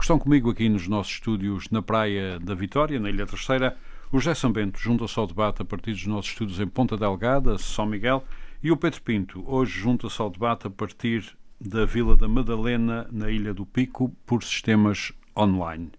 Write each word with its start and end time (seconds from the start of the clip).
que 0.00 0.04
estão 0.04 0.18
comigo 0.18 0.48
aqui 0.48 0.66
nos 0.66 0.88
nossos 0.88 1.12
estúdios 1.12 1.68
na 1.70 1.82
Praia 1.82 2.40
da 2.40 2.54
Vitória, 2.54 2.98
na 2.98 3.10
Ilha 3.10 3.26
Terceira. 3.26 3.76
O 4.10 4.18
José 4.18 4.34
Sambento 4.34 4.80
junta-se 4.80 5.18
ao 5.18 5.26
debate 5.26 5.60
a 5.60 5.64
partir 5.64 5.92
dos 5.92 6.06
nossos 6.06 6.30
estúdios 6.30 6.58
em 6.58 6.66
Ponta 6.66 6.96
Delgada, 6.96 7.58
São 7.58 7.84
Miguel. 7.84 8.24
E 8.62 8.72
o 8.72 8.78
Pedro 8.78 9.02
Pinto, 9.02 9.44
hoje 9.46 9.78
junta-se 9.78 10.18
ao 10.22 10.30
debate 10.30 10.66
a 10.66 10.70
partir 10.70 11.36
da 11.60 11.84
Vila 11.84 12.16
da 12.16 12.26
Madalena, 12.26 13.06
na 13.12 13.30
Ilha 13.30 13.52
do 13.52 13.66
Pico, 13.66 14.10
por 14.24 14.42
sistemas 14.42 15.12
online. 15.36 15.90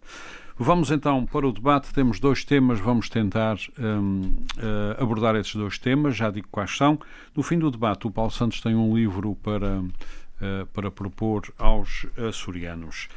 Vamos 0.58 0.90
então 0.90 1.24
para 1.28 1.48
o 1.48 1.52
debate. 1.52 1.94
Temos 1.94 2.20
dois 2.20 2.44
temas, 2.44 2.80
vamos 2.80 3.08
tentar 3.08 3.58
um, 3.78 4.22
uh, 4.58 5.00
abordar 5.00 5.36
esses 5.36 5.54
dois 5.54 5.78
temas. 5.78 6.16
Já 6.16 6.32
digo 6.32 6.48
quais 6.50 6.76
são. 6.76 7.00
No 7.36 7.44
fim 7.44 7.60
do 7.60 7.70
debate, 7.70 8.08
o 8.08 8.12
Paulo 8.12 8.32
Santos 8.32 8.62
tem 8.62 8.74
um 8.74 8.96
livro 8.96 9.36
para, 9.44 9.80
uh, 9.80 10.66
para 10.74 10.90
propor 10.90 11.54
aos 11.60 12.08
açorianos. 12.18 13.08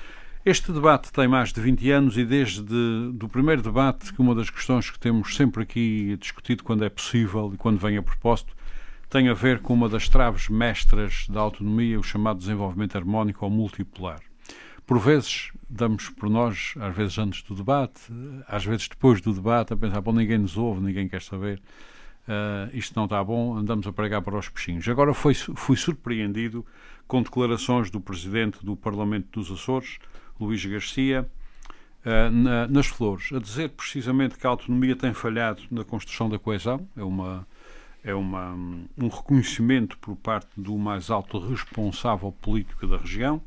Este 0.46 0.72
debate 0.72 1.10
tem 1.10 1.26
mais 1.26 1.54
de 1.54 1.60
20 1.62 1.90
anos 1.90 2.18
e 2.18 2.24
desde 2.26 2.60
o 3.22 3.28
primeiro 3.30 3.62
debate, 3.62 4.12
que 4.12 4.20
uma 4.20 4.34
das 4.34 4.50
questões 4.50 4.90
que 4.90 4.98
temos 4.98 5.34
sempre 5.36 5.62
aqui 5.62 6.18
discutido 6.20 6.62
quando 6.62 6.84
é 6.84 6.90
possível 6.90 7.50
e 7.54 7.56
quando 7.56 7.78
vem 7.78 7.96
a 7.96 8.02
propósito, 8.02 8.54
tem 9.08 9.30
a 9.30 9.32
ver 9.32 9.60
com 9.60 9.72
uma 9.72 9.88
das 9.88 10.06
traves 10.06 10.50
mestras 10.50 11.26
da 11.30 11.40
autonomia, 11.40 11.98
o 11.98 12.02
chamado 12.02 12.40
desenvolvimento 12.40 12.94
harmónico 12.94 13.42
ou 13.42 13.50
multipolar. 13.50 14.20
Por 14.86 14.98
vezes 14.98 15.50
damos 15.66 16.10
por 16.10 16.28
nós, 16.28 16.74
às 16.78 16.94
vezes 16.94 17.16
antes 17.16 17.42
do 17.42 17.54
debate, 17.54 18.02
às 18.46 18.66
vezes 18.66 18.86
depois 18.86 19.22
do 19.22 19.32
debate, 19.32 19.72
a 19.72 19.76
pensar, 19.78 20.02
bom, 20.02 20.12
ninguém 20.12 20.36
nos 20.36 20.58
ouve, 20.58 20.82
ninguém 20.82 21.08
quer 21.08 21.22
saber, 21.22 21.58
uh, 22.28 22.76
isto 22.76 22.94
não 22.94 23.04
está 23.04 23.24
bom, 23.24 23.56
andamos 23.56 23.86
a 23.86 23.92
pregar 23.94 24.20
para 24.20 24.36
os 24.36 24.50
peixinhos. 24.50 24.86
Agora 24.88 25.14
foi, 25.14 25.32
fui 25.32 25.78
surpreendido 25.78 26.66
com 27.06 27.22
declarações 27.22 27.90
do 27.90 27.98
Presidente 27.98 28.62
do 28.62 28.76
Parlamento 28.76 29.40
dos 29.40 29.50
Açores, 29.50 29.98
Luís 30.40 30.64
Garcia, 30.64 31.28
uh, 32.04 32.30
na, 32.30 32.66
nas 32.66 32.86
flores, 32.86 33.32
a 33.32 33.38
dizer 33.38 33.70
precisamente 33.70 34.36
que 34.36 34.46
a 34.46 34.50
autonomia 34.50 34.96
tem 34.96 35.12
falhado 35.12 35.62
na 35.70 35.84
construção 35.84 36.28
da 36.28 36.38
coesão, 36.38 36.88
é 36.96 37.02
uma 37.02 37.46
é 38.04 38.14
uma, 38.14 38.52
um 38.98 39.08
reconhecimento 39.08 39.96
por 39.98 40.14
parte 40.14 40.48
do 40.56 40.76
mais 40.76 41.10
alto 41.10 41.38
responsável 41.38 42.30
político 42.30 42.86
da 42.86 42.98
região. 42.98 43.40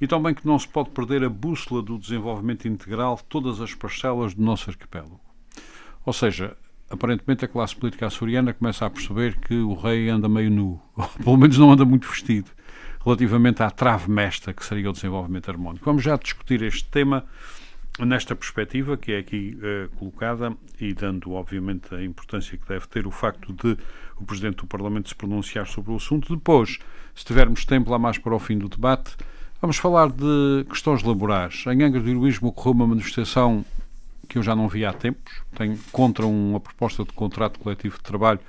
E 0.00 0.06
também 0.08 0.34
que 0.34 0.44
não 0.44 0.58
se 0.58 0.66
pode 0.66 0.90
perder 0.90 1.22
a 1.22 1.28
bússola 1.28 1.80
do 1.80 1.96
desenvolvimento 1.96 2.66
integral 2.66 3.14
de 3.14 3.22
todas 3.24 3.60
as 3.60 3.72
parcelas 3.72 4.34
do 4.34 4.42
nosso 4.42 4.68
arquipélago. 4.68 5.20
Ou 6.04 6.12
seja, 6.12 6.56
aparentemente 6.90 7.44
a 7.44 7.48
classe 7.48 7.76
política 7.76 8.08
açoriana 8.08 8.52
começa 8.52 8.84
a 8.84 8.90
perceber 8.90 9.38
que 9.38 9.54
o 9.54 9.74
rei 9.74 10.08
anda 10.08 10.28
meio 10.28 10.50
nu, 10.50 10.82
ou 10.96 11.06
pelo 11.22 11.36
menos 11.36 11.56
não 11.56 11.70
anda 11.70 11.84
muito 11.84 12.08
vestido, 12.08 12.50
relativamente 13.04 13.62
à 13.62 13.70
trave 13.70 14.10
mestra 14.10 14.52
que 14.52 14.64
seria 14.64 14.90
o 14.90 14.92
desenvolvimento 14.92 15.50
harmónico. 15.50 15.84
Vamos 15.84 16.02
já 16.02 16.16
discutir 16.16 16.62
este 16.62 16.84
tema 16.84 17.24
nesta 17.98 18.34
perspectiva 18.34 18.96
que 18.96 19.12
é 19.12 19.18
aqui 19.18 19.58
uh, 19.58 19.88
colocada 19.96 20.56
e 20.80 20.94
dando, 20.94 21.32
obviamente, 21.32 21.94
a 21.94 22.02
importância 22.02 22.56
que 22.56 22.66
deve 22.66 22.86
ter 22.86 23.06
o 23.06 23.10
facto 23.10 23.52
de 23.52 23.76
o 24.16 24.24
Presidente 24.24 24.56
do 24.56 24.66
Parlamento 24.66 25.08
se 25.08 25.14
pronunciar 25.14 25.66
sobre 25.66 25.92
o 25.92 25.96
assunto. 25.96 26.34
Depois, 26.34 26.78
se 27.14 27.24
tivermos 27.24 27.64
tempo 27.64 27.90
lá 27.90 27.98
mais 27.98 28.18
para 28.18 28.34
o 28.34 28.38
fim 28.38 28.56
do 28.56 28.68
debate, 28.68 29.16
vamos 29.60 29.76
falar 29.76 30.08
de 30.08 30.64
questões 30.68 31.02
laborais. 31.02 31.64
Em 31.66 31.82
Angra 31.82 32.00
do 32.00 32.08
Heroísmo 32.08 32.48
ocorreu 32.48 32.72
uma 32.72 32.86
manifestação 32.86 33.64
que 34.28 34.38
eu 34.38 34.42
já 34.42 34.56
não 34.56 34.68
vi 34.68 34.84
há 34.84 34.92
tempos, 34.92 35.42
tem 35.54 35.76
contra 35.90 36.24
uma 36.24 36.58
proposta 36.58 37.04
de 37.04 37.12
contrato 37.12 37.58
coletivo 37.58 37.96
de 37.96 38.02
trabalho 38.02 38.40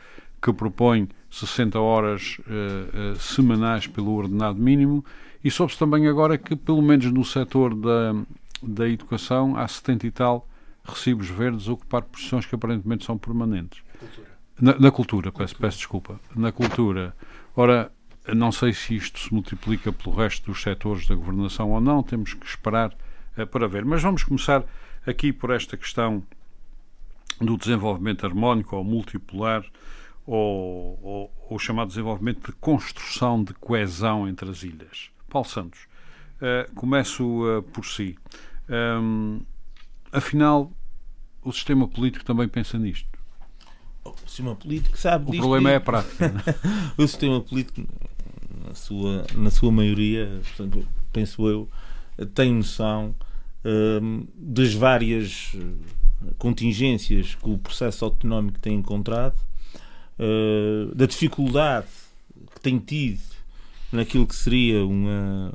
que 0.41 0.53
propõe 0.53 1.09
60 1.33 1.79
horas 1.79 2.37
uh, 2.39 3.13
uh, 3.13 3.15
semanais 3.19 3.87
pelo 3.87 4.11
ordenado 4.13 4.59
mínimo 4.59 5.03
e 5.43 5.51
soube-se 5.51 5.79
também 5.79 6.07
agora 6.07 6.37
que, 6.37 6.55
pelo 6.55 6.81
menos 6.81 7.11
no 7.11 7.25
setor 7.25 7.75
da 7.75 8.15
da 8.63 8.87
educação 8.87 9.57
há 9.57 9.67
70 9.67 10.07
e 10.07 10.11
tal 10.11 10.47
recibos 10.83 11.29
verdes 11.29 11.67
a 11.67 11.73
ocupar 11.73 12.01
posições 12.03 12.45
que 12.45 12.55
aparentemente 12.55 13.05
são 13.05 13.17
permanentes. 13.17 13.81
Cultura. 13.99 14.27
Na, 14.59 14.71
na, 14.71 14.91
cultura, 14.91 14.91
cultura. 14.91 15.31
Peço, 15.31 15.55
peço 15.57 15.77
desculpa. 15.77 16.19
Na 16.35 16.51
cultura. 16.51 17.15
Ora, 17.55 17.91
não 18.33 18.51
sei 18.51 18.73
se 18.73 18.95
isto 18.95 19.19
se 19.19 19.33
multiplica 19.33 19.91
pelo 19.91 20.15
resto 20.15 20.51
dos 20.51 20.61
setores 20.61 21.07
da 21.07 21.15
governação 21.15 21.71
ou 21.71 21.79
não, 21.79 22.03
temos 22.03 22.33
que 22.33 22.45
esperar 22.45 22.95
uh, 23.37 23.47
para 23.47 23.67
ver. 23.67 23.85
Mas 23.85 24.01
vamos 24.01 24.23
começar 24.23 24.63
aqui 25.05 25.31
por 25.31 25.51
esta 25.51 25.77
questão 25.77 26.23
do 27.39 27.57
desenvolvimento 27.57 28.25
harmónico 28.25 28.75
ou 28.75 28.83
multipolar 28.83 29.65
ou, 30.25 30.99
ou, 31.01 31.33
ou 31.49 31.59
chamado 31.59 31.89
desenvolvimento 31.89 32.51
de 32.51 32.57
construção 32.57 33.43
de 33.43 33.53
coesão 33.53 34.27
entre 34.27 34.49
as 34.49 34.63
ilhas. 34.63 35.09
Paulo 35.29 35.47
Santos, 35.47 35.81
uh, 36.37 36.73
começo 36.75 37.23
uh, 37.23 37.61
por 37.63 37.85
si. 37.85 38.17
Um, 38.69 39.41
afinal, 40.11 40.71
o 41.43 41.51
sistema 41.51 41.87
político 41.87 42.23
também 42.23 42.47
pensa 42.47 42.77
nisto. 42.77 43.07
O 44.05 44.13
sistema 44.27 44.55
político 44.55 44.97
sabe 44.97 45.29
O 45.29 45.31
disto 45.31 45.41
problema 45.41 45.71
é 45.71 45.75
a 45.75 45.81
prática. 45.81 46.25
É? 46.25 47.01
o 47.01 47.07
sistema 47.07 47.41
político, 47.41 47.87
na 48.67 48.75
sua, 48.75 49.25
na 49.35 49.51
sua 49.51 49.71
maioria, 49.71 50.41
portanto, 50.43 50.87
penso 51.11 51.47
eu, 51.47 51.69
tem 52.33 52.53
noção 52.53 53.15
um, 53.65 54.27
das 54.35 54.73
várias 54.73 55.55
contingências 56.37 57.35
que 57.35 57.49
o 57.49 57.57
processo 57.57 58.05
autonómico 58.05 58.59
tem 58.59 58.75
encontrado, 58.75 59.35
uh, 60.19 60.93
da 60.95 61.05
dificuldade 61.05 61.87
que 62.53 62.59
tem 62.59 62.79
tido 62.79 63.21
naquilo 63.91 64.25
que 64.25 64.35
seria 64.35 64.85
uma, 64.85 65.53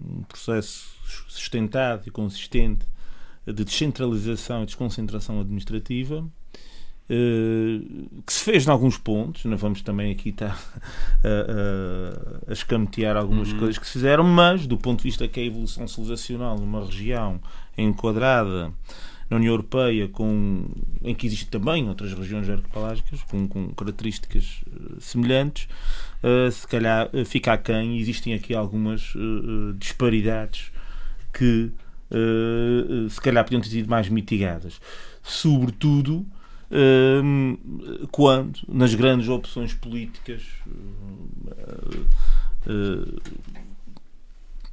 um 0.00 0.22
processo 0.28 0.94
sustentado 1.28 2.04
e 2.06 2.10
consistente 2.10 2.86
de 3.46 3.64
descentralização 3.64 4.62
e 4.62 4.66
desconcentração 4.66 5.40
administrativa, 5.40 6.24
eh, 7.08 7.80
que 8.24 8.32
se 8.32 8.44
fez 8.44 8.66
em 8.66 8.70
alguns 8.70 8.96
pontos, 8.96 9.44
não 9.44 9.56
vamos 9.56 9.82
também 9.82 10.12
aqui 10.12 10.28
estar 10.28 10.56
a, 11.24 12.48
a, 12.48 12.50
a 12.50 12.52
escamotear 12.52 13.16
algumas 13.16 13.50
uhum. 13.50 13.58
coisas 13.58 13.78
que 13.78 13.86
se 13.86 13.94
fizeram, 13.94 14.22
mas 14.22 14.66
do 14.66 14.78
ponto 14.78 14.98
de 14.98 15.04
vista 15.04 15.26
que 15.26 15.40
é 15.40 15.42
a 15.42 15.46
evolução 15.46 15.88
civilizacional 15.88 16.56
numa 16.56 16.84
região 16.84 17.40
enquadrada 17.76 18.72
na 19.30 19.36
União 19.36 19.52
Europeia, 19.52 20.08
com, 20.08 20.64
em 21.02 21.14
que 21.14 21.24
existem 21.24 21.48
também 21.48 21.88
outras 21.88 22.12
regiões 22.12 22.50
arquipelágicas 22.50 23.22
com, 23.22 23.46
com 23.46 23.68
características 23.68 24.60
eh, 24.66 24.96
semelhantes, 24.98 25.68
uh, 26.24 26.50
se 26.50 26.66
calhar 26.66 27.08
fica 27.24 27.52
aquém 27.52 27.96
e 27.96 28.00
existem 28.00 28.34
aqui 28.34 28.52
algumas 28.52 29.14
uh, 29.14 29.72
disparidades 29.78 30.72
que 31.32 31.70
se 33.08 33.20
calhar 33.20 33.44
podiam 33.44 33.60
ter 33.60 33.68
sido 33.68 33.88
mais 33.88 34.08
mitigadas. 34.08 34.80
Sobretudo 35.22 36.26
uh, 36.72 38.08
quando, 38.10 38.58
nas 38.66 38.92
grandes 38.96 39.28
opções 39.28 39.72
políticas, 39.74 40.42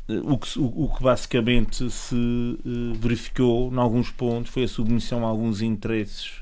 o 0.07 0.37
que, 0.37 0.59
o, 0.59 0.89
que, 0.95 1.03
basicamente 1.03 1.89
se 1.91 2.59
verificou, 2.95 3.71
em 3.73 3.77
alguns 3.77 4.09
pontos, 4.09 4.51
foi 4.51 4.63
a 4.63 4.67
submissão 4.67 5.25
a 5.25 5.29
alguns 5.29 5.61
interesses 5.61 6.41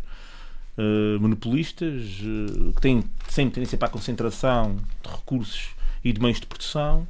monopolistas 1.21 2.03
que 2.75 2.81
têm 2.81 3.03
sempre 3.29 3.55
tendência 3.55 3.77
para 3.77 3.87
a 3.87 3.91
concentração 3.91 4.75
de 4.75 5.09
recursos 5.09 5.69
e 6.03 6.13
de 6.13 6.21
meios 6.21 6.39
de 6.39 6.45
produção. 6.45 7.07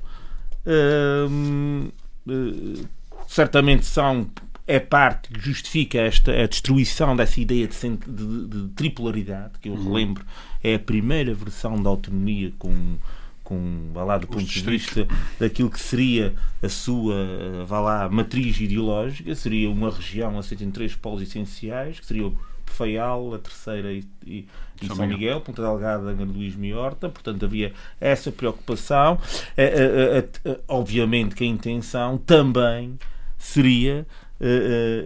Uh, 0.65 1.91
uh, 2.27 2.87
certamente 3.27 3.85
são 3.85 4.29
é 4.67 4.79
parte 4.79 5.29
que 5.29 5.39
justifica 5.39 5.99
esta 5.99 6.31
a 6.31 6.47
destruição 6.47 7.15
dessa 7.15 7.39
ideia 7.39 7.67
de, 7.67 7.77
de, 7.77 8.47
de 8.47 8.67
tripolaridade, 8.69 9.59
que 9.61 9.69
eu 9.69 9.73
uhum. 9.73 9.83
relembro 9.83 10.25
é 10.63 10.75
a 10.75 10.79
primeira 10.79 11.33
versão 11.35 11.81
da 11.81 11.89
autonomia 11.89 12.51
com 12.57 12.97
com 13.45 13.91
vá 13.93 14.03
lá, 14.03 14.17
do 14.17 14.27
ponto 14.27 14.43
de 14.43 14.61
vista 14.61 15.07
daquilo 15.39 15.69
que 15.69 15.79
seria 15.79 16.33
a 16.61 16.67
sua 16.67 17.63
vá 17.65 17.79
lá, 17.79 18.09
matriz 18.09 18.59
ideológica, 18.59 19.33
seria 19.35 19.69
uma 19.69 19.89
região 19.91 20.37
aceita 20.37 20.63
em 20.63 20.71
três 20.71 20.95
polos 20.95 21.21
essenciais, 21.21 21.99
que 21.99 22.05
seria 22.05 22.27
o 22.27 22.37
Faial, 22.65 23.33
a 23.35 23.39
terceira 23.39 23.93
e, 23.93 24.03
e, 24.25 24.47
e 24.81 24.87
São, 24.87 24.95
São 24.97 25.07
Miguel, 25.07 25.39
Ponta 25.39 25.61
Delgada, 25.61 26.09
Angra 26.09 26.25
Luís 26.25 26.55
Miorta, 26.55 27.07
portanto 27.07 27.45
havia 27.45 27.71
essa 28.01 28.31
preocupação. 28.31 29.19
É, 29.55 30.27
obviamente 30.67 31.35
que 31.35 31.43
a 31.43 31.47
intenção 31.47 32.17
também 32.17 32.97
seria 33.37 34.05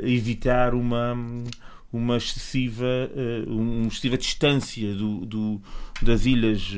evitar 0.02 0.74
uma 0.74 1.16
uma 1.92 2.18
excessiva, 2.18 2.86
uma 3.48 3.88
excessiva 3.88 4.18
distância 4.18 4.94
do, 4.94 5.26
do, 5.26 5.62
das 6.02 6.26
ilhas, 6.26 6.78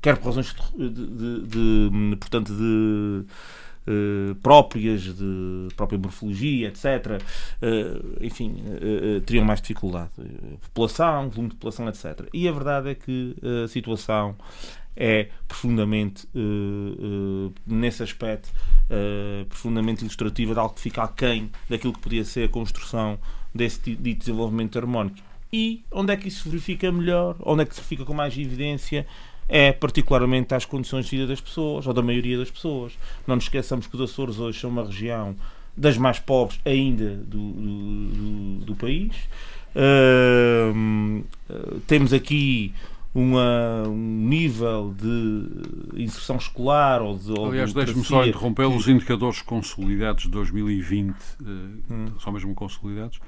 quer 0.00 0.16
por 0.16 0.26
razões 0.26 0.54
de, 0.76 0.88
de, 0.88 1.90
de 1.90 2.16
portanto, 2.16 2.52
de 2.54 3.24
Uh, 3.88 4.34
próprias 4.36 5.02
de 5.02 5.68
própria 5.74 5.98
morfologia, 5.98 6.68
etc., 6.68 7.20
uh, 7.62 8.24
enfim, 8.24 8.62
uh, 8.62 9.22
teriam 9.22 9.44
mais 9.44 9.60
dificuldade. 9.60 10.10
População, 10.60 11.30
volume 11.30 11.48
de 11.48 11.54
população, 11.54 11.88
etc. 11.88 12.28
E 12.32 12.46
a 12.46 12.52
verdade 12.52 12.90
é 12.90 12.94
que 12.94 13.34
a 13.64 13.66
situação 13.66 14.36
é 14.94 15.30
profundamente, 15.48 16.28
nesse 17.66 18.02
aspecto, 18.02 18.50
profundamente 19.48 20.02
ilustrativa 20.02 20.52
de 20.52 20.60
algo 20.60 20.74
que 20.74 20.80
fica 20.82 21.02
aquém 21.02 21.50
daquilo 21.68 21.94
que 21.94 22.00
podia 22.00 22.24
ser 22.24 22.44
a 22.44 22.48
construção 22.48 23.18
desse 23.54 23.80
dito 23.80 24.18
desenvolvimento 24.18 24.78
harmónico. 24.78 25.16
E 25.52 25.84
onde 25.90 26.12
é 26.12 26.16
que 26.16 26.28
isso 26.28 26.42
se 26.42 26.48
verifica 26.48 26.92
melhor? 26.92 27.34
Onde 27.40 27.62
é 27.62 27.66
que 27.66 27.74
se 27.74 27.80
verifica 27.80 28.04
com 28.04 28.12
mais 28.12 28.36
evidência? 28.36 29.06
É 29.50 29.72
particularmente 29.72 30.54
às 30.54 30.64
condições 30.64 31.06
de 31.06 31.16
vida 31.16 31.26
das 31.26 31.40
pessoas, 31.40 31.84
ou 31.86 31.92
da 31.92 32.00
maioria 32.00 32.38
das 32.38 32.50
pessoas. 32.50 32.96
Não 33.26 33.34
nos 33.34 33.44
esqueçamos 33.44 33.88
que 33.88 33.96
os 33.96 34.00
Açores 34.00 34.38
hoje 34.38 34.60
são 34.60 34.70
uma 34.70 34.84
região 34.84 35.34
das 35.76 35.98
mais 35.98 36.20
pobres 36.20 36.60
ainda 36.64 37.16
do, 37.16 37.52
do, 37.52 38.64
do, 38.66 38.74
país. 38.76 39.12
Uh, 39.74 41.24
temos 41.86 42.12
aqui 42.12 42.72
uma, 43.12 43.88
um 43.88 44.28
nível 44.28 44.94
de 44.96 46.00
inserção 46.00 46.36
escolar 46.36 47.02
ou 47.02 47.18
de. 47.18 47.32
Aliás, 47.40 47.72
deixe-me 47.72 48.04
só 48.04 48.24
interromper 48.24 48.68
que... 48.68 48.76
os 48.76 48.86
indicadores 48.86 49.42
consolidados 49.42 50.24
de 50.24 50.30
2020, 50.30 51.10
uh, 51.10 51.14
hum. 51.90 52.06
só 52.20 52.30
mesmo 52.30 52.54
consolidados, 52.54 53.18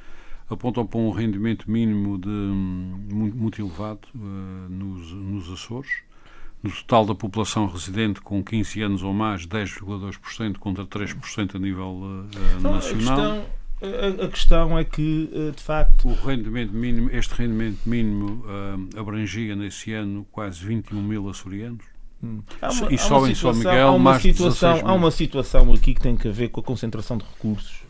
apontam 0.49 0.87
para 0.87 1.01
um 1.01 1.11
rendimento 1.11 1.69
mínimo 1.69 2.17
de, 2.17 2.29
muito 2.29 3.61
elevado 3.61 4.07
uh, 4.15 4.69
nos, 4.69 5.13
nos 5.13 5.53
Açores 5.53 5.91
no 6.63 6.71
total 6.71 7.07
da 7.07 7.15
população 7.15 7.67
residente 7.67 8.21
com 8.21 8.43
15 8.43 8.83
anos 8.83 9.03
ou 9.03 9.13
mais, 9.13 9.47
10,2% 9.47 10.59
contra 10.59 10.87
3% 10.87 11.57
a 11.57 11.59
nível 11.59 11.89
uh, 11.89 12.61
nacional. 12.61 12.79
A 12.79 12.81
questão, 12.81 13.45
a, 13.83 14.25
a 14.25 14.29
questão, 14.29 14.79
é 14.79 14.85
que, 14.85 15.29
uh, 15.33 15.51
de 15.51 15.63
facto. 15.63 16.09
O 16.09 16.15
rendimento 16.15 16.73
mínimo, 16.73 17.11
este 17.13 17.35
rendimento 17.35 17.81
mínimo 17.85 18.45
uh, 18.45 19.01
abrangia 19.01 19.57
nesse 19.57 19.93
ano 19.93 20.25
quase 20.31 20.65
21 20.65 21.03
mil 21.03 21.29
açorianos. 21.29 21.85
Hum. 22.23 22.41
Uma, 22.63 22.93
e 22.93 22.99
só 22.99 23.27
em 23.27 23.35
São 23.35 23.53
Miguel, 23.53 23.89
há 23.89 23.91
uma, 23.91 24.19
situação, 24.21 24.81
há 24.85 24.93
uma 24.93 25.11
situação 25.11 25.73
aqui 25.73 25.95
que 25.95 26.01
tem 26.01 26.17
a 26.17 26.31
ver 26.33 26.51
com 26.51 26.61
a 26.61 26.63
concentração 26.63 27.19
de 27.19 27.25
recursos. 27.25 27.83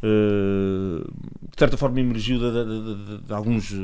de 0.00 1.58
certa 1.58 1.76
forma 1.76 2.00
emergiu 2.00 2.38
de, 2.38 2.50
de, 2.50 3.18
de, 3.18 3.26
de 3.26 3.32
alguns 3.34 3.74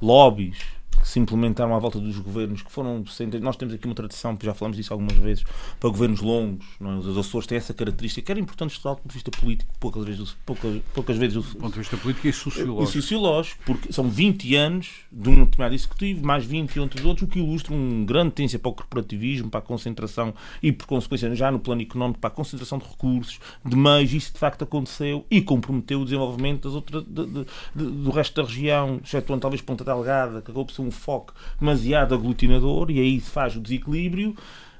lobbies 0.00 0.56
que 0.96 1.08
se 1.08 1.18
implementaram 1.18 1.74
à 1.74 1.78
volta 1.78 1.98
dos 1.98 2.18
governos, 2.18 2.62
que 2.62 2.70
foram. 2.70 3.04
Nós 3.40 3.56
temos 3.56 3.74
aqui 3.74 3.86
uma 3.86 3.94
tradição, 3.94 4.36
já 4.42 4.54
falamos 4.54 4.76
disso 4.76 4.92
algumas 4.92 5.16
vezes, 5.16 5.44
para 5.78 5.90
governos 5.90 6.20
longos. 6.20 6.66
É? 6.80 6.84
Os 6.84 7.18
Açores 7.18 7.46
têm 7.46 7.58
essa 7.58 7.74
característica, 7.74 8.24
que 8.24 8.32
era 8.32 8.40
importante 8.40 8.72
estudar 8.72 8.94
do 8.94 9.02
ponto 9.02 9.08
de 9.08 9.14
vista 9.14 9.30
político, 9.30 9.72
poucas 9.78 10.04
vezes, 10.04 10.36
poucas, 10.44 10.80
poucas 10.94 11.16
vezes. 11.16 11.36
Do 11.36 11.58
ponto 11.58 11.72
de 11.72 11.78
vista 11.80 11.96
político 11.96 12.28
e 12.28 12.32
sociológico. 12.32 12.82
E 12.82 12.86
sociológico, 12.86 13.62
porque 13.64 13.92
são 13.92 14.08
20 14.08 14.56
anos 14.56 14.90
de 15.12 15.28
um 15.28 15.44
determinado 15.44 15.74
executivo, 15.74 16.26
mais 16.26 16.44
20 16.44 16.80
entre 16.80 17.00
os 17.00 17.06
outros, 17.06 17.28
o 17.28 17.30
que 17.30 17.38
ilustra 17.38 17.74
um 17.74 18.04
grande 18.04 18.32
tendência 18.32 18.58
para 18.58 18.70
o 18.70 18.74
corporativismo, 18.74 19.50
para 19.50 19.60
a 19.60 19.62
concentração 19.62 20.34
e, 20.62 20.72
por 20.72 20.86
consequência, 20.86 21.34
já 21.34 21.50
no 21.50 21.58
plano 21.58 21.82
económico, 21.82 22.20
para 22.20 22.28
a 22.28 22.32
concentração 22.32 22.78
de 22.78 22.84
recursos, 22.84 23.38
de 23.64 23.76
meios. 23.76 24.12
Isso 24.12 24.32
de 24.32 24.38
facto 24.38 24.62
aconteceu 24.62 25.24
e 25.30 25.40
comprometeu 25.42 26.00
o 26.00 26.04
desenvolvimento 26.04 26.64
das 26.64 26.74
outras, 26.74 27.04
de, 27.04 27.26
de, 27.26 27.46
de, 27.74 27.84
do 27.84 28.10
resto 28.10 28.40
da 28.40 28.48
região, 28.48 29.00
excetuando 29.02 29.42
talvez 29.42 29.60
Ponta 29.60 29.84
Delgada, 29.84 30.40
que 30.42 30.50
acabou 30.50 30.64
por 30.64 30.72
ser 30.72 30.82
um 30.82 30.90
foco 30.96 31.34
demasiado 31.58 32.14
aglutinador 32.14 32.90
e 32.90 33.00
aí 33.00 33.20
se 33.20 33.30
faz 33.30 33.56
o 33.56 33.60
desequilíbrio 33.60 34.34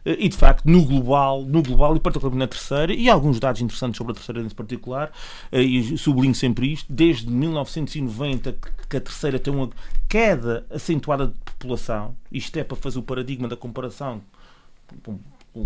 eh, 0.07 0.17
e 0.21 0.29
de 0.29 0.37
facto 0.37 0.65
no 0.65 0.85
global, 0.85 1.43
no 1.43 1.63
global 1.63 1.97
e 1.97 2.01
particularmente 2.01 2.39
na 2.39 2.47
terceira, 2.47 2.95
e 2.95 3.11
alguns 3.11 3.41
dados 3.41 3.61
interessantes 3.61 3.99
sobre 3.99 4.13
a 4.13 4.15
terceira 4.15 4.41
em 4.41 4.49
particular, 4.49 5.11
eh, 5.51 5.61
e 5.61 5.99
sublinho 5.99 6.35
sempre 6.35 6.73
isto, 6.73 6.91
desde 6.91 7.29
1990 7.29 8.57
que 8.89 8.97
a 8.97 9.01
terceira 9.01 9.39
tem 9.39 9.53
uma 9.53 9.69
queda 10.09 10.65
acentuada 10.71 11.27
de 11.27 11.35
população, 11.45 12.15
isto 12.31 12.57
é 12.57 12.63
para 12.63 12.77
fazer 12.77 13.01
o 13.01 13.03
paradigma 13.03 13.49
da 13.49 13.57
comparação 13.57 14.23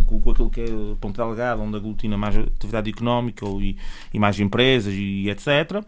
com, 0.06 0.20
com, 0.20 0.30
aquilo 0.30 0.50
que 0.50 0.60
é 0.60 0.66
Ponta 1.00 1.24
Delgada, 1.24 1.60
onde 1.60 1.76
aglutina 1.76 2.16
mais 2.16 2.36
atividade 2.36 2.90
económica 2.90 3.46
ou, 3.46 3.60
e, 3.60 3.76
e, 4.12 4.18
mais 4.18 4.38
empresas 4.38 4.94
e 4.94 5.28
etc. 5.28 5.84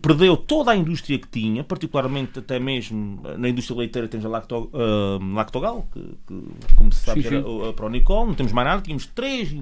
Perdeu 0.00 0.36
toda 0.36 0.70
a 0.70 0.76
indústria 0.76 1.18
que 1.18 1.28
tinha, 1.28 1.62
particularmente 1.62 2.38
até 2.38 2.58
mesmo 2.58 3.20
na 3.36 3.48
indústria 3.48 3.78
leiteira 3.78 4.08
temos 4.08 4.24
a 4.24 4.28
Lacto, 4.28 4.70
uh, 4.72 5.34
Lactogal, 5.34 5.86
que, 5.92 6.00
que, 6.26 6.74
como 6.76 6.92
se 6.92 7.04
sabe 7.04 7.22
sim, 7.22 7.28
sim. 7.28 7.68
a 7.68 7.72
Pronicol, 7.72 8.26
não 8.26 8.34
temos 8.34 8.52
mais 8.52 8.66
nada, 8.66 8.82
tínhamos 8.82 9.06
três 9.06 9.52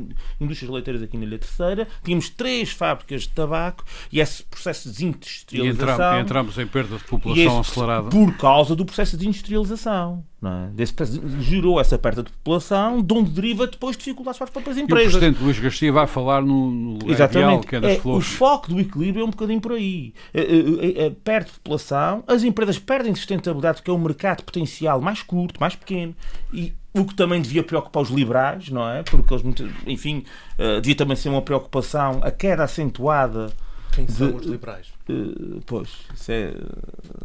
indústrias 0.41 0.73
leiteiras 0.73 1.03
aqui 1.03 1.17
na 1.17 1.25
Ilha 1.25 1.39
Terceira, 1.39 1.89
tínhamos 2.05 2.29
três 2.31 2.71
fábricas 2.71 3.23
de 3.23 3.31
tabaco 3.31 3.85
e 4.13 4.21
esse 4.21 4.43
processo 4.45 4.89
de 4.89 4.95
desindustrialização... 4.95 5.85
E 5.85 6.21
entramos, 6.21 6.21
entramos 6.21 6.59
em 6.59 6.67
perda 6.67 6.97
de 6.97 7.05
população 7.05 7.61
acelerada. 7.61 8.09
Por 8.09 8.37
causa 8.37 8.77
do 8.77 8.85
processo 8.85 9.17
de 9.17 9.27
industrialização. 9.27 10.25
Não 10.41 10.65
é? 10.65 10.67
Desse, 10.69 10.95
gerou 11.41 11.79
essa 11.79 11.99
perda 11.99 12.23
de 12.23 12.31
população, 12.31 13.03
de 13.03 13.13
onde 13.13 13.31
deriva 13.31 13.67
depois 13.67 13.95
dificuldades 13.95 14.39
para 14.39 14.47
as 14.47 14.51
próprias 14.51 14.79
empresas. 14.79 15.13
E 15.13 15.17
o 15.17 15.19
Presidente 15.19 15.45
Luís 15.45 15.59
Garcia 15.59 15.93
vai 15.93 16.07
falar 16.07 16.41
no, 16.41 16.71
no 16.71 17.11
Exatamente. 17.11 17.67
que 17.67 17.77
é 17.77 17.81
das 17.81 17.93
é, 17.93 17.97
flores. 17.97 18.27
O 18.27 18.37
foco 18.37 18.69
do 18.69 18.81
equilíbrio 18.81 19.23
é 19.23 19.25
um 19.27 19.31
bocadinho 19.31 19.61
por 19.61 19.73
aí. 19.73 20.15
É, 20.33 20.41
é, 20.41 21.07
é, 21.07 21.11
perde 21.11 21.51
população, 21.51 22.25
as 22.27 22.43
empresas 22.43 22.79
perdem 22.79 23.15
sustentabilidade 23.15 23.79
porque 23.79 23.91
é 23.91 23.95
um 23.95 23.99
mercado 23.99 24.43
potencial 24.43 24.99
mais 25.01 25.23
curto, 25.23 25.61
mais 25.61 25.77
pequeno 25.77 26.15
e 26.53 26.73
o 26.95 27.05
que 27.05 27.15
também 27.15 27.41
devia 27.41 27.63
preocupar 27.63 28.03
os 28.03 28.09
liberais, 28.09 28.71
não 28.71 28.89
é? 28.89 29.03
Porque 29.03 29.35
eles, 29.35 29.45
enfim, 29.87 30.25
uh, 30.59 30.81
devia 30.81 30.97
também 30.97 31.17
ser 31.17 31.29
uma 31.29 31.43
preocupação 31.43 32.21
a 32.23 32.31
queda 32.31 32.65
acentuada 32.65 33.53
quem 33.93 34.05
de, 34.05 34.13
são 34.13 34.37
os 34.37 34.47
liberais? 34.47 34.89
Uh, 35.11 35.61
pois, 35.67 35.89
isso 36.15 36.33
é. 36.33 36.49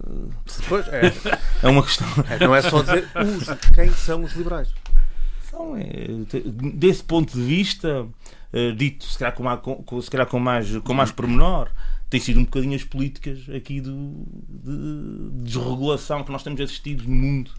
Uh, 0.07 0.29
pois, 0.67 0.87
é. 0.87 1.11
é 1.63 1.67
uma 1.67 1.83
questão. 1.83 2.07
É, 2.29 2.39
não 2.45 2.55
é 2.55 2.61
só 2.61 2.81
dizer 2.81 3.07
os, 3.15 3.73
quem 3.73 3.91
são 3.91 4.23
os 4.23 4.33
liberais. 4.33 4.73
São, 5.49 5.75
é, 5.77 6.07
desse 6.73 7.03
ponto 7.03 7.33
de 7.33 7.41
vista, 7.41 8.03
uh, 8.03 8.75
dito 8.75 9.05
se 9.05 9.17
calhar, 9.17 9.35
com, 9.61 9.75
com, 9.75 10.01
se 10.01 10.09
calhar 10.09 10.27
com, 10.27 10.39
mais, 10.39 10.75
com 10.77 10.93
mais 10.93 11.11
pormenor, 11.11 11.69
tem 12.09 12.19
sido 12.19 12.39
um 12.39 12.43
bocadinho 12.43 12.75
as 12.75 12.83
políticas 12.83 13.39
aqui 13.55 13.81
do, 13.81 14.25
de, 14.49 15.39
de 15.39 15.43
desregulação 15.43 16.23
que 16.23 16.31
nós 16.31 16.43
temos 16.43 16.59
assistido 16.61 17.03
no 17.03 17.15
mundo, 17.15 17.51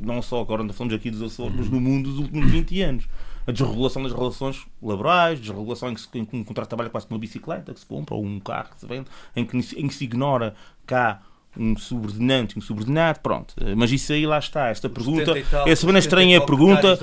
não 0.00 0.20
só 0.22 0.40
agora 0.40 0.62
ainda 0.62 0.72
falamos 0.72 0.94
aqui 0.94 1.10
dos 1.10 1.22
Açores, 1.22 1.54
mas 1.56 1.68
no 1.68 1.80
mundo 1.80 2.10
dos 2.10 2.18
últimos 2.18 2.50
20 2.50 2.82
anos 2.82 3.08
a 3.46 3.52
desregulação 3.52 4.02
das 4.02 4.12
relações 4.12 4.66
laborais, 4.82 5.40
desregulação 5.40 5.90
em 5.90 5.94
que, 5.94 6.00
se, 6.00 6.08
em 6.14 6.24
que 6.24 6.36
um 6.36 6.44
contrato 6.44 6.66
de 6.66 6.70
trabalho 6.70 6.88
é 6.88 6.90
quase 6.90 7.06
uma 7.10 7.18
bicicleta 7.18 7.72
que 7.72 7.80
se 7.80 7.86
compra, 7.86 8.14
ou 8.14 8.24
um 8.24 8.38
carro 8.40 8.70
que 8.70 8.80
se 8.80 8.86
vende, 8.86 9.08
em 9.34 9.44
que, 9.44 9.56
em 9.56 9.88
que 9.88 9.94
se 9.94 10.04
ignora 10.04 10.54
cá 10.86 11.22
um 11.56 11.76
subordinante 11.76 12.56
um 12.56 12.62
subordinado, 12.62 13.20
pronto. 13.20 13.54
Mas 13.76 13.90
isso 13.90 14.12
aí 14.12 14.26
lá 14.26 14.38
está, 14.38 14.68
esta 14.68 14.88
pergunta. 14.88 15.34
é 15.66 15.74
bem 15.74 15.98
estranha 15.98 16.38
a 16.38 16.40
pergunta. 16.40 16.98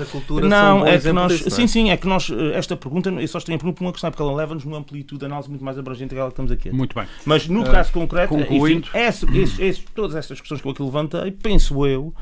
Não, 0.48 0.86
é 0.86 0.98
que 0.98 1.12
nós. 1.12 1.32
Disso, 1.32 1.48
é? 1.48 1.50
Sim, 1.50 1.66
sim, 1.66 1.90
é 1.90 1.96
que 1.96 2.06
nós. 2.06 2.30
Esta 2.54 2.76
pergunta, 2.76 3.10
eu 3.10 3.28
só 3.28 3.38
estou 3.38 3.54
a 3.54 3.58
pergunta 3.58 3.78
por 3.78 3.84
uma 3.84 3.92
questão, 3.92 4.10
porque 4.10 4.22
ela 4.22 4.34
leva-nos 4.34 4.64
numa 4.64 4.78
amplitude 4.78 5.20
de 5.20 5.26
análise 5.26 5.48
muito 5.48 5.64
mais 5.64 5.78
abrangente 5.78 6.08
que 6.08 6.14
aquela 6.14 6.28
que 6.28 6.32
estamos 6.32 6.52
aqui. 6.52 6.70
Muito 6.70 6.94
bem. 6.94 7.06
Mas 7.24 7.46
no 7.46 7.62
uh, 7.62 7.70
caso 7.70 7.92
concreto, 7.92 8.34
enfim, 8.34 8.82
esse, 8.94 9.26
esse, 9.38 9.62
esse, 9.62 9.82
todas 9.94 10.16
estas 10.16 10.40
questões 10.40 10.60
que 10.60 10.66
eu 10.66 10.72
aqui 10.72 10.82
levantei, 10.82 11.30
penso 11.30 11.86
eu 11.86 12.14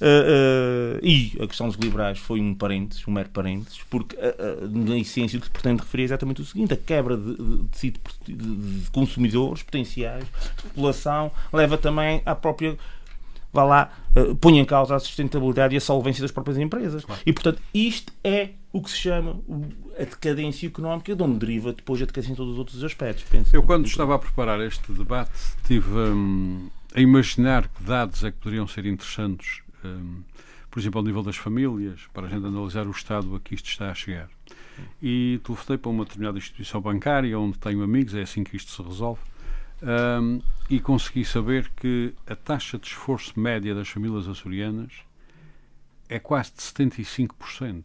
Uh, 0.00 0.98
uh, 0.98 0.98
e 1.02 1.32
a 1.40 1.46
questão 1.46 1.68
dos 1.68 1.76
liberais 1.76 2.18
foi 2.18 2.38
um 2.38 2.54
parênteses, 2.54 3.06
um 3.08 3.12
mero 3.12 3.30
parênteses, 3.30 3.80
porque 3.88 4.14
uh, 4.16 4.68
na 4.68 4.98
essência 4.98 5.38
o 5.38 5.40
que 5.40 5.46
se 5.46 5.52
pretende 5.52 5.80
referir 5.80 6.02
é 6.02 6.04
exatamente 6.04 6.42
o 6.42 6.44
seguinte: 6.44 6.74
a 6.74 6.76
quebra 6.76 7.16
de, 7.16 7.36
de, 7.36 7.94
de, 8.26 8.80
de 8.80 8.90
consumidores 8.90 9.62
potenciais, 9.62 10.24
de 10.24 10.62
população, 10.64 11.30
leva 11.52 11.78
também 11.78 12.20
à 12.26 12.34
própria. 12.34 12.76
Vá 13.52 13.64
lá, 13.64 13.90
põe 14.38 14.58
em 14.58 14.64
causa 14.66 14.94
a 14.94 14.98
sustentabilidade 14.98 15.72
e 15.74 15.78
a 15.78 15.80
solvência 15.80 16.20
das 16.20 16.30
próprias 16.30 16.58
empresas. 16.58 17.06
Claro. 17.06 17.22
E, 17.24 17.32
portanto, 17.32 17.62
isto 17.72 18.12
é 18.22 18.50
o 18.70 18.82
que 18.82 18.90
se 18.90 18.98
chama 18.98 19.40
a 19.98 20.04
decadência 20.04 20.66
económica, 20.66 21.16
de 21.16 21.22
onde 21.22 21.38
deriva 21.38 21.72
depois 21.72 22.02
a 22.02 22.04
decadência 22.04 22.32
em 22.32 22.36
todos 22.36 22.52
os 22.52 22.58
outros 22.58 22.84
aspectos. 22.84 23.24
Penso. 23.30 23.56
Eu, 23.56 23.62
quando 23.62 23.86
estava 23.86 24.14
a 24.14 24.18
preparar 24.18 24.60
este 24.60 24.92
debate, 24.92 25.30
estive 25.62 25.88
hum, 25.88 26.68
a 26.94 27.00
imaginar 27.00 27.66
que 27.68 27.82
dados 27.82 28.22
é 28.24 28.30
que 28.30 28.36
poderiam 28.36 28.66
ser 28.66 28.84
interessantes 28.84 29.62
por 30.70 30.80
exemplo, 30.80 30.98
ao 30.98 31.04
nível 31.04 31.22
das 31.22 31.36
famílias, 31.36 32.02
para 32.12 32.26
a 32.26 32.30
gente 32.30 32.44
analisar 32.46 32.86
o 32.86 32.90
estado 32.90 33.34
a 33.34 33.40
que 33.40 33.54
isto 33.54 33.68
está 33.68 33.90
a 33.90 33.94
chegar. 33.94 34.28
E 35.00 35.40
telefonei 35.42 35.78
para 35.78 35.90
uma 35.90 36.04
determinada 36.04 36.38
instituição 36.38 36.80
bancária, 36.80 37.38
onde 37.38 37.58
tenho 37.58 37.82
amigos, 37.82 38.14
é 38.14 38.22
assim 38.22 38.44
que 38.44 38.56
isto 38.56 38.70
se 38.70 38.82
resolve, 38.82 39.20
um, 39.82 40.40
e 40.68 40.80
consegui 40.80 41.24
saber 41.24 41.70
que 41.76 42.14
a 42.26 42.34
taxa 42.34 42.78
de 42.78 42.86
esforço 42.86 43.38
média 43.38 43.74
das 43.74 43.88
famílias 43.88 44.28
açorianas 44.28 44.92
é 46.08 46.18
quase 46.18 46.52
de 46.52 46.60
75%. 46.60 47.84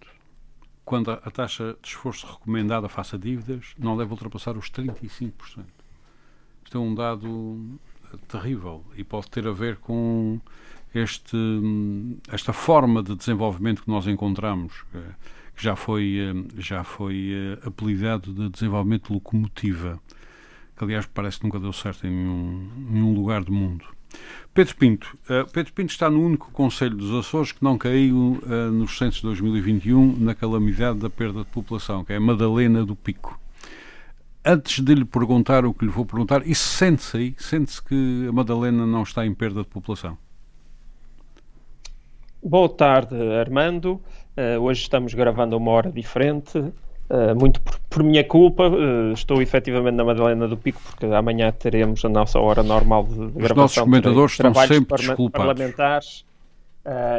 quando 0.83 1.11
a, 1.11 1.31
taxa 1.31 1.77
de 1.81 1.87
esforço 1.87 2.25
recomendada 2.25 2.89
face 2.89 3.15
a 3.15 3.17
dívidas 3.17 3.73
não 3.77 3.95
deve 3.95 4.11
ultrapassar 4.11 4.57
os 4.57 4.69
35%. 4.69 5.31
Isto 6.63 6.77
é 6.77 6.81
um 6.81 6.93
dado 6.93 7.79
terrível 8.27 8.83
e 8.95 9.03
pode 9.03 9.29
ter 9.29 9.47
a 9.47 9.51
ver 9.51 9.77
com 9.77 10.39
este, 10.93 11.37
esta 12.31 12.53
forma 12.53 13.01
de 13.01 13.15
desenvolvimento 13.15 13.83
que 13.83 13.89
nós 13.89 14.07
encontramos, 14.07 14.83
que 15.55 15.63
já 15.63 15.75
foi, 15.75 16.17
já 16.57 16.83
foi 16.83 17.31
apelidado 17.65 18.33
de 18.33 18.49
desenvolvimento 18.49 19.13
locomotiva, 19.13 19.99
que 20.77 20.83
aliás 20.83 21.05
parece 21.05 21.39
que 21.39 21.45
nunca 21.45 21.59
deu 21.59 21.73
certo 21.73 22.07
em 22.07 22.09
nenhum, 22.09 22.69
nenhum 22.89 23.13
lugar 23.13 23.43
do 23.43 23.51
mundo. 23.51 23.85
Pedro 24.53 24.75
Pinto. 24.75 25.17
Uh, 25.23 25.49
Pedro 25.51 25.71
Pinto 25.73 25.91
está 25.91 26.09
no 26.09 26.21
único 26.21 26.51
Conselho 26.51 26.95
dos 26.95 27.13
Açores 27.13 27.51
que 27.51 27.63
não 27.63 27.77
caiu 27.77 28.41
uh, 28.43 28.71
nos 28.71 28.97
censos 28.97 29.21
de 29.21 29.27
2021 29.27 30.17
na 30.19 30.35
calamidade 30.35 30.99
da 30.99 31.09
perda 31.09 31.39
de 31.39 31.49
população, 31.49 32.03
que 32.03 32.13
é 32.13 32.19
Madalena 32.19 32.85
do 32.85 32.95
Pico. 32.95 33.39
Antes 34.43 34.83
de 34.83 34.95
lhe 34.95 35.05
perguntar 35.05 35.65
o 35.65 35.73
que 35.73 35.85
lhe 35.85 35.91
vou 35.91 36.05
perguntar, 36.05 36.45
isso 36.45 36.67
sente-se 36.67 37.15
aí? 37.15 37.35
Sente-se 37.37 37.81
que 37.81 38.25
a 38.27 38.31
Madalena 38.31 38.85
não 38.85 39.03
está 39.03 39.25
em 39.25 39.33
perda 39.33 39.61
de 39.61 39.69
população? 39.69 40.17
Boa 42.43 42.67
tarde, 42.67 43.15
Armando. 43.39 44.01
Uh, 44.35 44.59
hoje 44.61 44.81
estamos 44.81 45.13
gravando 45.13 45.53
a 45.55 45.57
uma 45.59 45.71
hora 45.71 45.91
diferente. 45.91 46.57
Uh, 46.57 47.35
muito 47.39 47.61
por, 47.61 47.77
por, 47.87 48.03
minha 48.03 48.23
culpa, 48.23 48.67
uh, 48.67 49.13
estou 49.13 49.41
efetivamente 49.43 49.93
na 49.95 50.03
Madalena 50.03 50.47
do 50.47 50.57
Pico, 50.57 50.81
porque 50.83 51.05
amanhã 51.05 51.51
teremos 51.51 52.03
a 52.03 52.09
nossa 52.09 52.39
hora 52.39 52.63
normal 52.63 53.03
de, 53.03 53.11
Os 53.11 53.31
gravação. 53.33 53.51
Os 53.51 53.55
nossos 53.55 53.77
comentadores 53.77 54.31
estão 54.31 54.53
sempre 54.55 54.97
desculpados. 54.97 55.47
Parlamentares, 55.47 56.25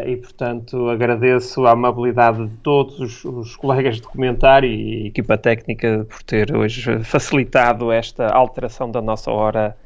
e, 0.06 0.16
portanto, 0.16 0.88
agradeço 0.88 1.66
a 1.66 1.70
amabilidade 1.70 2.44
de 2.48 2.56
todos 2.56 2.98
os, 2.98 3.24
os, 3.24 3.54
colegas 3.54 3.96
de 3.96 4.02
comentário 4.02 4.68
e 4.68 5.06
equipa 5.06 5.38
técnica 5.38 6.04
por 6.08 6.20
ter 6.24 6.52
hoje 6.56 6.98
facilitado 7.04 7.92
esta 7.92 8.26
alteração 8.26 8.90
da 8.90 9.00
nossa 9.00 9.30
hora 9.30 9.76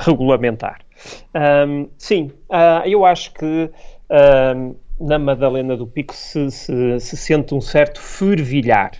regulamentar. 0.00 0.80
Um, 1.68 1.88
sim, 1.98 2.32
eu 2.86 3.04
acho 3.04 3.32
que 3.34 3.70
na 5.00 5.18
Madalena 5.18 5.76
do 5.76 5.86
Pico 5.86 6.14
se, 6.14 6.50
se, 6.50 7.00
se 7.00 7.16
sente 7.16 7.54
um 7.54 7.60
certo 7.60 8.00
fervilhar 8.00 8.92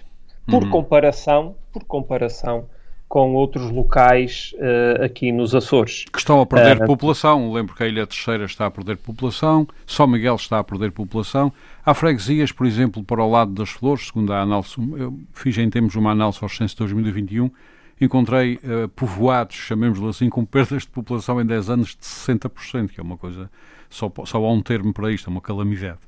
por 0.47 0.65
uhum. 0.65 0.71
comparação, 0.71 1.57
por 1.73 1.85
comparação 1.85 2.69
com 3.09 3.33
outros 3.35 3.71
locais 3.71 4.55
uh, 4.57 5.05
aqui 5.05 5.33
nos 5.33 5.55
Açores. 5.55 6.05
Que 6.13 6.19
estão 6.19 6.43
a 6.43 6.47
perder 6.47 6.83
uh, 6.83 6.87
população. 6.87 7.51
Lembro 7.53 7.75
que 7.75 7.83
a 7.83 7.89
Ilha 7.89 8.07
Terceira 8.07 8.45
está 8.45 8.67
a 8.67 8.71
perder 8.71 8.99
população, 8.99 9.67
São 9.87 10.07
Miguel 10.07 10.37
está 10.37 10.59
a 10.59 10.65
perder 10.65 10.93
população. 10.93 11.51
Há 11.85 11.95
freguesias, 11.95 12.53
por 12.53 12.67
exemplo, 12.67 13.03
para 13.03 13.23
o 13.23 13.31
lado 13.31 13.53
das 13.53 13.71
Flores, 13.71 14.09
segundo 14.09 14.33
a 14.33 14.43
análise, 14.43 14.75
eu 14.99 15.19
fiz 15.33 15.57
em 15.57 15.71
termos 15.71 15.95
uma 15.95 16.11
análise 16.11 16.39
ao 16.43 16.51
censo 16.51 16.75
de 16.75 16.81
2021, 16.81 17.51
encontrei 17.99 18.57
uh, 18.57 18.89
povoados, 18.89 19.57
chamemos-lhe 19.57 20.07
assim, 20.07 20.29
com 20.29 20.45
perdas 20.45 20.83
de 20.83 20.89
população 20.89 21.41
em 21.41 21.47
10 21.47 21.71
anos 21.71 21.89
de 21.89 22.05
60%, 22.05 22.89
que 22.89 23.01
é 23.01 23.03
uma 23.03 23.17
coisa, 23.17 23.51
só, 23.91 24.13
só 24.25 24.39
há 24.39 24.53
um 24.53 24.63
termo 24.63 24.93
para 24.93 25.11
isto, 25.11 25.29
é 25.29 25.31
uma 25.31 25.41
calamidade. 25.41 25.99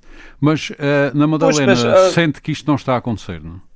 Mas 0.41 0.71
na 1.15 1.27
Madalena, 1.27 1.75
pois, 1.75 1.85
mas, 1.85 2.13
sente 2.13 2.43
que 2.43 2.53
isto 2.53 2.67
não 2.67 2.75
está 2.75 2.95
a 2.95 2.97
acontecer, 2.99 3.43
não 3.43 3.57
é? 3.57 3.71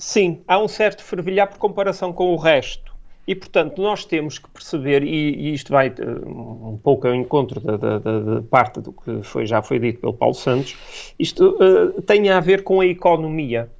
Sim, 0.00 0.40
há 0.48 0.58
um 0.58 0.66
certo 0.66 1.02
fervilhar 1.02 1.46
por 1.46 1.58
comparação 1.58 2.10
com 2.10 2.32
o 2.32 2.36
resto. 2.36 2.90
E, 3.26 3.34
portanto, 3.34 3.80
nós 3.82 4.04
temos 4.04 4.38
que 4.38 4.48
perceber, 4.48 5.02
e, 5.02 5.34
e 5.34 5.54
isto 5.54 5.70
vai 5.70 5.90
uh, 5.90 6.70
um 6.70 6.80
pouco 6.82 7.06
ao 7.06 7.14
encontro 7.14 7.60
da, 7.60 7.76
da, 7.76 7.98
da, 7.98 8.42
parte 8.42 8.80
do 8.80 8.92
que 8.92 9.22
foi, 9.22 9.46
já 9.46 9.62
foi 9.62 9.78
dito 9.78 10.00
pelo 10.00 10.14
Paulo 10.14 10.34
Santos, 10.34 10.76
isto 11.18 11.56
uh, 11.60 12.00
tem 12.02 12.30
a 12.30 12.40
ver 12.40 12.64
com 12.64 12.80
a 12.80 12.86
economia. 12.86 13.70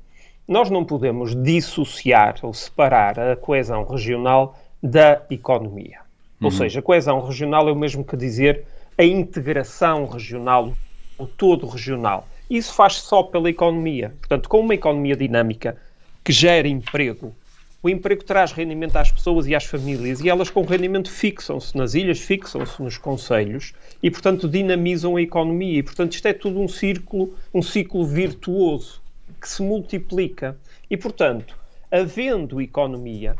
Nós 0.46 0.68
não 0.68 0.84
podemos 0.84 1.34
dissociar 1.34 2.36
ou 2.42 2.52
separar 2.52 3.18
a 3.18 3.34
coesão 3.34 3.84
regional 3.84 4.58
da 4.82 5.22
economia. 5.30 6.00
Uhum. 6.38 6.46
Ou 6.46 6.50
seja, 6.50 6.80
a 6.80 6.82
coesão 6.82 7.20
regional 7.26 7.66
é 7.68 7.72
o 7.72 7.76
mesmo 7.76 8.04
que 8.04 8.16
dizer 8.16 8.64
a 9.00 9.04
integração 9.04 10.04
regional, 10.04 10.74
o 11.16 11.26
todo 11.26 11.66
regional. 11.66 12.28
Isso 12.50 12.74
faz 12.74 12.96
só 12.96 13.22
pela 13.22 13.48
economia. 13.48 14.14
Portanto, 14.18 14.46
com 14.46 14.60
uma 14.60 14.74
economia 14.74 15.16
dinâmica, 15.16 15.78
que 16.22 16.30
gera 16.30 16.68
emprego. 16.68 17.34
O 17.82 17.88
emprego 17.88 18.22
traz 18.22 18.52
rendimento 18.52 18.96
às 18.96 19.10
pessoas 19.10 19.46
e 19.46 19.54
às 19.54 19.64
famílias 19.64 20.20
e 20.20 20.28
elas 20.28 20.50
com 20.50 20.66
rendimento 20.66 21.10
fixam-se 21.10 21.74
nas 21.78 21.94
ilhas, 21.94 22.20
fixam-se 22.20 22.82
nos 22.82 22.98
conselhos 22.98 23.72
e, 24.02 24.10
portanto, 24.10 24.46
dinamizam 24.46 25.16
a 25.16 25.22
economia. 25.22 25.78
E, 25.78 25.82
portanto, 25.82 26.12
isto 26.12 26.28
é 26.28 26.34
tudo 26.34 26.60
um 26.60 26.68
círculo, 26.68 27.34
um 27.54 27.62
ciclo 27.62 28.04
virtuoso 28.04 29.00
que 29.40 29.48
se 29.48 29.62
multiplica. 29.62 30.58
E, 30.90 30.96
portanto, 30.98 31.56
havendo 31.90 32.60
economia, 32.60 33.34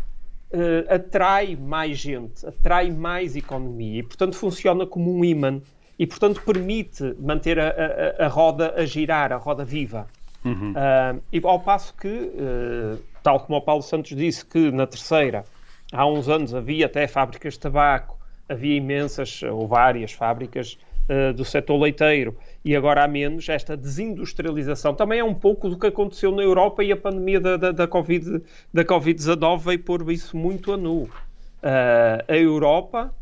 uh, 0.52 0.94
atrai 0.94 1.56
mais 1.56 1.98
gente, 1.98 2.46
atrai 2.46 2.90
mais 2.90 3.36
economia 3.36 4.00
e, 4.00 4.02
portanto, 4.02 4.36
funciona 4.36 4.86
como 4.86 5.14
um 5.14 5.24
imã 5.24 5.60
e, 5.98 6.06
portanto, 6.06 6.42
permite 6.44 7.14
manter 7.18 7.58
a, 7.58 7.68
a, 8.18 8.26
a 8.26 8.28
roda 8.28 8.74
a 8.76 8.84
girar, 8.86 9.32
a 9.32 9.36
roda 9.36 9.64
viva. 9.64 10.06
Uhum. 10.44 10.72
Uh, 10.72 11.22
e 11.32 11.40
ao 11.44 11.60
passo 11.60 11.94
que, 11.94 12.08
uh, 12.08 12.98
tal 13.22 13.40
como 13.40 13.58
o 13.58 13.60
Paulo 13.60 13.82
Santos 13.82 14.16
disse, 14.16 14.44
que 14.44 14.70
na 14.70 14.86
terceira, 14.86 15.44
há 15.92 16.06
uns 16.06 16.28
anos, 16.28 16.54
havia 16.54 16.86
até 16.86 17.06
fábricas 17.06 17.54
de 17.54 17.60
tabaco, 17.60 18.18
havia 18.48 18.76
imensas 18.76 19.42
ou 19.42 19.68
várias 19.68 20.12
fábricas 20.12 20.78
uh, 21.10 21.34
do 21.34 21.44
setor 21.44 21.76
leiteiro, 21.78 22.36
e 22.64 22.76
agora 22.76 23.04
há 23.04 23.08
menos, 23.08 23.48
esta 23.48 23.76
desindustrialização 23.76 24.94
também 24.94 25.18
é 25.18 25.24
um 25.24 25.34
pouco 25.34 25.68
do 25.68 25.76
que 25.76 25.88
aconteceu 25.88 26.30
na 26.30 26.42
Europa 26.42 26.84
e 26.84 26.92
a 26.92 26.96
pandemia 26.96 27.40
da, 27.40 27.56
da, 27.56 27.72
da 27.72 27.88
Covid-19 27.88 28.42
da 28.72 28.84
COVID 28.84 29.18
veio 29.58 29.78
pôr 29.80 30.10
isso 30.12 30.36
muito 30.36 30.72
a 30.72 30.76
nu. 30.76 31.08
a 32.28 32.36
Europa, 32.36 33.12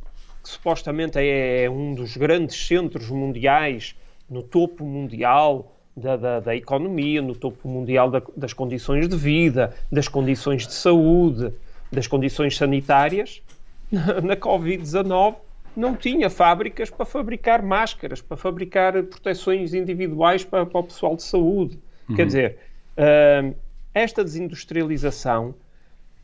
que 0.42 0.48
supostamente 0.48 1.18
é 1.18 1.68
um 1.70 1.94
dos 1.94 2.16
grandes 2.16 2.66
centros 2.66 3.08
mundiais, 3.10 3.96
no 4.28 4.42
topo 4.42 4.84
mundial, 4.84 5.74
da, 5.98 6.16
da, 6.16 6.40
da 6.40 6.56
economia, 6.56 7.20
no 7.20 7.34
topo 7.34 7.68
mundial 7.68 8.10
da, 8.10 8.22
das 8.36 8.52
condições 8.52 9.08
de 9.08 9.16
vida, 9.16 9.74
das 9.90 10.06
condições 10.06 10.66
de 10.66 10.72
saúde, 10.72 11.52
das 11.90 12.06
condições 12.06 12.56
sanitárias, 12.56 13.42
na 13.90 14.36
Covid-19 14.36 15.36
não 15.78 15.94
tinha 15.94 16.28
fábricas 16.28 16.90
para 16.90 17.06
fabricar 17.06 17.62
máscaras, 17.62 18.20
para 18.20 18.36
fabricar 18.36 19.00
proteções 19.04 19.72
individuais 19.72 20.44
para, 20.44 20.66
para 20.66 20.80
o 20.80 20.84
pessoal 20.84 21.14
de 21.14 21.22
saúde. 21.22 21.78
Uhum. 22.08 22.16
Quer 22.16 22.26
dizer, 22.26 22.58
uh, 22.96 23.54
esta 23.94 24.24
desindustrialização, 24.24 25.54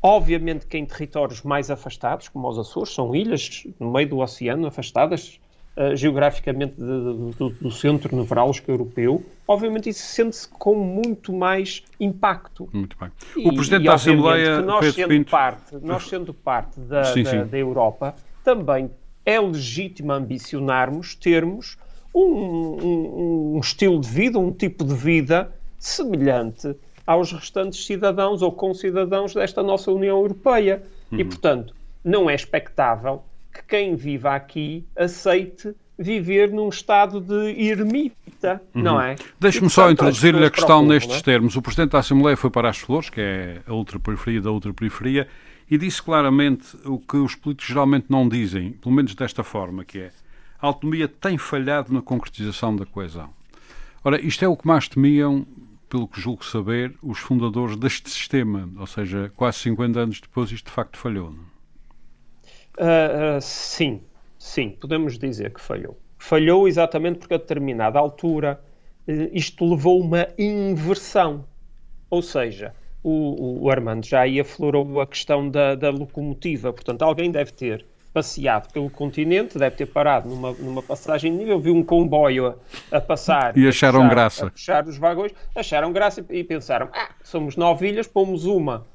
obviamente 0.02 0.66
que 0.66 0.76
em 0.76 0.84
territórios 0.84 1.42
mais 1.42 1.70
afastados, 1.70 2.28
como 2.28 2.48
os 2.48 2.58
Açores, 2.58 2.92
são 2.92 3.14
ilhas 3.14 3.64
no 3.78 3.92
meio 3.92 4.08
do 4.08 4.18
oceano, 4.18 4.66
afastadas 4.66 5.38
uh, 5.76 5.94
geograficamente 5.94 6.74
de, 6.74 6.82
de, 6.82 7.36
do, 7.36 7.50
do, 7.50 7.70
centro 7.70 8.16
nevrálgico 8.16 8.72
europeu, 8.72 9.24
obviamente 9.46 9.88
isso 9.88 10.02
sente-se 10.02 10.48
com 10.48 10.74
muito 10.74 11.32
mais 11.32 11.84
impacto. 12.00 12.68
Muito 12.72 12.96
bem. 12.98 13.08
O 13.36 13.52
e, 13.52 13.54
Presidente 13.54 13.82
e, 13.82 13.86
da 13.86 13.94
Assembleia, 13.94 14.60
nós 14.62 14.80
Pedro 14.80 14.94
sendo 14.94 15.08
Pinto... 15.10 15.30
Parte, 15.30 15.76
nós 15.80 16.08
sendo 16.08 16.34
parte 16.34 16.80
da, 16.80 17.04
sim, 17.04 17.22
da, 17.22 17.30
sim. 17.30 17.46
da 17.46 17.56
Europa, 17.56 18.16
também 18.42 18.90
é 19.24 19.40
legítimo 19.40 20.12
ambicionarmos 20.12 21.14
termos 21.14 21.76
um, 22.14 22.20
um, 22.20 23.54
um, 23.56 23.60
estilo 23.60 24.00
de 24.00 24.08
vida, 24.08 24.38
um 24.38 24.52
tipo 24.52 24.84
de 24.84 24.94
vida 24.94 25.52
semelhante 25.78 26.74
aos 27.06 27.32
restantes 27.32 27.84
cidadãos 27.84 28.40
ou 28.40 28.52
concidadãos 28.52 29.34
desta 29.34 29.62
nossa 29.62 29.90
União 29.90 30.18
Europeia. 30.18 30.82
Uhum. 31.10 31.20
E, 31.20 31.24
portanto, 31.24 31.74
não 32.04 32.30
é 32.30 32.34
expectável 32.34 33.22
que 33.52 33.62
quem 33.64 33.94
viva 33.94 34.34
aqui 34.34 34.84
aceite 34.96 35.74
viver 35.98 36.50
num 36.50 36.68
estado 36.68 37.20
de 37.20 37.60
ermita, 37.62 38.60
uhum. 38.74 38.82
não 38.82 39.00
é? 39.00 39.16
Deixe-me 39.38 39.70
só 39.70 39.90
introduzir-lhe 39.90 40.44
a 40.44 40.50
questão 40.50 40.84
nestes 40.84 41.22
termos. 41.22 41.56
O 41.56 41.62
Presidente 41.62 41.92
da 41.92 42.00
Assembleia 42.00 42.36
foi 42.36 42.50
para 42.50 42.68
as 42.68 42.78
Flores, 42.78 43.10
que 43.10 43.20
é 43.20 43.60
a 43.66 43.72
ultraperiferia 43.72 44.40
da 44.40 44.50
ultraperiferia, 44.50 45.28
e 45.70 45.78
disse 45.78 46.02
claramente 46.02 46.76
o 46.84 46.98
que 46.98 47.16
os 47.16 47.34
políticos 47.34 47.68
geralmente 47.68 48.06
não 48.08 48.28
dizem, 48.28 48.72
pelo 48.72 48.94
menos 48.94 49.14
desta 49.14 49.42
forma, 49.42 49.84
que 49.84 49.98
é 49.98 50.12
a 50.60 50.66
autonomia 50.66 51.06
tem 51.06 51.36
falhado 51.36 51.92
na 51.92 52.00
concretização 52.00 52.74
da 52.74 52.86
coesão. 52.86 53.30
Ora, 54.02 54.20
isto 54.20 54.44
é 54.44 54.48
o 54.48 54.56
que 54.56 54.66
mais 54.66 54.88
temiam, 54.88 55.46
pelo 55.88 56.08
que 56.08 56.20
julgo 56.20 56.44
saber, 56.44 56.94
os 57.02 57.18
fundadores 57.18 57.76
deste 57.76 58.10
sistema, 58.10 58.68
ou 58.78 58.86
seja, 58.86 59.30
quase 59.36 59.58
50 59.58 60.00
anos 60.00 60.20
depois 60.20 60.50
isto 60.50 60.66
de 60.66 60.72
facto 60.72 60.96
falhou. 60.96 61.34
Uh, 62.78 63.36
uh, 63.36 63.40
sim, 63.40 64.02
sim, 64.38 64.70
podemos 64.70 65.18
dizer 65.18 65.52
que 65.52 65.60
falhou. 65.60 65.98
Falhou 66.18 66.66
exatamente 66.66 67.18
porque 67.18 67.34
a 67.34 67.38
determinada 67.38 67.98
altura 67.98 68.60
uh, 69.06 69.12
isto 69.32 69.68
levou 69.68 70.00
uma 70.00 70.28
inversão. 70.38 71.46
Ou 72.10 72.22
seja, 72.22 72.74
o, 73.04 73.64
o 73.64 73.70
Armando 73.70 74.04
já 74.06 74.22
aí 74.22 74.40
aflorou 74.40 75.00
a 75.00 75.06
questão 75.06 75.48
da, 75.48 75.74
da 75.74 75.90
locomotiva. 75.90 76.72
Portanto, 76.72 77.02
alguém 77.02 77.30
deve 77.30 77.52
ter 77.52 77.84
passeado 78.14 78.72
pelo 78.72 78.88
continente, 78.88 79.58
deve 79.58 79.76
ter 79.76 79.86
parado 79.86 80.28
numa, 80.28 80.52
numa 80.52 80.82
passagem 80.82 81.32
de 81.32 81.38
nível, 81.38 81.60
viu 81.60 81.74
um 81.74 81.82
comboio 81.82 82.46
a, 82.90 82.96
a 82.96 83.00
passar 83.00 83.58
e 83.58 83.68
acharam 83.68 84.00
a 84.00 84.02
puxar, 84.04 84.14
graça. 84.14 84.46
A 84.46 84.50
puxar 84.50 84.86
os 84.86 84.96
vagões, 84.96 85.32
acharam 85.54 85.92
graça 85.92 86.24
e 86.30 86.42
pensaram: 86.42 86.88
ah, 86.92 87.10
somos 87.22 87.56
nove 87.56 87.88
ilhas, 87.88 88.06
pomos 88.06 88.46
uma 88.46 88.86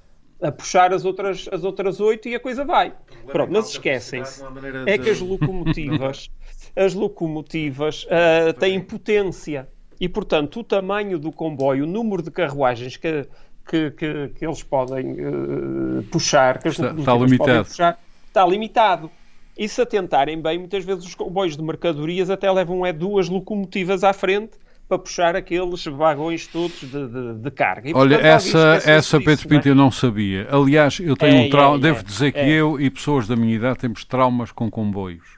a 0.41 0.51
puxar 0.51 0.93
as 0.93 1.05
outras, 1.05 1.49
as 1.51 1.63
outras 1.63 1.99
oito 1.99 2.29
e 2.29 2.35
a 2.35 2.39
coisa 2.39 2.63
vai. 2.63 2.93
Pronto, 3.27 3.51
mas 3.51 3.69
esquecem-se. 3.69 4.41
É 4.85 4.97
que 4.97 5.09
as 5.09 5.19
locomotivas, 5.19 6.31
as 6.75 6.93
locomotivas 6.93 8.05
uh, 8.05 8.53
têm 8.57 8.79
potência 8.79 9.67
e, 9.99 10.07
portanto, 10.07 10.61
o 10.61 10.63
tamanho 10.63 11.19
do 11.19 11.29
comboio, 11.31 11.83
o 11.83 11.87
número 11.87 12.23
de 12.23 12.31
carruagens 12.31 12.95
que, 12.95 13.27
que, 13.69 13.91
que, 13.91 14.29
que 14.29 14.45
eles 14.45 14.63
podem 14.63 15.11
uh, 15.11 16.03
puxar, 16.11 16.57
que 16.57 16.69
as 16.69 16.73
está, 16.73 16.91
está 16.91 17.13
limitado. 17.15 17.65
Puxar, 17.65 17.99
está 18.27 18.45
limitado. 18.47 19.11
E 19.55 19.69
se 19.69 19.81
atentarem 19.81 20.41
bem, 20.41 20.57
muitas 20.57 20.83
vezes 20.83 21.05
os 21.05 21.13
comboios 21.13 21.55
de 21.55 21.61
mercadorias 21.61 22.29
até 22.29 22.51
levam 22.51 22.83
é 22.83 22.91
duas 22.91 23.29
locomotivas 23.29 24.03
à 24.03 24.11
frente 24.11 24.57
para 24.87 24.97
puxar 24.97 25.35
aqueles 25.35 25.85
vagões 25.85 26.47
todos 26.47 26.79
de, 26.79 27.07
de, 27.07 27.33
de 27.35 27.51
carga. 27.51 27.89
E, 27.89 27.93
Olha, 27.93 28.17
portanto, 28.17 28.25
essa, 28.25 28.81
essa 28.85 29.21
Pedro 29.21 29.47
Pinto 29.47 29.67
é? 29.67 29.71
eu 29.71 29.75
não 29.75 29.91
sabia. 29.91 30.47
Aliás, 30.49 30.99
eu 30.99 31.15
tenho 31.15 31.43
é, 31.43 31.45
um 31.45 31.49
trauma, 31.49 31.77
é, 31.77 31.79
devo 31.79 32.03
dizer 32.03 32.31
que 32.31 32.39
é. 32.39 32.49
eu 32.49 32.81
e 32.81 32.89
pessoas 32.89 33.27
da 33.27 33.35
minha 33.35 33.55
idade 33.55 33.77
temos 33.77 34.03
traumas 34.03 34.51
com 34.51 34.71
comboios. 34.71 35.37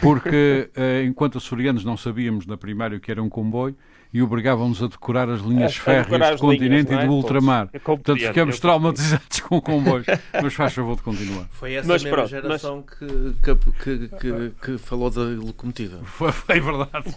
Porque 0.00 0.70
uh, 0.76 1.02
enquanto 1.04 1.38
açorianos 1.38 1.84
não 1.84 1.96
sabíamos 1.96 2.46
na 2.46 2.56
primária 2.56 2.96
o 2.96 3.00
que 3.00 3.10
era 3.10 3.20
um 3.20 3.28
comboio, 3.28 3.74
e 4.12 4.22
obrigavam-nos 4.22 4.82
a 4.82 4.86
decorar 4.86 5.28
as 5.28 5.40
linhas 5.40 5.72
é, 5.72 5.80
férreas 5.80 6.40
do 6.40 6.46
continente 6.46 6.90
linhas, 6.90 7.04
e 7.04 7.06
do 7.06 7.12
é? 7.12 7.16
ultramar. 7.16 7.68
É 7.72 7.78
Portanto, 7.78 8.18
ficamos 8.18 8.60
traumatizados 8.60 9.40
com 9.40 9.60
comboios. 9.60 10.06
mas 10.42 10.54
faz 10.54 10.74
favor 10.74 10.96
de 10.96 11.02
continuar. 11.02 11.46
Foi 11.50 11.74
essa 11.74 11.88
mas, 11.88 12.02
mesma 12.02 12.16
pronto, 12.16 12.30
geração 12.30 12.84
mas... 12.86 12.98
que, 12.98 13.78
que, 13.82 14.08
que, 14.08 14.50
que, 14.62 14.78
falou 14.78 15.10
da 15.10 15.22
locomotiva. 15.22 15.98
Foi, 16.04 16.32
foi 16.32 16.60
verdade. 16.60 17.14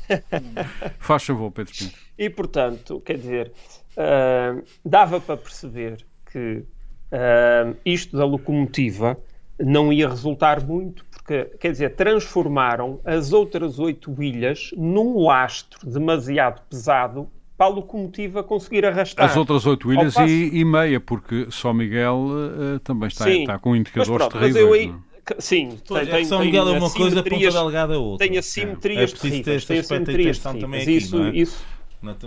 faz 0.99 1.23
favor, 1.23 1.51
Pedro 1.51 1.73
Pinto. 1.73 1.97
E, 2.17 2.29
portanto, 2.29 3.01
quer 3.01 3.17
dizer, 3.17 3.51
uh, 3.95 4.63
dava 4.83 5.21
para 5.21 5.37
perceber 5.37 6.05
que 6.31 6.63
uh, 7.11 7.77
isto 7.85 8.17
da 8.17 8.25
locomotiva 8.25 9.17
não 9.59 9.91
ia 9.91 10.07
resultar 10.07 10.63
muito 10.63 11.05
que, 11.29 11.45
quer 11.59 11.71
dizer, 11.71 11.95
transformaram 11.95 12.99
as 13.05 13.31
outras 13.31 13.77
oito 13.77 14.11
ilhas 14.21 14.71
num 14.75 15.23
lastro 15.27 15.87
demasiado 15.87 16.59
pesado 16.67 17.29
para 17.55 17.67
a 17.67 17.69
locomotiva 17.69 18.41
conseguir 18.41 18.83
arrastar. 18.83 19.29
As 19.29 19.37
outras 19.37 19.67
oito 19.67 19.93
ilhas 19.93 20.15
passo... 20.15 20.27
e, 20.27 20.59
e, 20.59 20.65
meia, 20.65 20.99
porque 20.99 21.45
São 21.51 21.71
Miguel 21.71 22.15
uh, 22.15 22.79
também 22.79 23.09
está, 23.09 23.29
está, 23.29 23.59
com 23.59 23.75
indicadores 23.75 24.09
mas 24.09 24.17
pronto, 24.17 24.39
terríveis. 24.39 24.65
Mas 24.65 24.79
eu 24.79 25.35
é? 25.35 25.35
sim, 25.37 25.77
tem, 25.87 26.05
tem, 26.07 26.25
São 26.25 26.39
Miguel 26.39 26.67
é 26.67 26.71
uma 26.71 26.89
coisa, 26.89 27.21
Ponta 27.21 27.51
Delgada 27.51 27.93
é 27.93 27.97
outra. 27.97 28.27
Tem 28.27 28.35
assimetrias 28.35 29.11
é. 29.11 29.15
é 29.15 29.19
terríveis. 29.19 29.65
Tem 29.65 29.79
assimetrias 29.79 30.39
terríveis. 30.39 30.81
Aqui, 30.81 30.91
isso, 30.97 31.21
é? 31.21 31.29
isso, 31.29 31.65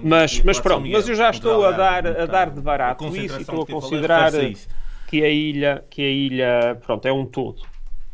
mas, 0.01 0.41
mas 0.45 0.61
pronto, 0.61 0.89
mas 0.89 1.09
eu 1.09 1.17
já 1.17 1.31
estou 1.31 1.65
a 1.65 1.73
dar, 1.73 2.07
a 2.07 2.27
dar 2.27 2.51
de 2.51 2.61
barato 2.61 3.05
isso 3.17 3.37
e 3.37 3.41
estou 3.41 3.63
a 3.63 3.67
considerar 3.67 4.31
que 5.09 5.25
a 5.25 5.29
ilha, 5.29 5.85
que 5.91 6.03
a 6.03 6.09
ilha, 6.09 6.79
pronto, 6.87 7.05
é 7.09 7.13
um 7.13 7.27
todo. 7.27 7.73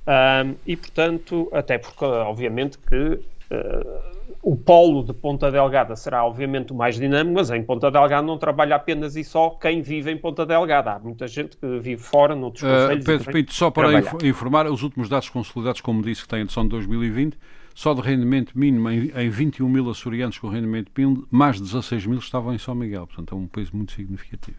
Um, 0.08 0.54
e, 0.66 0.74
portanto, 0.74 1.50
até 1.52 1.76
porque, 1.76 2.02
obviamente, 2.02 2.78
que 2.78 2.96
uh, 2.96 4.18
o 4.42 4.56
polo 4.56 5.04
de 5.04 5.12
Ponta 5.12 5.50
Delgada 5.50 5.94
será, 5.96 6.24
obviamente, 6.24 6.72
o 6.72 6.74
mais 6.74 6.96
dinâmico, 6.96 7.34
mas 7.34 7.50
em 7.50 7.62
Ponta 7.62 7.90
Delgada 7.90 8.26
não 8.26 8.38
trabalha 8.38 8.76
apenas 8.76 9.16
e 9.16 9.22
só 9.22 9.50
quem 9.50 9.82
vive 9.82 10.10
em 10.10 10.16
Ponta 10.16 10.46
Delgada. 10.46 10.92
Há 10.92 10.98
muita 10.98 11.28
gente 11.28 11.58
que 11.58 11.78
vive 11.78 12.02
fora, 12.02 12.34
noutros 12.34 12.62
uh, 12.62 12.66
conselhos. 12.66 13.04
Pedro 13.04 13.32
Pinto, 13.32 13.52
só 13.52 13.70
para 13.70 13.90
trabalhar. 13.90 14.26
informar, 14.26 14.66
os 14.66 14.82
últimos 14.82 15.10
dados 15.10 15.28
consolidados, 15.28 15.82
como 15.82 16.00
disse, 16.00 16.22
que 16.22 16.28
tem 16.28 16.38
a 16.38 16.42
edição 16.42 16.62
de 16.62 16.70
2020, 16.70 17.36
só 17.74 17.92
de 17.92 18.00
rendimento 18.00 18.58
mínimo 18.58 18.88
em, 18.88 19.12
em 19.14 19.28
21 19.28 19.68
mil 19.68 19.90
açorianos 19.90 20.38
com 20.38 20.48
rendimento 20.48 20.90
mínimo, 20.96 21.28
mais 21.30 21.56
de 21.56 21.64
16 21.64 22.06
mil 22.06 22.18
estavam 22.18 22.54
em 22.54 22.58
São 22.58 22.74
Miguel. 22.74 23.06
Portanto, 23.06 23.34
é 23.34 23.38
um 23.38 23.46
peso 23.46 23.76
muito 23.76 23.92
significativo. 23.92 24.56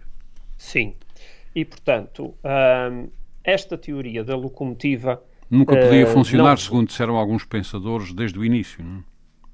Sim. 0.58 0.94
E, 1.56 1.66
portanto, 1.66 2.36
um, 2.44 3.10
esta 3.44 3.76
teoria 3.76 4.24
da 4.24 4.36
locomotiva 4.36 5.20
Nunca 5.50 5.76
podia 5.76 6.06
uh, 6.06 6.14
funcionar, 6.14 6.52
não... 6.52 6.58
segundo 6.58 6.88
disseram 6.88 7.16
alguns 7.16 7.44
pensadores, 7.44 8.14
desde 8.14 8.38
o 8.38 8.46
início. 8.46 8.84
Não? 8.84 9.00
É? 9.00 9.04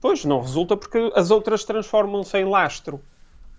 Pois, 0.02 0.26
não 0.26 0.42
resulta 0.42 0.76
porque 0.76 1.12
as 1.16 1.32
outras 1.32 1.64
transformam-se 1.64 2.38
em 2.38 2.46
lastro. 2.46 3.02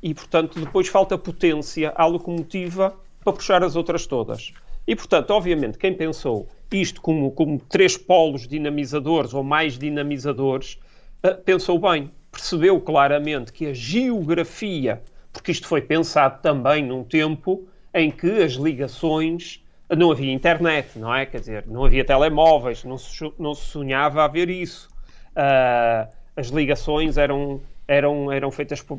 E, 0.03 0.15
portanto, 0.15 0.61
depois 0.61 0.89
falta 0.89 1.17
potência 1.17 1.93
à 1.97 2.05
locomotiva 2.07 2.95
para 3.25 3.33
puxar 3.33 3.65
as 3.65 3.75
outras 3.75 4.07
todas. 4.07 4.53
E, 4.87 4.95
portanto, 4.95 5.31
obviamente, 5.31 5.79
quem 5.79 5.95
pensou 5.95 6.47
isto 6.71 7.01
como, 7.01 7.31
como 7.33 7.59
três 7.59 7.97
polos 7.97 8.47
dinamizadores 8.47 9.35
ou 9.35 9.43
mais 9.43 9.79
dinamizadores, 9.79 10.79
uh, 11.25 11.43
pensou 11.43 11.79
bem, 11.79 12.11
percebeu 12.31 12.81
claramente 12.81 13.53
que 13.53 13.67
a 13.67 13.73
geografia, 13.73 15.03
porque 15.33 15.51
isto 15.51 15.67
foi 15.67 15.81
pensado 15.81 16.41
também 16.43 16.85
num 16.85 17.03
tempo 17.03 17.67
em 17.93 18.11
que 18.11 18.43
as 18.43 18.53
ligações 18.53 19.65
não 19.95 20.11
havia 20.11 20.33
internet, 20.33 20.99
não 20.99 21.15
é? 21.15 21.27
Quer 21.27 21.41
dizer, 21.41 21.65
não 21.67 21.85
havia 21.85 22.05
telemóveis, 22.05 22.83
não 22.83 22.99
se, 22.99 23.33
não 23.39 23.55
se 23.55 23.67
sonhava 23.67 24.31
isso. 24.49 24.89
Uh, 25.37 26.11
as 26.35 26.49
ligações 26.49 27.17
eram, 27.17 27.61
eram, 27.87 28.33
eram 28.33 28.51
feitas 28.51 28.83
por, 28.83 28.99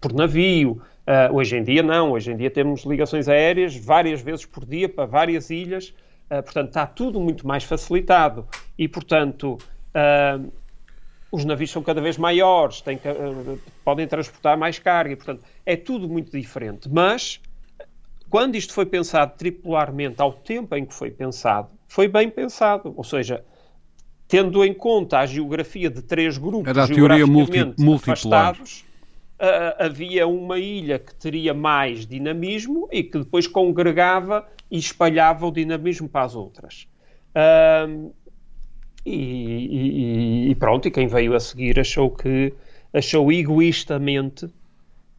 por 0.00 0.12
navio. 0.12 0.82
Uh, 1.06 1.34
hoje 1.34 1.56
em 1.56 1.62
dia, 1.62 1.82
não. 1.82 2.12
Hoje 2.12 2.32
em 2.32 2.36
dia 2.36 2.50
temos 2.50 2.84
ligações 2.84 3.28
aéreas 3.28 3.74
várias 3.76 4.20
vezes 4.20 4.44
por 4.44 4.66
dia 4.66 4.88
para 4.88 5.06
várias 5.06 5.48
ilhas. 5.48 5.94
Uh, 6.30 6.42
portanto, 6.42 6.68
está 6.68 6.86
tudo 6.86 7.18
muito 7.20 7.46
mais 7.46 7.64
facilitado. 7.64 8.46
E, 8.76 8.86
portanto, 8.86 9.56
os 11.32 11.44
navios 11.44 11.70
são 11.70 11.82
cada 11.82 12.00
vez 12.00 12.16
maiores, 12.18 12.80
têm, 12.82 13.00
podem 13.82 14.06
transportar 14.06 14.58
mais 14.58 14.78
carga. 14.78 15.12
E, 15.12 15.16
portanto, 15.16 15.42
é 15.64 15.74
tudo 15.74 16.06
muito 16.06 16.30
diferente. 16.30 16.88
Mas 16.90 17.40
quando 18.30 18.56
isto 18.56 18.72
foi 18.72 18.86
pensado 18.86 19.32
tripularmente 19.36 20.20
ao 20.20 20.32
tempo 20.32 20.74
em 20.76 20.84
que 20.84 20.94
foi 20.94 21.10
pensado, 21.10 21.70
foi 21.86 22.08
bem 22.08 22.30
pensado. 22.30 22.92
Ou 22.96 23.04
seja, 23.04 23.44
tendo 24.26 24.64
em 24.64 24.74
conta 24.74 25.18
a 25.18 25.26
geografia 25.26 25.88
de 25.88 26.02
três 26.02 26.36
grupos 26.36 26.68
Era 26.68 26.84
a 26.84 26.88
teoria 26.88 27.26
multi, 27.26 27.58
afastados, 27.94 28.84
uh, 29.40 29.82
havia 29.82 30.26
uma 30.26 30.58
ilha 30.58 30.98
que 30.98 31.14
teria 31.14 31.54
mais 31.54 32.06
dinamismo 32.06 32.88
e 32.92 33.02
que 33.02 33.18
depois 33.18 33.46
congregava 33.46 34.46
e 34.70 34.78
espalhava 34.78 35.46
o 35.46 35.50
dinamismo 35.50 36.08
para 36.08 36.24
as 36.24 36.34
outras. 36.34 36.86
Uh, 37.30 38.12
e, 39.06 39.14
e, 39.14 40.50
e, 40.50 40.54
pronto, 40.56 40.86
e 40.86 40.90
quem 40.90 41.06
veio 41.06 41.34
a 41.34 41.40
seguir 41.40 41.80
achou 41.80 42.10
que 42.10 42.52
achou 42.92 43.32
egoístamente 43.32 44.48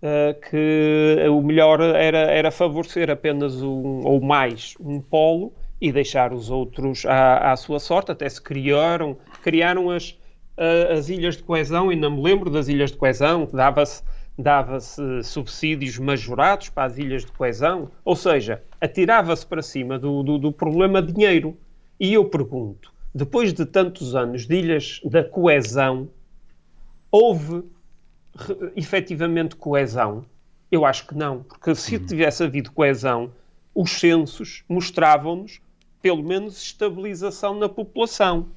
uh, 0.01 0.39
que 0.49 1.17
o 1.29 1.41
melhor 1.41 1.81
era, 1.81 2.19
era 2.19 2.51
favorecer 2.51 3.09
apenas 3.09 3.61
um 3.61 4.01
ou 4.05 4.21
mais 4.21 4.75
um 4.79 4.99
polo 4.99 5.53
e 5.81 5.91
deixar 5.91 6.33
os 6.33 6.49
outros 6.49 7.05
à, 7.05 7.51
à 7.51 7.55
sua 7.55 7.79
sorte. 7.79 8.11
Até 8.11 8.27
se 8.27 8.41
criaram, 8.41 9.17
criaram 9.41 9.89
as, 9.89 10.11
uh, 10.57 10.93
as 10.97 11.09
ilhas 11.09 11.37
de 11.37 11.43
coesão, 11.43 11.89
ainda 11.89 12.09
me 12.09 12.21
lembro 12.21 12.49
das 12.49 12.67
ilhas 12.67 12.91
de 12.91 12.97
coesão, 12.97 13.47
dava-se 13.51 14.03
dava-se 14.41 15.01
subsídios 15.21 15.99
majorados 15.99 16.69
para 16.69 16.85
as 16.85 16.97
ilhas 16.97 17.25
de 17.25 17.31
coesão, 17.33 17.91
ou 18.05 18.15
seja, 18.15 18.63
atirava-se 18.79 19.45
para 19.45 19.61
cima 19.61 19.99
do, 19.99 20.23
do, 20.23 20.37
do, 20.37 20.51
problema 20.51 21.01
dinheiro. 21.01 21.57
E 21.99 22.13
eu 22.13 22.23
pergunto, 22.23 22.93
depois 23.13 23.53
de 23.53 23.65
tantos 23.65 24.15
anos 24.15 24.47
de 24.47 24.55
ilhas 24.55 25.01
da 25.03 25.25
coesão, 25.25 26.07
houve 27.11 27.63
efetivamente 28.75 29.55
coesão? 29.55 30.25
Eu 30.71 30.85
acho 30.85 31.07
que 31.07 31.15
não, 31.15 31.43
porque 31.43 31.73
se 31.73 31.95
uhum. 31.95 32.05
tivesse 32.05 32.43
havido 32.43 32.71
coesão, 32.71 33.31
os 33.73 33.91
censos 33.91 34.63
mostravam-nos 34.67 35.61
pelo 36.01 36.23
menos 36.23 36.61
estabilização 36.61 37.57
na 37.57 37.67
população. 37.67 38.47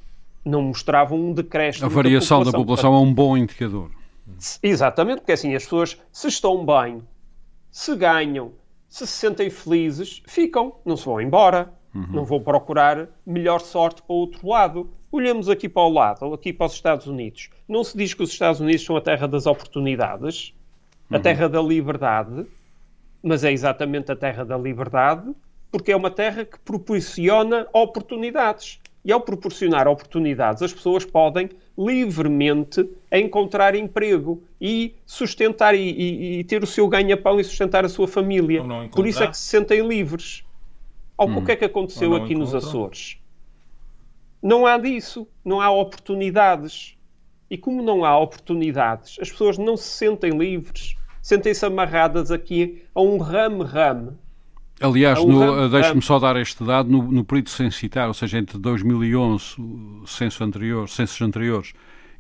Não 0.45 0.63
mostravam 0.63 1.19
um 1.19 1.33
decréscimo. 1.33 1.87
A 1.87 1.89
variação 1.89 2.41
da 2.41 2.51
população, 2.51 2.53
da 2.53 2.59
população 2.59 2.95
é 2.95 2.99
um 2.99 3.15
bom 3.15 3.37
indicador. 3.37 3.91
Exatamente, 4.63 5.19
porque 5.19 5.33
assim 5.33 5.55
as 5.55 5.65
pessoas, 5.65 5.97
se 6.13 6.29
estão 6.29 6.65
bem, 6.65 7.03
se 7.71 7.95
ganham, 7.97 8.53
se 8.89 9.07
se 9.07 9.13
sentem 9.13 9.51
felizes, 9.51 10.23
ficam, 10.27 10.75
não 10.85 10.97
se 10.97 11.05
vão 11.07 11.21
embora, 11.21 11.73
uhum. 11.95 12.07
não 12.11 12.25
vão 12.25 12.41
procurar 12.41 13.09
melhor 13.25 13.61
sorte 13.61 14.03
para 14.03 14.15
o 14.15 14.19
outro 14.19 14.47
lado. 14.47 14.91
Olhamos 15.13 15.51
aqui 15.51 15.69
para 15.69 15.83
o 15.83 15.93
lado, 15.93 16.33
aqui 16.33 16.55
para 16.55 16.65
os 16.67 16.73
Estados 16.73 17.07
Unidos. 17.07 17.51
Não 17.69 17.85
se 17.85 17.95
diz 17.99 18.15
que 18.15 18.23
os 18.23 18.31
Estados 18.31 18.63
Unidos 18.63 18.83
são 18.83 18.97
a 18.97 19.01
terra 19.01 19.29
das 19.29 19.45
oportunidades, 19.45 20.55
a 21.11 21.17
uhum. 21.17 21.23
terra 21.23 21.51
da 21.51 21.61
liberdade, 21.61 22.47
mas 23.23 23.45
é 23.45 23.53
exatamente 23.53 24.11
a 24.11 24.17
terra 24.17 24.43
da 24.43 24.57
liberdade, 24.57 25.31
porque 25.71 25.93
é 25.93 25.97
uma 25.97 26.11
terra 26.11 26.47
que 26.47 26.59
proporciona 26.61 27.67
oportunidades. 27.75 28.81
E 29.05 29.13
ao 29.13 29.21
proporcionar 29.21 29.87
oportunidades, 29.87 30.63
as 30.63 30.73
pessoas 30.73 31.05
podem 31.05 31.51
livremente 31.77 32.89
encontrar 33.11 33.75
emprego 33.75 34.43
e 34.59 34.95
sustentar 35.05 35.75
e, 35.75 35.91
e, 35.91 36.39
e 36.39 36.45
ter 36.45 36.63
o 36.63 36.67
seu 36.67 36.89
ganha-pão 36.89 37.39
e 37.39 37.45
sustentar 37.45 37.85
a 37.85 37.89
sua 37.89 38.09
família. 38.09 38.63
Por 38.91 39.07
isso 39.07 39.23
é 39.23 39.27
que 39.27 39.37
se 39.37 39.43
sentem 39.43 39.87
livres. 39.87 40.43
Ou 41.19 41.29
hum. 41.29 41.39
o 41.39 41.45
que 41.45 41.53
é 41.53 41.57
que 41.57 41.65
aconteceu 41.67 42.15
aqui 42.15 42.35
nos 42.35 42.55
Açores? 42.55 43.19
Não 44.43 44.67
há 44.67 44.77
disso, 44.77 45.27
não 45.45 45.61
há 45.61 45.71
oportunidades. 45.71 46.97
E 47.49 47.57
como 47.57 47.83
não 47.83 48.05
há 48.05 48.19
oportunidades, 48.19 49.19
as 49.21 49.31
pessoas 49.31 49.59
não 49.59 49.77
se 49.77 49.89
sentem 49.89 50.31
livres, 50.37 50.97
sentem-se 51.21 51.65
amarradas 51.67 52.31
aqui 52.31 52.83
a 52.95 53.01
um 53.03 53.19
rame-rame. 53.19 54.13
Aliás, 54.81 55.19
um 55.21 55.69
deixe-me 55.69 56.03
só 56.03 56.19
dar 56.19 56.35
este 56.37 56.65
dado, 56.65 56.91
no, 56.91 57.03
no 57.03 57.25
período 57.25 57.51
censitário, 57.51 58.09
ou 58.09 58.15
seja, 58.15 58.39
entre 58.39 58.59
2011, 58.59 59.45
censo 60.07 60.43
anterior, 60.43 60.89
censos 60.89 61.21
anteriores, 61.21 61.73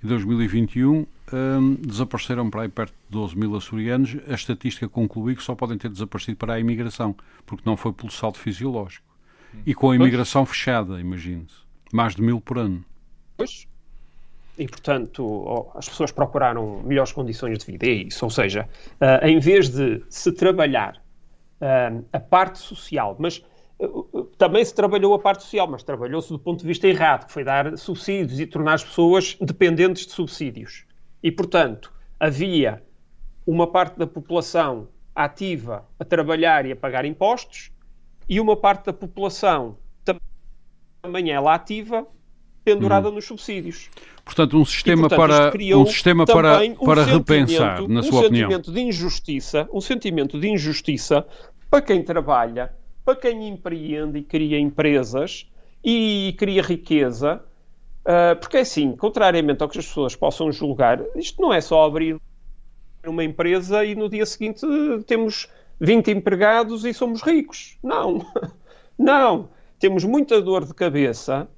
e 0.02 0.06
2021, 0.06 1.06
um, 1.32 1.74
desapareceram 1.74 2.50
para 2.50 2.62
aí 2.62 2.68
perto 2.68 2.92
de 2.92 3.10
12 3.10 3.36
mil 3.36 3.56
açorianos. 3.56 4.16
A 4.28 4.34
estatística 4.34 4.88
conclui 4.88 5.34
que 5.34 5.42
só 5.42 5.54
podem 5.54 5.78
ter 5.78 5.88
desaparecido 5.88 6.36
para 6.36 6.54
a 6.54 6.60
imigração, 6.60 7.16
porque 7.46 7.62
não 7.64 7.76
foi 7.76 7.92
pelo 7.92 8.12
saldo 8.12 8.38
fisiológico. 8.38 9.06
E 9.66 9.74
com 9.74 9.90
a 9.90 9.96
imigração 9.96 10.44
fechada, 10.44 11.00
imagine-se. 11.00 11.61
Mais 11.92 12.16
de 12.16 12.22
mil 12.22 12.40
por 12.40 12.58
ano. 12.58 12.84
Pois, 13.36 13.68
e, 14.58 14.68
portanto, 14.68 15.70
as 15.74 15.88
pessoas 15.88 16.12
procuraram 16.12 16.82
melhores 16.82 17.10
condições 17.10 17.58
de 17.58 17.64
vida, 17.64 17.86
é 17.86 17.90
isso. 17.90 18.24
Ou 18.24 18.30
seja, 18.30 18.68
uh, 19.00 19.26
em 19.26 19.38
vez 19.38 19.68
de 19.70 20.02
se 20.10 20.30
trabalhar 20.32 21.02
uh, 21.60 22.04
a 22.12 22.20
parte 22.20 22.58
social, 22.58 23.16
mas 23.18 23.42
uh, 23.78 24.24
também 24.36 24.62
se 24.64 24.74
trabalhou 24.74 25.14
a 25.14 25.18
parte 25.18 25.42
social, 25.42 25.66
mas 25.66 25.82
trabalhou-se 25.82 26.28
do 26.28 26.38
ponto 26.38 26.60
de 26.60 26.66
vista 26.66 26.86
errado, 26.86 27.26
que 27.26 27.32
foi 27.32 27.44
dar 27.44 27.76
subsídios 27.78 28.38
e 28.38 28.46
tornar 28.46 28.74
as 28.74 28.84
pessoas 28.84 29.36
dependentes 29.40 30.06
de 30.06 30.12
subsídios. 30.12 30.84
E, 31.22 31.32
portanto, 31.32 31.92
havia 32.20 32.82
uma 33.46 33.66
parte 33.66 33.98
da 33.98 34.06
população 34.06 34.88
ativa 35.14 35.86
a 35.98 36.04
trabalhar 36.04 36.66
e 36.66 36.72
a 36.72 36.76
pagar 36.76 37.04
impostos 37.04 37.70
e 38.28 38.38
uma 38.38 38.56
parte 38.56 38.86
da 38.86 38.92
população 38.92 39.76
também 41.02 41.30
ela 41.30 41.54
ativa 41.54 42.06
pendurada 42.64 43.10
hum. 43.10 43.14
nos 43.14 43.24
subsídios. 43.24 43.90
Portanto, 44.24 44.56
um 44.56 44.64
sistema 44.64 45.06
e, 45.06 45.08
portanto, 45.08 45.18
para 45.18 45.76
um 45.76 45.86
sistema 45.86 46.24
para, 46.24 46.62
um 46.62 46.74
para 46.76 47.02
repensar, 47.02 47.88
na 47.88 48.04
sua 48.04 48.20
opinião. 48.20 48.48
Um 48.48 48.52
sentimento 48.52 48.72
de 48.72 48.80
injustiça, 48.80 49.68
um 49.72 49.80
sentimento 49.80 50.38
de 50.38 50.48
injustiça 50.48 51.26
para 51.68 51.82
quem 51.82 52.04
trabalha, 52.04 52.72
para 53.04 53.16
quem 53.16 53.48
empreende 53.48 54.20
e 54.20 54.22
cria 54.22 54.60
empresas 54.60 55.50
e 55.84 56.36
cria 56.38 56.62
riqueza, 56.62 57.42
uh, 58.02 58.38
porque 58.38 58.58
é 58.58 58.60
assim, 58.60 58.94
contrariamente 58.94 59.60
ao 59.60 59.68
que 59.68 59.80
as 59.80 59.86
pessoas 59.86 60.14
possam 60.14 60.52
julgar, 60.52 61.02
isto 61.16 61.42
não 61.42 61.52
é 61.52 61.60
só 61.60 61.84
abrir 61.84 62.16
uma 63.04 63.24
empresa 63.24 63.84
e 63.84 63.96
no 63.96 64.08
dia 64.08 64.24
seguinte 64.24 64.64
temos 65.04 65.48
20 65.80 66.12
empregados 66.12 66.84
e 66.84 66.94
somos 66.94 67.22
ricos. 67.22 67.76
Não, 67.82 68.24
não. 68.96 69.48
Temos 69.82 70.04
muita 70.04 70.40
dor 70.40 70.64
de 70.64 70.72
cabeça 70.72 71.48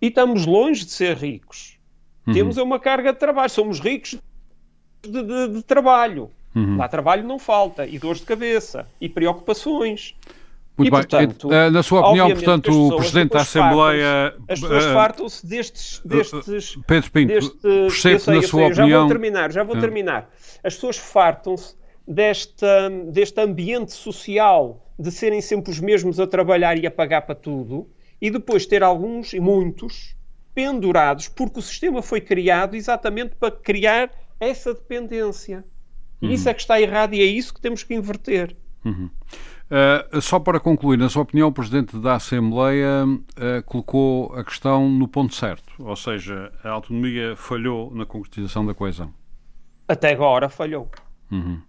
e 0.00 0.06
estamos 0.06 0.46
longe 0.46 0.84
de 0.84 0.92
ser 0.92 1.16
ricos. 1.16 1.80
Uhum. 2.24 2.32
Temos 2.32 2.56
uma 2.56 2.78
carga 2.78 3.12
de 3.12 3.18
trabalho, 3.18 3.50
somos 3.50 3.80
ricos 3.80 4.20
de, 5.02 5.20
de, 5.20 5.48
de 5.48 5.62
trabalho. 5.64 6.30
Uhum. 6.54 6.76
Lá 6.76 6.86
trabalho 6.86 7.26
não 7.26 7.40
falta, 7.40 7.84
e 7.84 7.98
dores 7.98 8.20
de 8.20 8.26
cabeça, 8.26 8.86
e 9.00 9.08
preocupações. 9.08 10.14
Muito 10.78 10.90
e, 10.90 10.90
bem. 10.92 11.00
Portanto, 11.00 11.52
eh, 11.52 11.70
Na 11.70 11.82
sua 11.82 12.06
opinião, 12.06 12.30
portanto, 12.30 12.70
o 12.70 12.96
Presidente 12.98 13.32
da 13.32 13.40
Assembleia. 13.40 14.34
As 14.48 14.60
pessoas 14.60 14.84
uh, 14.84 14.92
fartam-se 14.92 15.44
destes. 15.44 16.00
destes 16.04 16.78
Pedro 16.86 17.10
Pinto, 17.10 17.34
deste, 17.34 17.90
sei, 18.20 18.34
na 18.36 18.42
sua 18.42 18.66
opinião. 18.68 18.74
Já 18.74 18.98
vou 19.00 19.08
terminar, 19.08 19.52
já 19.52 19.64
vou 19.64 19.80
terminar. 19.80 20.30
As 20.62 20.74
pessoas 20.76 20.98
fartam-se 20.98 21.74
deste, 22.06 22.64
deste 23.10 23.40
ambiente 23.40 23.90
social 23.90 24.80
de 25.02 25.10
serem 25.10 25.40
sempre 25.40 25.70
os 25.70 25.80
mesmos 25.80 26.20
a 26.20 26.26
trabalhar 26.26 26.78
e 26.78 26.86
a 26.86 26.90
pagar 26.90 27.22
para 27.22 27.34
tudo 27.34 27.88
e 28.20 28.30
depois 28.30 28.64
ter 28.64 28.82
alguns 28.82 29.32
e 29.32 29.40
muitos 29.40 30.14
pendurados, 30.54 31.28
porque 31.28 31.58
o 31.58 31.62
sistema 31.62 32.00
foi 32.02 32.20
criado 32.20 32.76
exatamente 32.76 33.34
para 33.34 33.50
criar 33.50 34.10
essa 34.38 34.72
dependência. 34.72 35.64
Uhum. 36.20 36.30
Isso 36.30 36.48
é 36.48 36.54
que 36.54 36.60
está 36.60 36.80
errado 36.80 37.14
e 37.14 37.20
é 37.20 37.24
isso 37.24 37.52
que 37.52 37.60
temos 37.60 37.82
que 37.82 37.94
inverter. 37.94 38.56
Uhum. 38.84 39.10
Uh, 39.72 40.20
só 40.20 40.38
para 40.38 40.60
concluir, 40.60 40.98
na 40.98 41.08
sua 41.08 41.22
opinião, 41.22 41.48
o 41.48 41.52
Presidente 41.52 41.96
da 41.96 42.14
Assembleia 42.14 43.06
uh, 43.06 43.62
colocou 43.64 44.32
a 44.34 44.44
questão 44.44 44.88
no 44.88 45.08
ponto 45.08 45.34
certo, 45.34 45.72
ou 45.78 45.96
seja, 45.96 46.52
a 46.62 46.68
autonomia 46.68 47.34
falhou 47.34 47.90
na 47.92 48.04
concretização 48.04 48.66
da 48.66 48.74
coesão. 48.74 49.12
Até 49.88 50.12
agora 50.12 50.48
falhou. 50.48 50.90
Uhum. 51.30 51.60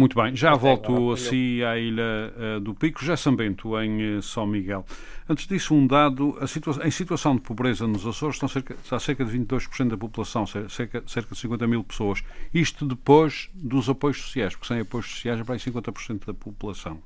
Muito 0.00 0.16
bem, 0.16 0.34
já 0.34 0.52
Até 0.52 0.60
volto 0.60 1.12
assim 1.12 1.62
à 1.62 1.76
Ilha 1.76 2.32
uh, 2.56 2.60
do 2.60 2.74
Pico, 2.74 3.04
já 3.04 3.16
Bento, 3.36 3.78
em 3.78 4.16
uh, 4.16 4.22
São 4.22 4.46
Miguel. 4.46 4.82
Antes 5.28 5.46
disso, 5.46 5.74
um 5.74 5.86
dado, 5.86 6.38
situa 6.48 6.80
em 6.86 6.90
situação 6.90 7.34
de 7.34 7.42
pobreza 7.42 7.86
nos 7.86 8.06
Açores 8.06 8.36
estão 8.36 8.48
cerca, 8.48 8.74
está 8.82 8.98
cerca 8.98 9.26
de 9.26 9.38
22% 9.38 9.88
da 9.88 9.98
população, 9.98 10.46
cerca, 10.46 11.02
cerca 11.06 11.34
de 11.34 11.38
50 11.38 11.66
mil 11.66 11.84
pessoas. 11.84 12.24
Isto 12.54 12.86
depois 12.86 13.50
dos 13.52 13.90
apoios 13.90 14.16
sociais, 14.22 14.54
porque 14.54 14.68
sem 14.68 14.80
apoios 14.80 15.06
sociais 15.06 15.38
é 15.38 15.44
para 15.44 15.56
aí 15.56 15.60
50% 15.60 16.24
da 16.24 16.32
população. 16.32 16.98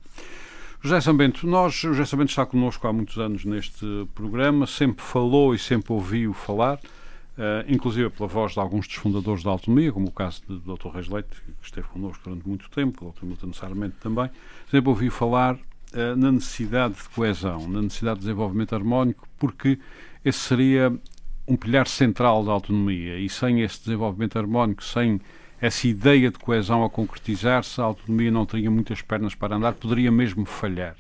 José 0.81 1.01
Sambento, 1.01 1.49
nós, 1.49 1.75
o 1.83 1.95
José 1.95 2.05
Sambento 2.05 2.31
está 2.31 2.47
connosco 2.47 2.87
há 2.87 2.93
muitos 2.93 3.19
anos 3.19 3.45
neste 3.45 4.07
programa, 4.15 4.69
sempre 4.69 5.05
falou 5.05 5.53
e 5.53 5.59
sempre 5.59 5.93
ouviu 5.93 6.33
falar 6.33 6.79
Uh, 7.37 7.67
inclusive 7.67 8.11
pela 8.11 8.29
voz 8.29 8.53
de 8.53 8.61
alguns 8.61 8.87
dos 8.87 8.95
fundadores 8.95 9.43
da 9.43 9.51
autonomia, 9.51 9.93
como 9.93 10.07
o 10.07 10.13
caso 10.13 10.41
do 10.47 10.77
Dr. 10.77 10.89
Reis 10.91 11.09
Leite, 11.09 11.31
que 11.31 11.67
esteve 11.67 11.89
connosco 11.89 12.23
durante 12.23 12.47
muito 12.47 12.71
tempo, 12.71 13.09
o 13.09 13.11
Dr. 13.11 13.25
Milton 13.27 13.53
Sarmento 13.53 13.97
também, 14.01 14.31
sempre 14.71 14.89
ouvi 14.89 15.11
falar 15.11 15.57
uh, 15.57 16.17
na 16.17 16.31
necessidade 16.31 16.95
de 16.95 17.09
coesão, 17.09 17.69
na 17.69 17.83
necessidade 17.83 18.21
de 18.21 18.27
desenvolvimento 18.27 18.77
harmónico, 18.77 19.29
porque 19.37 19.81
esse 20.25 20.39
seria 20.39 20.97
um 21.47 21.57
pilar 21.57 21.89
central 21.89 22.45
da 22.45 22.53
autonomia 22.53 23.19
e 23.19 23.29
sem 23.29 23.63
esse 23.63 23.81
desenvolvimento 23.81 24.39
harmónico, 24.39 24.85
sem 24.85 25.21
essa 25.61 25.87
ideia 25.89 26.31
de 26.31 26.39
coesão 26.39 26.85
a 26.85 26.91
concretizar-se, 26.91 27.81
a 27.81 27.85
autonomia 27.85 28.31
não 28.31 28.47
teria 28.47 28.71
muitas 28.71 29.03
pernas 29.03 29.35
para 29.35 29.57
andar, 29.57 29.73
poderia 29.73 30.11
mesmo 30.13 30.45
falhar. 30.45 30.97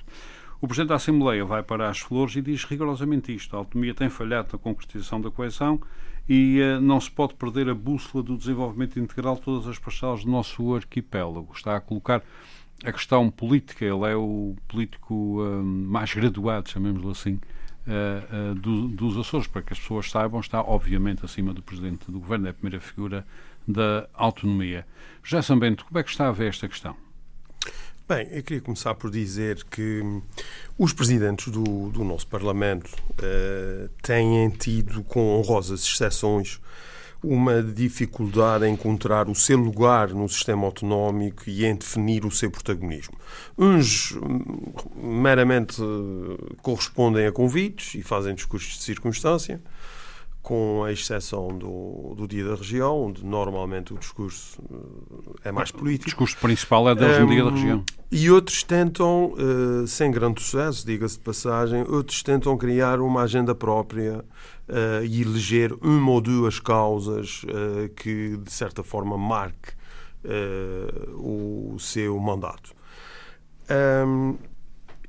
O 0.60 0.66
Presidente 0.66 0.88
da 0.88 0.94
Assembleia 0.94 1.44
vai 1.44 1.62
para 1.62 1.90
as 1.90 1.98
flores 1.98 2.36
e 2.36 2.40
diz 2.40 2.64
rigorosamente 2.64 3.34
isto: 3.34 3.54
a 3.54 3.58
autonomia 3.58 3.94
tem 3.94 4.08
falhado 4.08 4.48
na 4.52 4.58
concretização 4.58 5.20
da 5.20 5.30
coesão 5.30 5.78
e 6.28 6.60
uh, 6.60 6.80
não 6.80 7.00
se 7.00 7.10
pode 7.10 7.34
perder 7.34 7.68
a 7.68 7.74
bússola 7.74 8.22
do 8.22 8.36
desenvolvimento 8.36 8.98
integral 8.98 9.36
de 9.36 9.42
todas 9.42 9.68
as 9.68 9.78
parcelas 9.78 10.24
do 10.24 10.30
nosso 10.30 10.74
arquipélago. 10.74 11.52
Está 11.54 11.76
a 11.76 11.80
colocar 11.80 12.22
a 12.84 12.92
questão 12.92 13.30
política, 13.30 13.84
ele 13.84 14.04
é 14.10 14.16
o 14.16 14.56
político 14.66 15.42
uh, 15.42 15.62
mais 15.62 16.12
graduado, 16.12 16.68
chamemos-lo 16.68 17.10
assim, 17.10 17.38
uh, 17.86 18.54
do, 18.54 18.88
dos 18.88 19.16
Açores, 19.18 19.46
para 19.46 19.62
que 19.62 19.72
as 19.72 19.78
pessoas 19.78 20.10
saibam, 20.10 20.40
está 20.40 20.60
obviamente 20.60 21.24
acima 21.24 21.52
do 21.52 21.62
Presidente 21.62 22.10
do 22.10 22.18
Governo, 22.18 22.46
é 22.46 22.50
a 22.50 22.54
primeira 22.54 22.80
figura 22.80 23.26
da 23.66 24.08
autonomia. 24.12 24.86
José 25.22 25.42
Sambento, 25.42 25.84
como 25.84 25.98
é 25.98 26.02
que 26.02 26.10
está 26.10 26.28
a 26.28 26.32
ver 26.32 26.48
esta 26.48 26.68
questão? 26.68 27.03
Bem, 28.06 28.28
eu 28.32 28.42
queria 28.42 28.60
começar 28.60 28.94
por 28.94 29.10
dizer 29.10 29.64
que 29.64 30.02
os 30.76 30.92
presidentes 30.92 31.50
do, 31.50 31.88
do 31.88 32.04
nosso 32.04 32.26
Parlamento 32.26 32.90
uh, 33.12 33.88
têm 34.02 34.50
tido, 34.50 35.02
com 35.04 35.38
honrosas 35.38 35.80
exceções, 35.84 36.60
uma 37.22 37.62
dificuldade 37.62 38.66
em 38.66 38.74
encontrar 38.74 39.26
o 39.30 39.34
seu 39.34 39.56
lugar 39.56 40.10
no 40.10 40.28
sistema 40.28 40.66
autonómico 40.66 41.44
e 41.48 41.64
em 41.64 41.74
definir 41.74 42.26
o 42.26 42.30
seu 42.30 42.50
protagonismo. 42.50 43.18
Uns 43.56 44.12
hum, 44.12 44.74
meramente 44.94 45.80
eh, 45.80 46.56
correspondem 46.60 47.26
a 47.26 47.32
convites 47.32 47.94
e 47.94 48.02
fazem 48.02 48.34
discursos 48.34 48.76
de 48.76 48.82
circunstância, 48.82 49.62
com 50.44 50.84
a 50.84 50.92
exceção 50.92 51.48
do, 51.56 52.14
do 52.14 52.28
Dia 52.28 52.44
da 52.44 52.54
Região, 52.54 53.06
onde 53.06 53.24
normalmente 53.24 53.94
o 53.94 53.98
discurso 53.98 54.62
eh, 54.70 55.48
é 55.48 55.50
mais 55.50 55.70
político. 55.70 56.02
O 56.02 56.10
discurso 56.10 56.36
principal 56.36 56.86
é 56.90 56.94
deles 56.94 57.16
um, 57.16 57.20
no 57.22 57.28
Dia 57.30 57.44
da 57.44 57.50
Região. 57.50 57.84
E 58.12 58.30
outros 58.30 58.62
tentam, 58.62 59.32
uh, 59.32 59.86
sem 59.88 60.10
grande 60.10 60.42
sucesso, 60.42 60.84
diga-se 60.86 61.16
de 61.16 61.24
passagem, 61.24 61.82
outros 61.88 62.22
tentam 62.22 62.58
criar 62.58 63.00
uma 63.00 63.22
agenda 63.22 63.54
própria 63.54 64.18
uh, 64.18 65.02
e 65.02 65.22
eleger 65.22 65.72
uma 65.80 66.10
ou 66.10 66.20
duas 66.20 66.60
causas 66.60 67.42
uh, 67.44 67.88
que, 67.96 68.36
de 68.36 68.52
certa 68.52 68.84
forma, 68.84 69.16
marque 69.16 69.72
o 71.12 71.76
seu 71.78 72.18
mandato. 72.18 72.74
Um, 74.06 74.38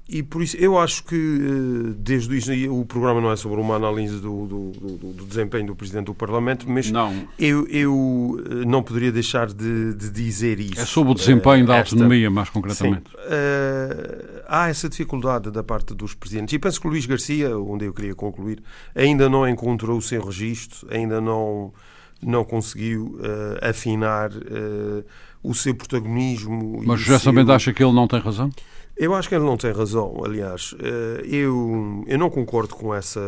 e 0.08 0.22
por 0.22 0.44
isso 0.44 0.56
eu 0.58 0.78
acho 0.78 1.04
que 1.04 1.16
eh, 1.16 1.94
desde 1.98 2.70
o, 2.70 2.82
o 2.82 2.86
programa 2.86 3.20
não 3.20 3.32
é 3.32 3.36
sobre 3.36 3.60
uma 3.60 3.76
análise 3.76 4.20
do, 4.20 4.46
do, 4.46 4.72
do, 4.72 5.14
do, 5.14 5.26
desempenho 5.26 5.66
do 5.66 5.76
Presidente 5.76 6.06
do 6.06 6.14
Parlamento, 6.14 6.70
mas 6.70 6.92
não. 6.92 7.28
Eu, 7.40 7.68
eu 7.68 8.44
eh, 8.46 8.66
não 8.66 8.84
poderia 8.84 9.12
deixar 9.12 9.48
de, 9.48 9.96
de 9.96 10.12
dizer 10.12 10.60
isso. 10.60 10.80
É 10.80 10.86
sobre 10.86 11.14
o 11.14 11.16
desempenho 11.16 11.64
uh, 11.64 11.68
da 11.68 11.80
autonomia, 11.80 12.30
mais 12.30 12.50
concretamente. 12.50 13.10
Uh, 13.16 14.44
há 14.48 14.70
essa 14.70 14.88
dificuldade 14.88 15.50
da 15.50 15.64
parte 15.64 15.96
dos 15.96 16.14
Presidentes. 16.14 16.54
E 16.54 16.60
penso 16.60 16.80
que 16.80 16.86
o 16.86 16.92
Luís 16.92 17.08
Garcia, 17.08 17.58
onde 17.58 17.86
eu 17.86 17.94
queria 17.94 18.14
concluir, 18.14 18.62
ainda 18.94 19.28
não 19.28 19.50
encontrou 19.50 19.98
o 19.98 20.02
seu 20.04 20.24
registro, 20.24 20.88
ainda 20.92 21.20
não, 21.20 21.74
não 22.22 22.46
conseguiu 22.46 23.18
uh, 23.20 23.68
afinar 23.68 24.30
o 25.42 25.56
seu 25.56 25.74
protagonismo. 25.74 26.84
Mas 26.86 27.02
já 27.02 27.18
seu... 27.18 27.32
sabendo 27.32 27.52
acha 27.52 27.74
que 27.74 27.84
ele 27.84 27.94
não 27.94 28.08
tem 28.08 28.20
razão? 28.20 28.52
Eu 28.98 29.14
acho 29.14 29.28
que 29.28 29.36
ele 29.36 29.44
não 29.44 29.58
tem 29.58 29.72
razão. 29.72 30.22
Aliás, 30.24 30.74
eh, 30.80 31.22
eu, 31.26 32.04
eu 32.08 32.18
não 32.18 32.30
concordo 32.30 32.76
com 32.76 32.96
essa 32.96 33.20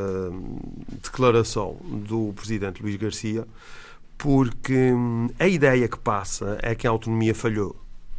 declaração 1.03 1.75
do 1.83 2.31
presidente 2.33 2.81
Luís 2.81 2.95
Garcia, 2.95 3.45
porque 4.17 4.93
hum, 4.93 5.29
a 5.37 5.47
ideia 5.47 5.87
que 5.89 5.99
passa 5.99 6.57
é 6.61 6.73
que 6.73 6.87
a 6.87 6.89
autonomia 6.89 7.35
falhou. 7.35 7.75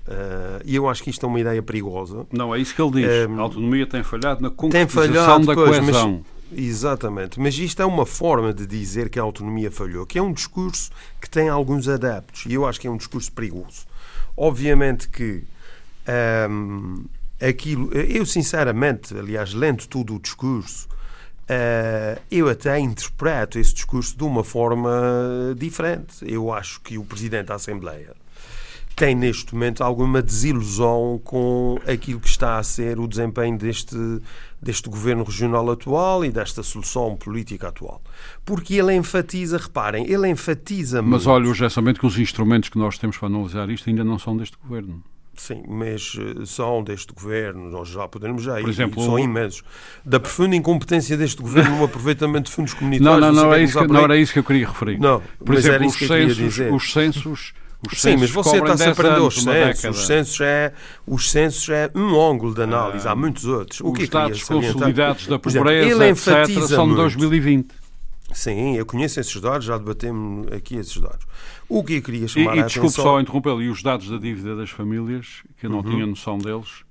Eh, 0.06 0.62
e 0.66 0.76
eu 0.76 0.88
acho 0.88 1.02
que 1.02 1.10
isto 1.10 1.24
é 1.24 1.28
uma 1.28 1.40
ideia 1.40 1.62
perigosa. 1.62 2.26
Não, 2.30 2.54
é 2.54 2.58
isso 2.58 2.74
que 2.74 2.82
ele 2.82 3.02
diz. 3.02 3.28
Um, 3.28 3.38
a 3.38 3.42
autonomia 3.42 3.86
tem 3.86 4.02
falhado 4.02 4.42
na 4.42 4.50
concretização 4.50 5.06
tem 5.06 5.12
falhado, 5.14 5.46
da 5.46 5.54
coesão. 5.54 6.24
Mas, 6.50 6.58
exatamente. 6.58 7.40
Mas 7.40 7.58
isto 7.58 7.80
é 7.80 7.86
uma 7.86 8.06
forma 8.06 8.52
de 8.52 8.66
dizer 8.66 9.08
que 9.08 9.18
a 9.18 9.22
autonomia 9.22 9.70
falhou, 9.70 10.06
que 10.06 10.18
é 10.18 10.22
um 10.22 10.32
discurso 10.32 10.90
que 11.20 11.28
tem 11.28 11.48
alguns 11.48 11.88
adeptos. 11.88 12.46
E 12.46 12.54
eu 12.54 12.66
acho 12.66 12.80
que 12.80 12.86
é 12.86 12.90
um 12.90 12.96
discurso 12.96 13.30
perigoso. 13.32 13.86
Obviamente 14.36 15.08
que 15.08 15.44
um, 16.50 17.04
aquilo. 17.40 17.92
Eu, 17.92 18.24
sinceramente, 18.26 19.16
aliás, 19.16 19.52
lendo 19.54 19.86
todo 19.86 20.14
o 20.14 20.20
discurso, 20.20 20.88
uh, 21.44 22.20
eu 22.30 22.48
até 22.48 22.78
interpreto 22.78 23.58
esse 23.58 23.74
discurso 23.74 24.16
de 24.16 24.24
uma 24.24 24.44
forma 24.44 25.54
diferente. 25.56 26.16
Eu 26.22 26.52
acho 26.52 26.80
que 26.80 26.98
o 26.98 27.04
Presidente 27.04 27.46
da 27.46 27.54
Assembleia 27.54 28.14
tem 28.98 29.14
neste 29.14 29.54
momento 29.54 29.84
alguma 29.84 30.20
desilusão 30.20 31.20
com 31.22 31.78
aquilo 31.86 32.18
que 32.18 32.26
está 32.26 32.58
a 32.58 32.62
ser 32.64 32.98
o 32.98 33.06
desempenho 33.06 33.56
deste, 33.56 33.96
deste 34.60 34.88
governo 34.88 35.22
regional 35.22 35.70
atual 35.70 36.24
e 36.24 36.30
desta 36.32 36.64
solução 36.64 37.16
política 37.16 37.68
atual. 37.68 38.02
Porque 38.44 38.74
ele 38.74 38.92
enfatiza, 38.96 39.56
reparem, 39.56 40.10
ele 40.10 40.28
enfatiza 40.28 41.00
Mas 41.00 41.24
muito... 41.24 41.30
olha, 41.30 41.48
o 41.48 41.54
gessamento 41.54 42.00
que 42.00 42.06
os 42.06 42.18
instrumentos 42.18 42.68
que 42.70 42.76
nós 42.76 42.98
temos 42.98 43.16
para 43.16 43.28
analisar 43.28 43.70
isto 43.70 43.88
ainda 43.88 44.02
não 44.02 44.18
são 44.18 44.36
deste 44.36 44.56
governo. 44.60 45.00
Sim, 45.38 45.62
mas 45.68 46.16
eh, 46.18 46.44
são 46.44 46.82
deste 46.82 47.12
governo, 47.12 47.70
nós 47.70 47.88
já 47.88 48.06
podemos 48.08 48.42
já 48.42 48.60
ir, 48.60 48.68
exemplo, 48.68 49.02
são 49.02 49.18
imensos. 49.18 49.62
Da 50.04 50.18
profunda 50.18 50.56
incompetência 50.56 51.16
deste 51.16 51.40
governo 51.40 51.76
no 51.78 51.84
aproveitamento 51.84 52.50
de 52.50 52.52
fundos 52.52 52.74
comunitários. 52.74 53.20
Não, 53.20 53.32
não, 53.32 53.44
não, 53.44 53.54
é 53.54 53.62
isso 53.62 53.78
que, 53.78 53.86
não 53.86 54.00
era 54.00 54.16
isso 54.16 54.32
que 54.32 54.38
eu 54.40 54.44
queria 54.44 54.66
referir. 54.66 54.98
Não, 54.98 55.22
Por 55.44 55.54
exemplo, 55.54 55.86
os 55.86 55.96
censos, 55.96 56.58
os 56.72 56.92
censos 56.92 57.54
os 57.86 58.00
Sim, 58.00 58.16
mas 58.16 58.30
você 58.30 58.56
está 58.56 58.76
sempre 58.76 59.06
a 59.06 59.22
os 59.22 59.40
censos. 59.40 59.84
Os 59.84 60.06
censos, 60.06 60.40
é, 60.40 60.72
os 61.06 61.30
censos 61.30 61.68
é 61.68 61.88
um 61.94 62.20
ângulo 62.20 62.52
de 62.52 62.62
análise, 62.62 63.06
há 63.06 63.14
muitos 63.14 63.44
outros. 63.44 63.80
O 63.80 63.92
os 63.92 63.98
que 63.98 64.04
é 64.04 64.06
dados 64.08 64.42
consolidados 64.42 65.26
da 65.28 65.38
pobreza, 65.38 65.86
exemplo, 65.86 66.34
ele 66.34 66.50
etc., 66.50 66.66
são 66.66 66.88
de 66.88 66.96
2020. 66.96 67.68
Sim, 68.32 68.76
eu 68.76 68.84
conheço 68.84 69.18
esses 69.18 69.40
dados, 69.40 69.64
já 69.64 69.78
debatemos 69.78 70.52
aqui 70.52 70.76
esses 70.76 70.98
dados. 71.00 71.26
O 71.68 71.82
que 71.82 71.94
eu 71.94 72.02
queria 72.02 72.28
chamar 72.28 72.56
e, 72.56 72.58
e 72.58 72.62
a 72.62 72.66
desculpe 72.66 72.88
atenção... 72.88 73.04
só 73.04 73.20
interrompê-lo, 73.20 73.62
e 73.62 73.70
os 73.70 73.82
dados 73.82 74.08
da 74.10 74.18
dívida 74.18 74.54
das 74.54 74.70
famílias, 74.70 75.42
que 75.58 75.66
eu 75.66 75.70
não 75.70 75.78
uhum. 75.78 75.90
tinha 75.90 76.06
noção 76.06 76.38
deles, 76.38 76.84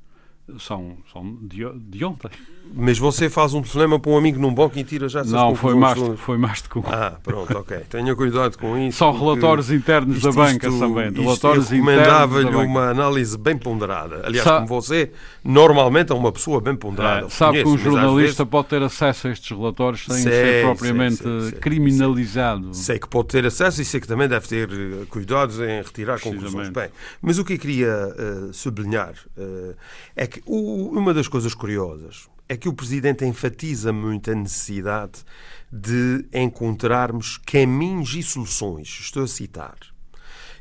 são, 0.60 0.98
são 1.12 1.38
de, 1.42 1.64
de 1.74 2.06
ontem. 2.06 2.30
Mas 2.74 2.98
você 2.98 3.30
faz 3.30 3.54
um 3.54 3.62
telefonema 3.62 4.00
para 4.00 4.12
um 4.12 4.18
amigo 4.18 4.40
num 4.40 4.54
banco 4.54 4.78
e 4.78 4.84
tira 4.84 5.08
já 5.08 5.22
essas 5.22 5.32
Não, 5.32 5.56
foi 5.56 5.74
mais, 5.74 6.00
foi 6.18 6.38
mais 6.38 6.62
de 6.62 6.70
com. 6.70 6.84
Ah, 6.86 7.18
pronto, 7.24 7.58
ok. 7.58 7.78
Tenha 7.90 8.16
cuidado 8.16 8.58
com 8.58 8.78
isso. 8.78 8.98
São 8.98 9.18
relatórios 9.18 9.72
internos 9.72 10.18
isto, 10.18 10.30
da 10.30 10.36
banca 10.36 10.68
isto, 10.68 10.80
também. 10.80 11.08
Isto, 11.08 11.22
relatórios 11.22 11.72
eu 11.72 11.78
recomendava-lhe 11.78 12.56
uma 12.56 12.90
análise 12.90 13.38
bem 13.38 13.58
ponderada. 13.58 14.22
Aliás, 14.26 14.44
Sa 14.44 14.56
como 14.56 14.68
você, 14.68 15.12
normalmente 15.44 16.12
é 16.12 16.16
uma 16.16 16.32
pessoa 16.32 16.60
bem 16.60 16.76
ponderada. 16.76 17.28
É, 17.28 17.30
sabe 17.30 17.64
conheço, 17.64 17.78
que 17.78 17.90
um 17.90 17.92
jornalista 17.92 18.44
vezes... 18.44 18.52
pode 18.52 18.68
ter 18.68 18.84
acesso 18.84 19.28
a 19.28 19.32
estes 19.32 19.58
relatórios 19.58 20.06
sem 20.06 20.18
sei, 20.18 20.32
ser 20.32 20.66
propriamente 20.66 21.16
sei, 21.16 21.42
sei, 21.42 21.52
criminalizado. 21.54 22.74
Sei 22.74 23.00
que 23.00 23.08
pode 23.08 23.30
ter 23.30 23.46
acesso 23.46 23.82
e 23.82 23.86
sei 23.86 24.02
que 24.02 24.08
também 24.08 24.28
deve 24.28 24.48
ter 24.48 24.70
eh, 24.70 25.06
cuidados 25.10 25.60
em 25.60 25.82
retirar 25.82 26.20
conclusões. 26.20 26.70
Bem, 26.70 26.90
mas 27.22 27.40
o 27.40 27.46
que 27.46 27.54
eu 27.54 27.60
queria 27.60 27.88
uh, 27.88 28.54
sublinhar 28.54 29.14
uh, 29.38 29.76
é 30.16 30.28
que 30.28 30.37
o, 30.46 30.90
uma 30.90 31.14
das 31.14 31.28
coisas 31.28 31.54
curiosas 31.54 32.28
é 32.50 32.56
que 32.56 32.70
o 32.70 32.74
Presidente 32.74 33.26
enfatiza 33.26 33.92
muito 33.92 34.32
a 34.32 34.36
necessidade 34.36 35.24
de 35.72 36.26
encontrarmos 36.34 37.38
caminhos 37.46 38.16
e 38.16 38.24
soluções. 38.24 38.88
Estou 39.02 39.24
a 39.24 39.28
citar. 39.28 39.76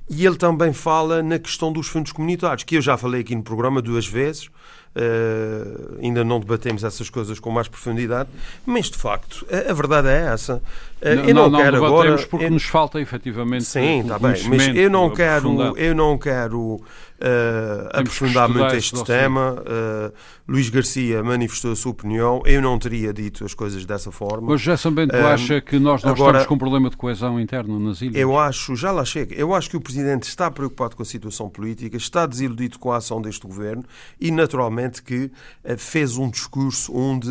E 0.08 0.24
ele 0.24 0.36
também 0.36 0.72
fala 0.72 1.22
na 1.22 1.38
questão 1.38 1.72
dos 1.72 1.88
fundos 1.88 2.12
comunitários, 2.12 2.64
que 2.64 2.76
eu 2.76 2.82
já 2.82 2.96
falei 2.96 3.22
aqui 3.22 3.34
no 3.34 3.42
programa 3.42 3.82
duas 3.82 4.06
vezes, 4.06 4.50
Uh, 4.96 5.98
ainda 6.02 6.24
não 6.24 6.40
debatemos 6.40 6.82
essas 6.82 7.10
coisas 7.10 7.38
com 7.38 7.50
mais 7.50 7.68
profundidade, 7.68 8.30
mas 8.64 8.86
de 8.88 8.96
facto 8.96 9.46
a, 9.52 9.70
a 9.70 9.74
verdade 9.74 10.08
é 10.08 10.32
essa. 10.32 10.62
Uh, 11.00 11.14
não, 11.14 11.24
eu 11.24 11.34
não, 11.34 11.50
não 11.50 11.58
quero 11.60 11.76
não 11.76 11.86
agora 11.86 12.16
porque 12.26 12.44
eu... 12.46 12.50
nos 12.50 12.64
falta 12.64 13.00
efetivamente 13.00 13.64
sim, 13.64 14.00
está 14.00 14.18
bem, 14.18 14.32
mas 14.48 14.68
eu 14.68 14.88
não 14.88 15.10
quero, 15.10 15.76
eu 15.76 15.94
não 15.94 16.16
quero 16.16 16.80
uh, 17.20 17.88
aprofundar 17.92 18.48
muito 18.48 18.74
este 18.74 19.02
tema. 19.04 19.56
Uh, 19.60 20.12
Luís 20.48 20.68
Garcia 20.68 21.22
manifestou 21.24 21.72
a 21.72 21.76
sua 21.76 21.90
opinião. 21.90 22.42
Eu 22.44 22.62
não 22.62 22.78
teria 22.78 23.12
dito 23.12 23.44
as 23.44 23.52
coisas 23.52 23.84
dessa 23.84 24.12
forma. 24.12 24.48
Mas 24.50 24.60
José 24.60 24.90
Bento 24.90 25.14
uh, 25.14 25.26
acha 25.26 25.60
que 25.60 25.78
nós, 25.78 26.02
nós 26.02 26.12
agora, 26.12 26.38
estamos 26.38 26.46
com 26.46 26.54
um 26.54 26.58
problema 26.58 26.90
de 26.90 26.96
coesão 26.96 27.40
interna 27.40 27.78
nas 27.78 28.00
ilhas? 28.00 28.16
Eu 28.16 28.38
acho, 28.38 28.76
já 28.76 28.92
lá 28.92 29.04
chega, 29.04 29.34
eu 29.34 29.54
acho 29.54 29.68
que 29.70 29.76
o 29.76 29.80
Presidente 29.80 30.24
está 30.24 30.50
preocupado 30.50 30.94
com 30.96 31.02
a 31.02 31.06
situação 31.06 31.48
política, 31.48 31.96
está 31.96 32.26
desiludido 32.26 32.78
com 32.78 32.92
a 32.92 32.96
ação 32.96 33.20
deste 33.20 33.46
Governo 33.46 33.84
e, 34.20 34.30
naturalmente, 34.30 35.02
que 35.02 35.24
uh, 35.64 35.76
fez 35.76 36.16
um 36.16 36.30
discurso 36.30 36.96
onde 36.96 37.26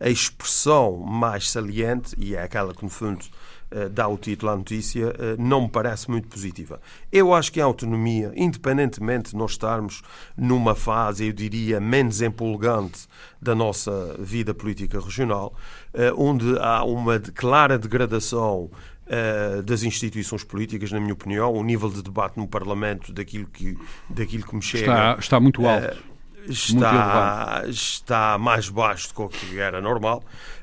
a 0.00 0.08
expressão 0.08 0.96
mais 0.98 1.41
saliente, 1.50 2.14
e 2.18 2.34
é 2.34 2.42
aquela 2.42 2.74
que, 2.74 2.82
no 2.82 2.90
fundo, 2.90 3.24
eh, 3.74 3.88
dá 3.88 4.06
o 4.06 4.18
título 4.18 4.52
à 4.52 4.56
notícia, 4.56 5.14
eh, 5.18 5.36
não 5.38 5.62
me 5.62 5.68
parece 5.68 6.10
muito 6.10 6.28
positiva. 6.28 6.78
Eu 7.10 7.32
acho 7.32 7.50
que 7.50 7.60
a 7.60 7.64
autonomia, 7.64 8.30
independentemente 8.36 9.30
de 9.30 9.36
nós 9.36 9.52
estarmos 9.52 10.02
numa 10.36 10.74
fase, 10.74 11.26
eu 11.26 11.32
diria, 11.32 11.80
menos 11.80 12.20
empolgante 12.20 13.06
da 13.40 13.54
nossa 13.54 14.14
vida 14.18 14.52
política 14.52 15.00
regional, 15.00 15.54
eh, 15.94 16.12
onde 16.16 16.58
há 16.58 16.84
uma 16.84 17.18
clara 17.18 17.78
degradação 17.78 18.70
das 19.66 19.82
instituições 19.82 20.42
políticas, 20.42 20.90
na 20.90 20.98
minha 20.98 21.12
opinião, 21.12 21.52
o 21.52 21.62
nível 21.62 21.90
de 21.90 22.02
debate 22.02 22.38
no 22.38 22.48
Parlamento 22.48 23.12
daquilo 23.12 23.46
que, 23.46 23.76
daquilo 24.08 24.46
que 24.46 24.54
me 24.54 24.62
chega. 24.62 24.84
Está, 24.84 25.16
está 25.18 25.40
muito 25.40 25.66
alto. 25.66 26.11
Está, 26.48 27.62
está 27.66 28.38
mais 28.38 28.68
baixo 28.68 29.14
do 29.14 29.28
que 29.28 29.58
era 29.58 29.80
normal. 29.80 30.22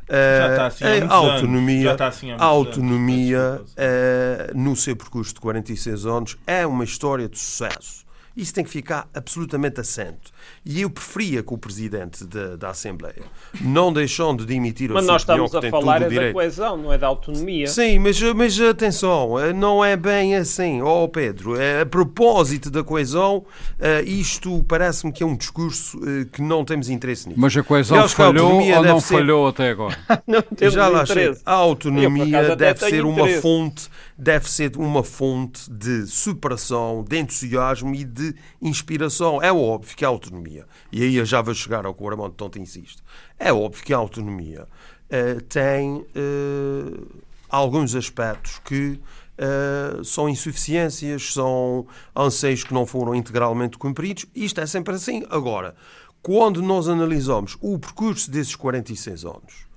Já 0.10 0.50
está 0.50 0.66
assim 0.66 0.86
há 0.86 1.14
a 1.14 1.16
autonomia, 1.16 1.92
está 1.92 2.08
assim 2.08 2.32
há 2.32 2.36
a 2.38 2.44
autonomia 2.46 3.62
uh, 3.62 4.58
no 4.58 4.76
seu 4.76 4.96
percurso 4.96 5.36
de 5.36 5.40
46 5.40 6.06
anos 6.08 6.38
é 6.48 6.66
uma 6.66 6.84
história 6.84 7.30
de 7.30 7.38
sucesso. 7.38 8.09
Isso 8.40 8.54
tem 8.54 8.64
que 8.64 8.70
ficar 8.70 9.10
absolutamente 9.14 9.82
assento. 9.82 10.32
E 10.66 10.80
eu 10.82 10.90
preferia 10.90 11.44
que 11.44 11.54
o 11.54 11.58
Presidente 11.58 12.26
da, 12.26 12.56
da 12.56 12.70
Assembleia, 12.70 13.24
não 13.60 13.92
deixando 13.92 14.46
de 14.46 14.54
emitir 14.54 14.90
a 14.92 14.94
mas 14.94 15.04
sua 15.04 15.12
nós 15.12 15.22
estamos 15.24 15.54
a 15.54 15.62
falar 15.64 16.04
é 16.04 16.10
da 16.10 16.32
coesão, 16.32 16.78
não 16.78 16.94
é 16.94 16.98
da 16.98 17.08
autonomia. 17.08 17.68
Sim, 17.68 18.00
mas, 18.00 18.22
mas 18.22 18.60
atenção, 18.62 19.32
não 19.54 19.84
é 19.84 19.98
bem 19.98 20.38
assim. 20.38 20.82
Oh 20.82 21.10
Pedro, 21.10 21.56
a 21.56 21.86
propósito 21.86 22.72
da 22.72 22.82
coesão, 22.82 23.46
eh, 23.78 24.04
isto 24.04 24.64
parece-me 24.70 25.12
que 25.12 25.22
é 25.22 25.26
um 25.26 25.36
discurso 25.36 26.00
eh, 26.08 26.26
que 26.32 26.42
não 26.42 26.64
temos 26.64 26.90
interesse 26.90 27.28
nisso. 27.28 27.42
Mas 27.42 27.58
a 27.58 27.64
coesão 27.64 28.08
falhou 28.08 28.62
a 28.62 28.78
ou 28.78 28.84
não 28.86 29.00
ser... 29.02 29.16
falhou 29.16 29.48
até 29.48 29.72
agora? 29.72 29.98
não 30.26 30.42
temos 30.42 30.74
Já 30.74 30.88
lá 30.88 31.04
interesse. 31.04 31.42
A 31.46 31.54
autonomia 31.54 32.42
eu, 32.42 32.56
deve 32.56 32.80
ser 32.80 33.04
uma 33.04 33.28
fonte, 33.42 33.90
deve 34.20 34.52
ser 34.52 34.76
uma 34.76 35.02
fonte 35.02 35.72
de 35.72 36.06
superação, 36.06 37.06
de 37.08 37.18
entusiasmo 37.18 37.96
e 37.96 38.04
de 38.04 38.36
inspiração. 38.62 39.42
É 39.42 39.52
óbvio 39.52 39.96
que 39.96 40.04
a 40.04 40.10
autonomia, 40.10 40.68
e 40.92 41.02
aí 41.02 41.16
eu 41.16 41.26
já 41.26 41.42
vou 41.42 41.54
chegar 41.54 41.86
ao 41.86 41.94
que 41.94 42.04
o 42.04 42.10
Armando 42.10 42.34
tanto 42.34 42.60
insiste, 42.60 43.02
é 43.40 43.54
óbvio 43.54 43.84
que 43.84 43.94
a 43.94 43.98
autonomia 43.98 44.68
uh, 45.10 45.42
tem 45.44 46.00
uh, 46.00 47.08
alguns 47.50 47.96
aspectos 47.96 48.60
que 48.66 49.00
uh, 49.40 50.04
são 50.04 50.28
insuficiências, 50.28 51.32
são 51.34 51.88
anseios 52.14 52.66
que 52.66 52.74
não 52.74 52.86
foram 52.86 53.16
integralmente 53.16 53.78
cumpridos. 53.78 54.26
Isto 54.36 54.60
é 54.60 54.66
sempre 54.66 54.96
assim. 54.96 55.24
Agora, 55.30 55.76
quando 56.22 56.62
nós 56.62 56.90
analisamos 56.90 57.58
o 57.62 57.80
percurso 57.80 58.30
desses 58.30 58.56
46 58.56 59.24
anos, 59.24 59.69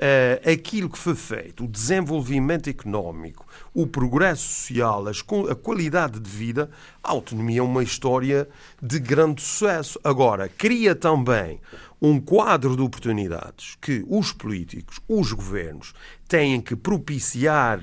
uh, 0.00 0.50
aquilo 0.50 0.88
que 0.88 0.98
foi 0.98 1.14
feito, 1.14 1.64
o 1.64 1.68
desenvolvimento 1.68 2.68
económico, 2.68 3.46
o 3.72 3.86
progresso 3.86 4.42
social, 4.42 5.04
a 5.50 5.54
qualidade 5.54 6.20
de 6.20 6.30
vida, 6.30 6.70
a 7.02 7.10
autonomia 7.10 7.60
é 7.60 7.62
uma 7.62 7.82
história 7.82 8.48
de 8.82 8.98
grande 8.98 9.42
sucesso. 9.42 9.98
Agora, 10.02 10.48
cria 10.48 10.94
também 10.94 11.60
um 12.00 12.20
quadro 12.20 12.76
de 12.76 12.82
oportunidades 12.82 13.76
que 13.80 14.04
os 14.08 14.32
políticos, 14.32 15.00
os 15.08 15.32
governos, 15.32 15.94
têm 16.28 16.60
que 16.60 16.76
propiciar, 16.76 17.80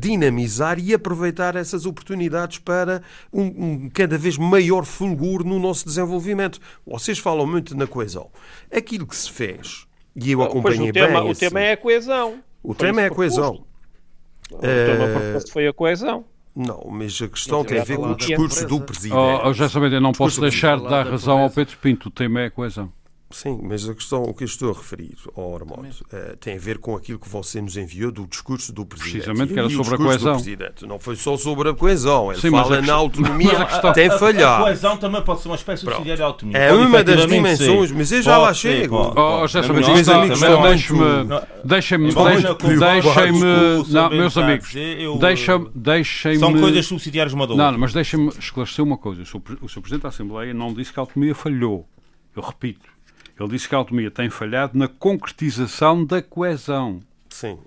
dinamizar 0.00 0.78
e 0.78 0.92
aproveitar 0.92 1.54
essas 1.54 1.86
oportunidades 1.86 2.58
para 2.58 3.02
um, 3.32 3.42
um, 3.42 3.90
cada 3.90 4.18
vez 4.18 4.36
maior 4.36 4.84
fulgor 4.84 5.44
no 5.44 5.60
nosso 5.60 5.84
desenvolvimento. 5.84 6.58
Vocês 6.84 7.18
falam 7.18 7.46
muito 7.46 7.76
na 7.76 7.86
coesão. 7.86 8.28
Aquilo 8.72 9.06
que 9.06 9.16
se 9.16 9.30
fez 9.30 9.86
e 10.16 10.32
eu 10.32 10.42
acompanhei 10.42 10.90
o 10.90 10.92
tema, 10.92 11.22
bem. 11.22 11.30
O 11.30 11.34
tema 11.34 11.60
é 11.60 11.72
a 11.72 11.76
coesão. 11.76 12.38
O 12.62 12.74
tema 12.74 13.02
é 13.02 13.06
a 13.06 13.10
coesão. 13.10 13.64
O 14.50 14.58
tema 14.58 15.38
uh... 15.38 15.50
foi 15.50 15.66
a 15.66 15.72
coesão. 15.72 16.24
Não, 16.54 16.86
mas 16.88 17.20
a 17.20 17.28
questão 17.28 17.64
tem 17.64 17.80
a 17.80 17.84
ver 17.84 17.96
com 17.96 18.12
o 18.12 18.14
discurso 18.14 18.66
do 18.66 18.80
Presidente. 18.80 19.18
Oh, 19.44 19.52
já 19.52 19.68
sabendo, 19.68 19.96
eu 19.96 20.00
não 20.00 20.12
posso 20.12 20.40
deixar 20.40 20.78
de 20.78 20.88
dar 20.88 21.04
razão 21.06 21.38
ao 21.38 21.50
Pedro 21.50 21.76
Pinto. 21.78 22.08
O 22.08 22.12
tema 22.12 22.42
é 22.42 22.46
a 22.46 22.50
coesão. 22.50 22.92
Sim, 23.34 23.58
mas 23.64 23.88
a 23.88 23.94
questão, 23.94 24.22
o 24.22 24.32
que 24.32 24.44
eu 24.44 24.46
estou 24.46 24.70
a 24.70 24.72
referir, 24.72 25.16
oh, 25.34 25.56
Armando, 25.56 25.88
uh, 25.88 26.36
tem 26.38 26.54
a 26.54 26.58
ver 26.58 26.78
com 26.78 26.94
aquilo 26.94 27.18
que 27.18 27.28
você 27.28 27.60
nos 27.60 27.76
enviou 27.76 28.12
do 28.12 28.28
discurso 28.28 28.72
do 28.72 28.86
Presidente. 28.86 29.24
Precisamente, 29.24 29.52
que 29.52 29.58
era 29.58 29.68
sobre 29.68 29.94
a 29.96 29.98
coesão. 29.98 30.36
Não 30.82 31.00
foi 31.00 31.16
só 31.16 31.36
sobre 31.36 31.68
a 31.68 31.74
coesão, 31.74 32.30
ele 32.30 32.40
Sim, 32.40 32.52
fala 32.52 32.80
na 32.80 32.94
autonomia, 32.94 33.66
questão... 33.66 33.92
tem 33.92 34.08
falhar. 34.08 34.60
A 34.60 34.62
coesão 34.62 34.96
também 34.96 35.20
pode 35.20 35.40
ser 35.40 35.48
uma 35.48 35.56
espécie 35.56 35.84
de 35.84 35.90
subsidiária 35.90 36.16
de 36.16 36.22
autonomia. 36.22 36.60
É 36.60 36.72
uma 36.72 37.02
das 37.02 37.26
dimensões, 37.26 37.90
mas 37.90 38.12
eu 38.12 38.22
já 38.22 38.38
lá 38.38 38.54
chego. 38.54 39.12
Oh, 39.16 39.48
já 39.48 39.64
sabendo, 39.64 39.84
deixe-me, 39.84 41.26
deixem-me, 41.64 42.14
deixem-me, 42.14 42.14
não, 43.88 44.10
meus 44.10 44.38
amigos, 44.38 44.72
deixem-me, 45.18 45.70
deixem-me... 45.74 46.38
São 46.38 46.52
coisas 46.52 46.86
subsidiárias 46.86 47.32
uma 47.32 47.48
da 47.48 47.54
outra. 47.54 47.72
Não, 47.72 47.78
mas 47.80 47.92
deixem-me 47.92 48.28
esclarecer 48.28 48.84
uma 48.84 48.96
coisa. 48.96 49.22
O 49.22 49.26
Sr. 49.26 49.40
Presidente 49.80 50.02
da 50.02 50.08
Assembleia 50.10 50.54
não 50.54 50.72
disse 50.72 50.92
que 50.92 51.00
a 51.00 51.02
autonomia 51.02 51.34
falhou. 51.34 51.88
Eu 52.36 52.42
repito 52.42 52.93
ele 53.38 53.48
disse 53.48 53.68
que 53.68 53.74
a 53.74 53.78
autonomia 53.78 54.10
tem 54.10 54.30
falhado 54.30 54.78
na 54.78 54.86
concretização 54.86 56.04
da 56.04 56.22
coesão. 56.22 57.00
Sim. 57.28 57.58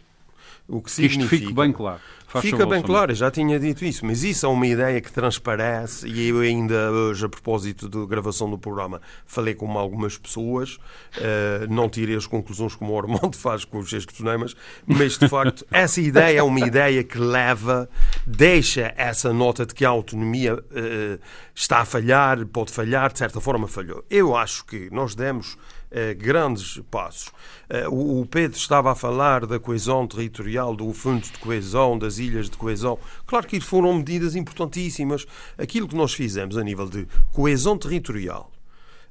O 0.67 0.81
que, 0.81 0.93
que 0.93 1.05
isto 1.05 1.27
fique 1.27 1.53
bem 1.53 1.71
claro. 1.71 2.01
Faz 2.27 2.43
Fica 2.43 2.65
bem 2.65 2.81
claro, 2.81 3.15
já 3.15 3.31
tinha 3.31 3.57
dito 3.57 3.85
isso, 3.85 4.05
mas 4.05 4.21
isso 4.21 4.45
é 4.45 4.49
uma 4.49 4.67
ideia 4.67 4.99
que 4.99 5.09
transparece 5.09 6.05
e 6.09 6.27
eu 6.27 6.41
ainda 6.41 6.91
hoje, 6.91 7.25
a 7.25 7.29
propósito 7.29 7.87
da 7.87 8.05
gravação 8.05 8.49
do 8.49 8.57
programa, 8.57 9.01
falei 9.25 9.55
com 9.55 9.77
algumas 9.77 10.17
pessoas, 10.17 10.75
uh, 11.15 11.73
não 11.73 11.87
tirei 11.87 12.17
as 12.17 12.27
conclusões 12.27 12.75
como 12.75 12.91
o 12.91 12.99
Armando 12.99 13.35
faz 13.39 13.63
com 13.63 13.79
os 13.79 13.89
seus 13.89 14.05
telefonemas, 14.05 14.57
mas 14.85 15.17
de 15.17 15.29
facto 15.29 15.65
essa 15.71 16.01
ideia 16.01 16.39
é 16.39 16.43
uma 16.43 16.59
ideia 16.59 17.01
que 17.01 17.17
leva, 17.17 17.89
deixa 18.25 18.93
essa 18.97 19.31
nota 19.31 19.65
de 19.65 19.73
que 19.73 19.85
a 19.85 19.89
autonomia 19.89 20.55
uh, 20.55 21.19
está 21.55 21.79
a 21.79 21.85
falhar, 21.85 22.45
pode 22.47 22.73
falhar, 22.73 23.09
de 23.09 23.19
certa 23.19 23.39
forma 23.39 23.69
falhou. 23.69 24.03
Eu 24.09 24.35
acho 24.35 24.65
que 24.65 24.89
nós 24.91 25.15
demos 25.15 25.55
eh, 25.55 25.76
grandes 26.13 26.79
passos. 26.91 27.31
Eh, 27.69 27.87
o 27.87 28.25
Pedro 28.29 28.57
estava 28.57 28.91
a 28.91 28.95
falar 28.95 29.45
da 29.45 29.59
coesão 29.59 30.07
territorial, 30.07 30.75
do 30.75 30.91
fundo 30.93 31.21
de 31.23 31.37
coesão, 31.39 31.97
das 31.97 32.17
ilhas 32.17 32.49
de 32.49 32.57
coesão. 32.57 32.97
Claro 33.25 33.47
que 33.47 33.59
foram 33.59 33.93
medidas 33.93 34.35
importantíssimas. 34.35 35.25
Aquilo 35.57 35.87
que 35.87 35.95
nós 35.95 36.13
fizemos 36.13 36.57
a 36.57 36.63
nível 36.63 36.87
de 36.87 37.07
coesão 37.31 37.77
territorial, 37.77 38.51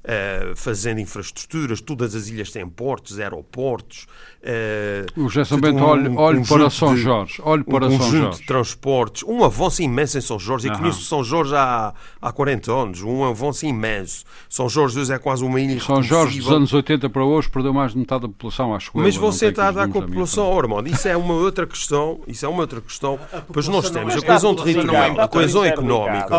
Uh, 0.07 0.55
fazendo 0.55 1.01
infraestruturas, 1.01 1.81
todas 1.81 2.15
as 2.15 2.29
ilhas 2.29 2.49
têm 2.49 2.65
portos, 2.65 3.19
aeroportos. 3.19 4.07
Uh, 4.41 5.25
o 5.25 5.29
Gerson 5.29 5.59
Bento, 5.59 5.79
um, 5.79 5.83
olhe, 5.83 6.09
olhe 6.15 6.47
para 6.47 6.69
São 6.69 6.95
Jorge. 6.95 7.41
Olhe 7.43 7.65
para 7.65 7.87
um 7.87 7.97
São 7.97 8.11
Jorge. 8.11 8.39
de 8.39 8.47
transportes. 8.47 9.23
Um 9.23 9.43
avanço 9.43 9.81
imenso 9.81 10.17
em 10.17 10.21
São 10.21 10.39
Jorge. 10.39 10.67
Eu 10.67 10.73
uhum. 10.73 10.79
conheço 10.79 11.01
São 11.01 11.23
Jorge 11.25 11.53
há, 11.53 11.93
há 12.21 12.31
40 12.31 12.71
anos. 12.71 13.01
Um 13.01 13.25
avanço 13.25 13.65
imenso. 13.65 14.23
São 14.47 14.69
Jorge 14.69 14.97
hoje 14.97 15.11
é 15.11 15.19
quase 15.19 15.43
uma 15.43 15.59
ilha 15.59 15.77
São 15.81 16.01
Jorge 16.01 16.39
dos 16.39 16.51
anos 16.51 16.73
80 16.73 17.09
para 17.09 17.25
hoje 17.25 17.49
perdeu 17.49 17.73
mais 17.73 17.91
de 17.91 17.97
metade 17.97 18.21
da 18.21 18.27
população, 18.27 18.73
acho 18.73 18.91
que 18.91 18.97
Mas 18.97 19.15
você 19.15 19.47
está 19.47 19.67
a 19.67 19.71
dar 19.71 19.89
com 19.89 19.99
a 19.99 20.01
população, 20.03 20.53
oh, 20.53 20.59
Armando. 20.59 20.87
Isso 20.87 21.07
é 21.07 21.17
uma 21.17 21.33
outra 21.33 21.67
questão. 21.67 22.21
Isso 22.27 22.45
é 22.45 22.49
uma 22.49 22.61
outra 22.61 22.79
questão. 22.79 23.19
Pois 23.51 23.67
nós 23.67 23.89
temos 23.89 24.15
a 24.15 24.21
coesão 24.21 24.55
territorial, 24.55 25.19
a 25.19 25.27
coesão 25.27 25.65
económica 25.65 26.33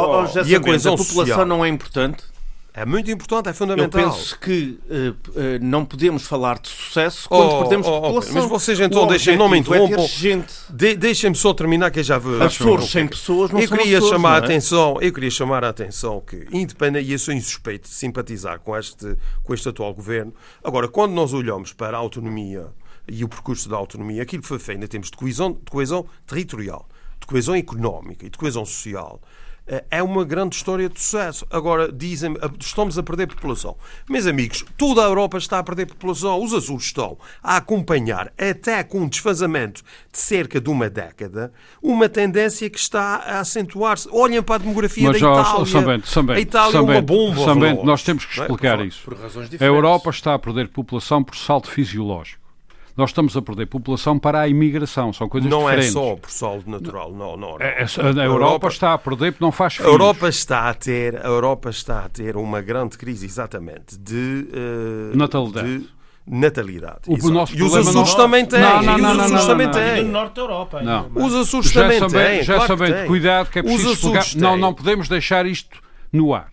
e 0.47 0.55
a 0.55 0.61
coesão 0.61 0.97
social. 0.97 1.23
A 1.23 1.27
população 1.27 1.47
não 1.47 1.65
é 1.65 1.69
importante? 1.69 2.25
É 2.75 2.85
muito 2.85 3.11
importante, 3.11 3.49
é 3.49 3.53
fundamental. 3.53 4.01
Eu 4.01 4.11
penso 4.11 4.39
que 4.39 4.79
uh, 4.89 5.11
uh, 5.11 5.15
não 5.61 5.85
podemos 5.85 6.23
falar 6.25 6.61
de 6.61 6.69
sucesso 6.69 7.29
quando 7.29 7.51
oh, 7.51 7.61
perdemos 7.61 7.87
oh, 7.87 8.01
população. 8.01 8.35
Mas 8.35 8.45
vocês 8.45 8.79
então 8.79 9.07
deixem, 9.07 9.37
não 9.37 9.49
me 9.49 9.59
interrompam. 9.59 10.05
É 10.05 10.73
de, 10.73 10.95
Deixem-me 10.95 11.35
só 11.35 11.53
terminar 11.53 11.91
que 11.91 11.99
eu 11.99 12.05
já 12.05 12.19
vou. 12.19 12.41
Açores 12.41 12.91
sem 12.91 13.09
pessoas 13.09 13.51
não 13.51 13.59
eu 13.59 13.67
são 13.67 13.79
queria 13.79 13.99
Açores, 13.99 14.15
chamar 14.15 14.35
a 14.35 14.37
é? 14.37 14.45
atenção, 14.45 14.99
Eu 15.01 15.13
queria 15.13 15.31
chamar 15.31 15.65
a 15.65 15.71
atenção 15.71 16.21
que, 16.21 16.47
independente, 16.53 17.09
e 17.09 17.13
eu 17.13 17.19
sou 17.19 17.35
insuspeito 17.35 17.89
de 17.89 17.95
simpatizar 17.95 18.61
com 18.61 18.77
este, 18.77 19.17
com 19.43 19.55
este 19.55 19.69
atual 19.69 19.93
governo, 19.93 20.33
agora, 20.63 20.87
quando 20.87 21.13
nós 21.13 21.33
olhamos 21.33 21.73
para 21.73 21.97
a 21.97 22.01
autonomia 22.01 22.67
e 23.09 23.25
o 23.25 23.29
percurso 23.29 23.69
da 23.69 23.77
autonomia, 23.77 24.23
aquilo 24.23 24.43
que 24.43 24.49
foi 24.49 24.59
feito 24.59 24.85
em 24.85 24.87
termos 24.87 25.11
de 25.11 25.17
coesão, 25.17 25.53
de 25.53 25.71
coesão 25.71 26.07
territorial, 26.27 26.87
de 27.19 27.27
coesão 27.27 27.57
económica 27.57 28.27
e 28.27 28.31
de 28.31 28.39
coesão 28.39 28.65
social, 28.65 29.21
é 29.91 30.03
uma 30.03 30.25
grande 30.25 30.57
história 30.57 30.89
de 30.89 31.01
sucesso. 31.01 31.47
Agora, 31.51 31.93
dizem 31.93 32.35
estamos 32.61 32.99
a 32.99 33.03
perder 33.03 33.27
população. 33.27 33.77
Meus 34.09 34.27
amigos, 34.27 34.65
toda 34.77 35.03
a 35.03 35.05
Europa 35.05 35.39
está 35.39 35.59
a 35.59 35.63
perder 35.63 35.87
população. 35.87 36.43
Os 36.43 36.55
Açores 36.55 36.85
estão 36.85 37.19
a 37.43 37.57
acompanhar, 37.57 38.33
até 38.39 38.83
com 38.83 39.01
um 39.01 39.09
desfazamento 39.09 39.83
de 40.11 40.19
cerca 40.19 40.61
de 40.61 40.71
uma 40.71 40.89
década, 40.89 41.53
uma 41.83 42.09
tendência 42.09 42.69
que 42.71 42.79
está 42.79 43.17
a 43.17 43.41
acentuar-se. 43.41 44.09
Olhem 44.11 44.43
para 44.43 44.57
a 44.57 44.59
demografia 44.59 45.09
Mas, 45.09 45.21
da 45.21 45.31
Itália. 45.31 45.67
Sambento, 45.67 46.09
Sambento, 46.09 46.39
a 46.39 46.41
Itália 46.41 46.73
Sambento, 46.73 46.93
é 46.93 46.97
uma 46.97 47.03
bomba. 47.03 47.45
Sambento, 47.45 47.85
nós 47.85 48.03
temos 48.03 48.25
que 48.25 48.41
explicar 48.41 48.75
é? 48.75 48.77
por, 48.79 48.87
isso. 48.87 49.03
Por 49.05 49.63
a 49.63 49.65
Europa 49.65 50.11
está 50.11 50.35
a 50.35 50.39
perder 50.39 50.69
população 50.69 51.23
por 51.23 51.37
salto 51.37 51.71
fisiológico 51.71 52.48
nós 52.99 53.11
estamos 53.11 53.37
a 53.37 53.41
perder 53.41 53.67
população 53.67 54.19
para 54.19 54.41
a 54.41 54.49
imigração. 54.49 55.13
São 55.13 55.29
coisas 55.29 55.49
não 55.49 55.71
é 55.71 55.77
diferentes. 55.77 55.95
Não 55.95 56.03
é 56.03 56.07
só 56.09 56.17
por 56.17 56.31
saldo 56.31 56.69
natural, 56.69 57.13
não. 57.13 57.37
não, 57.37 57.53
não. 57.53 57.61
É, 57.61 57.81
é 57.81 57.85
a, 57.85 58.07
Europa, 58.09 58.23
Europa, 58.25 58.69
está 58.69 58.93
a 58.93 58.99
perder 58.99 59.31
porque 59.31 59.45
não 59.45 59.53
faz 59.53 59.77
filhos. 59.77 59.89
A 59.89 59.93
Europa 59.95 60.29
está 60.29 60.69
a 60.69 60.75
ter, 60.75 61.25
a 61.25 61.29
Europa 61.29 61.71
está 61.71 62.05
a 62.05 62.09
ter 62.09 62.37
uma 62.37 62.61
grande 62.61 62.99
crise, 62.99 63.25
exatamente, 63.25 63.97
de... 63.97 64.49
Uh, 64.53 65.17
Natalidade. 65.17 65.79
De, 65.79 65.99
natalidade. 66.31 67.03
O 67.07 67.31
nosso 67.31 67.57
e 67.57 67.63
os 67.63 67.75
Açores 67.75 68.11
não... 68.11 68.17
também 68.17 68.45
têm. 68.45 68.61
Não, 68.61 68.83
não, 68.83 68.99
não, 68.99 69.13
os 69.13 69.19
Açores 69.21 69.47
também 69.47 69.71
têm. 69.71 70.05
No 70.05 70.13
norte 70.13 70.35
da 70.35 70.43
Europa. 70.43 70.83
Não. 70.83 71.11
Os 71.15 71.35
Açores 71.35 71.71
já 71.71 71.89
também 71.89 72.07
têm. 72.09 72.43
Já 72.43 72.55
claro 72.57 72.79
sabendo, 72.79 73.07
cuidado 73.07 73.49
que 73.49 73.61
é 73.61 73.63
preciso 73.63 73.93
explicar. 73.93 74.25
Não, 74.37 74.57
não 74.57 74.75
podemos 74.75 75.09
deixar 75.09 75.47
isto 75.47 75.79
no 76.13 76.35
ar. 76.35 76.51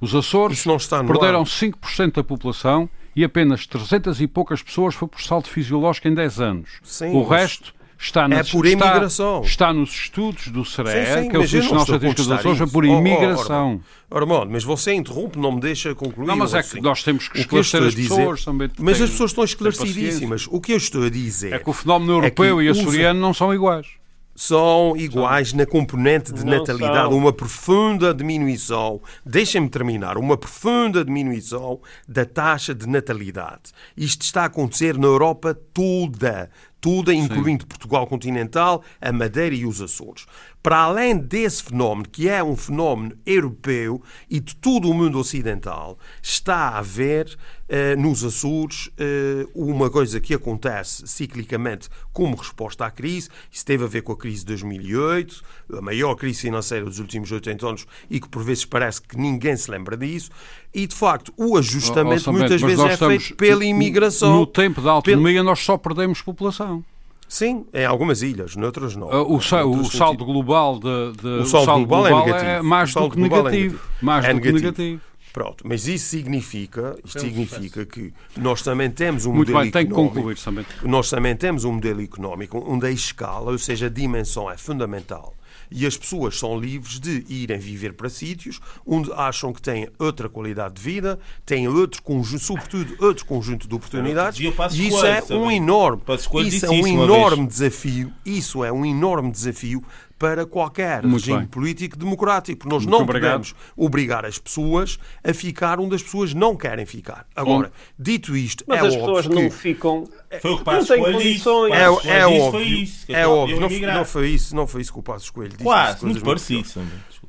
Os 0.00 0.14
Açores 0.14 0.64
perderam 1.06 1.40
ar. 1.40 1.46
5% 1.46 2.14
da 2.14 2.24
população 2.24 2.88
e 3.16 3.24
apenas 3.24 3.66
300 3.66 4.20
e 4.20 4.26
poucas 4.26 4.62
pessoas 4.62 4.94
foi 4.94 5.08
por 5.08 5.20
salto 5.22 5.48
fisiológico 5.48 6.08
em 6.08 6.14
10 6.14 6.40
anos. 6.40 6.70
Sim, 6.82 7.14
o 7.14 7.22
resto 7.22 7.74
está, 7.98 8.28
nas, 8.28 8.48
é 8.48 8.52
por 8.52 8.66
imigração. 8.66 9.36
Está, 9.42 9.48
está 9.48 9.72
nos 9.72 9.90
estudos 9.90 10.48
do 10.48 10.62
CRE, 10.62 11.28
que 11.28 11.36
é 11.36 11.38
o 11.38 11.48
Serviço 11.48 11.74
Nacional 11.74 11.84
de 11.84 12.06
Estatística 12.06 12.22
dos 12.22 12.30
Açores, 12.30 12.60
é 12.60 12.66
por 12.66 12.84
imigração. 12.84 13.80
Oh, 14.10 14.14
oh, 14.14 14.18
Armando, 14.18 14.50
mas 14.50 14.64
você 14.64 14.92
interrompe, 14.92 15.38
não 15.38 15.52
me 15.52 15.60
deixa 15.60 15.94
concluir. 15.94 16.26
Não, 16.26 16.36
mas 16.36 16.54
é 16.54 16.62
que 16.62 16.80
nós 16.80 17.02
temos 17.02 17.28
que 17.28 17.40
esclarecer 17.40 17.80
que 17.80 17.86
as 17.86 17.94
dizer, 17.94 18.16
pessoas 18.16 18.44
também. 18.44 18.70
Mas 18.78 19.00
as 19.00 19.10
pessoas 19.10 19.30
estão 19.30 19.44
esclarecidíssimas. 19.44 20.46
O 20.50 20.60
que 20.60 20.72
eu 20.72 20.76
estou 20.76 21.04
a 21.04 21.10
dizer... 21.10 21.52
É 21.52 21.58
que 21.58 21.70
o 21.70 21.72
fenómeno 21.72 22.12
europeu 22.12 22.60
é 22.60 22.64
e 22.64 22.68
açoriano 22.68 23.20
não 23.20 23.32
são 23.32 23.52
iguais 23.54 23.86
são 24.34 24.96
iguais 24.96 25.52
na 25.52 25.64
componente 25.64 26.32
de 26.32 26.44
não 26.44 26.58
natalidade. 26.58 27.10
São. 27.10 27.18
Uma 27.18 27.32
profunda 27.32 28.12
diminuição, 28.12 29.00
deixem-me 29.24 29.68
terminar, 29.68 30.18
uma 30.18 30.36
profunda 30.36 31.04
diminuição 31.04 31.80
da 32.08 32.24
taxa 32.24 32.74
de 32.74 32.88
natalidade. 32.88 33.72
Isto 33.96 34.22
está 34.22 34.42
a 34.42 34.46
acontecer 34.46 34.98
na 34.98 35.06
Europa 35.06 35.54
toda, 35.72 36.50
toda, 36.80 37.14
incluindo 37.14 37.62
Sim. 37.62 37.68
Portugal 37.68 38.06
continental, 38.06 38.82
a 39.00 39.12
Madeira 39.12 39.54
e 39.54 39.64
os 39.64 39.80
Açores 39.80 40.26
para 40.64 40.78
além 40.78 41.18
desse 41.18 41.62
fenómeno, 41.62 42.08
que 42.08 42.26
é 42.26 42.42
um 42.42 42.56
fenómeno 42.56 43.14
europeu 43.26 44.02
e 44.30 44.40
de 44.40 44.56
todo 44.56 44.88
o 44.88 44.94
mundo 44.94 45.18
ocidental, 45.18 45.98
está 46.22 46.56
a 46.70 46.78
haver 46.78 47.36
eh, 47.68 47.94
nos 47.96 48.24
Açores 48.24 48.88
eh, 48.96 49.46
uma 49.54 49.90
coisa 49.90 50.18
que 50.20 50.32
acontece 50.32 51.06
ciclicamente 51.06 51.90
como 52.14 52.34
resposta 52.34 52.86
à 52.86 52.90
crise. 52.90 53.28
Isso 53.52 53.62
teve 53.66 53.84
a 53.84 53.86
ver 53.86 54.00
com 54.00 54.12
a 54.12 54.16
crise 54.16 54.38
de 54.38 54.46
2008, 54.46 55.42
a 55.74 55.82
maior 55.82 56.14
crise 56.14 56.40
financeira 56.40 56.86
dos 56.86 56.98
últimos 56.98 57.30
80 57.30 57.68
anos 57.68 57.86
e 58.08 58.18
que 58.18 58.28
por 58.30 58.42
vezes 58.42 58.64
parece 58.64 59.02
que 59.02 59.18
ninguém 59.18 59.58
se 59.58 59.70
lembra 59.70 59.98
disso. 59.98 60.30
E 60.72 60.86
de 60.86 60.94
facto, 60.94 61.30
o 61.36 61.58
ajustamento 61.58 62.24
oh, 62.28 62.30
oh, 62.30 62.38
muitas 62.38 62.62
vezes 62.62 62.82
é 62.82 62.96
feito 62.96 63.36
pela 63.36 63.66
imigração. 63.66 64.38
No 64.38 64.46
tempo 64.46 64.80
da 64.80 64.92
autonomia, 64.92 65.42
nós 65.42 65.58
só 65.58 65.76
perdemos 65.76 66.22
população. 66.22 66.82
Sim, 67.28 67.66
em 67.72 67.84
algumas 67.84 68.22
ilhas, 68.22 68.54
noutras 68.56 68.94
não. 68.94 69.08
Uh, 69.08 69.34
o, 69.34 69.40
sa 69.40 69.64
o 69.64 69.84
saldo 69.84 70.24
global, 70.24 70.78
de, 70.78 71.12
de 71.20 71.28
o, 71.28 71.46
saldo 71.46 71.62
o 71.62 71.64
saldo 71.66 71.86
global, 71.86 72.06
é 72.06 72.10
global 72.10 72.28
é, 72.28 72.32
negativo. 72.32 72.50
é 72.50 72.62
mais 72.62 72.94
do 72.94 73.10
que 73.10 73.18
negativo. 73.18 73.48
É 73.48 73.50
negativo. 73.50 73.80
Mais 74.02 74.24
é 74.24 74.28
do 74.28 74.34
negativo. 74.34 74.58
que 74.58 74.64
negativo. 74.64 75.00
Pronto, 75.32 75.64
mas 75.66 75.88
isso 75.88 76.10
significa, 76.10 76.96
isto 77.04 77.20
significa 77.20 77.84
que 77.84 78.14
nós 78.36 78.62
também 78.62 78.88
temos 78.88 79.26
um 79.26 79.32
Muito 79.32 79.50
modelo 79.50 79.72
bem, 79.72 79.82
económico. 79.82 79.96
Tem 79.96 80.08
que 80.08 80.14
concluir 80.14 80.38
também. 80.38 80.64
Nós 80.84 81.10
também 81.10 81.34
temos 81.34 81.64
um 81.64 81.72
modelo 81.72 82.00
económico 82.00 82.64
onde 82.64 82.86
a 82.86 82.90
escala, 82.90 83.50
ou 83.50 83.58
seja, 83.58 83.86
a 83.86 83.88
dimensão 83.88 84.48
é 84.48 84.56
fundamental 84.56 85.34
e 85.70 85.86
as 85.86 85.96
pessoas 85.96 86.38
são 86.38 86.58
livres 86.58 86.98
de 87.00 87.24
irem 87.28 87.58
viver 87.58 87.92
para 87.94 88.08
sítios 88.08 88.60
onde 88.86 89.12
acham 89.12 89.52
que 89.52 89.60
têm 89.60 89.88
outra 89.98 90.28
qualidade 90.28 90.74
de 90.74 90.82
vida, 90.82 91.18
têm 91.44 91.68
outro 91.68 92.02
conjunto, 92.02 92.42
sobretudo 92.42 92.96
outro 93.04 93.24
conjunto 93.26 93.68
de 93.68 93.74
oportunidades. 93.74 94.38
E 94.40 94.88
isso 94.88 95.06
é 95.06 95.22
um 95.34 95.50
enorme, 95.50 96.02
isso 96.46 96.66
é 96.66 96.70
um 96.70 96.86
enorme 96.86 97.46
desafio. 97.46 98.12
Isso 98.24 98.64
é 98.64 98.72
um 98.72 98.84
enorme 98.84 99.30
desafio 99.30 99.84
para 100.18 100.46
qualquer 100.46 101.02
Muito 101.02 101.20
regime 101.20 101.38
bem. 101.40 101.46
político 101.48 101.96
democrático. 101.98 102.68
Nós 102.68 102.84
Muito 102.84 102.90
não 102.90 103.02
obrigado. 103.02 103.30
podemos 103.32 103.54
obrigar 103.76 104.24
as 104.24 104.38
pessoas 104.38 104.98
a 105.22 105.34
ficar 105.34 105.80
onde 105.80 105.94
as 105.94 106.02
pessoas 106.02 106.32
não 106.32 106.56
querem 106.56 106.86
ficar. 106.86 107.26
Agora, 107.34 107.72
dito 107.98 108.36
isto, 108.36 108.64
Mas 108.66 108.82
é 108.82 108.86
as 108.86 108.96
pessoas 108.96 109.26
que... 109.26 109.34
não 109.34 109.50
ficam. 109.50 110.08
Foi 110.40 110.52
o 110.52 110.58
que 110.58 110.70
não 110.70 110.84
têm 110.84 111.02
condições. 111.02 111.72
É, 111.72 111.82
é, 111.82 112.18
é 112.18 112.26
óbvio. 112.26 112.88
É 113.08 113.26
óbvio. 113.26 113.60
Não, 113.60 113.94
não, 113.94 114.04
foi 114.04 114.28
isso, 114.30 114.54
não 114.54 114.66
foi 114.66 114.82
isso 114.82 114.92
que 114.92 114.98
o 114.98 115.02
Passo 115.02 115.24
Escolho 115.24 115.48
disse. 115.48 115.62
Quase, 115.62 116.04
muito 116.04 116.24
parecido. 116.24 116.68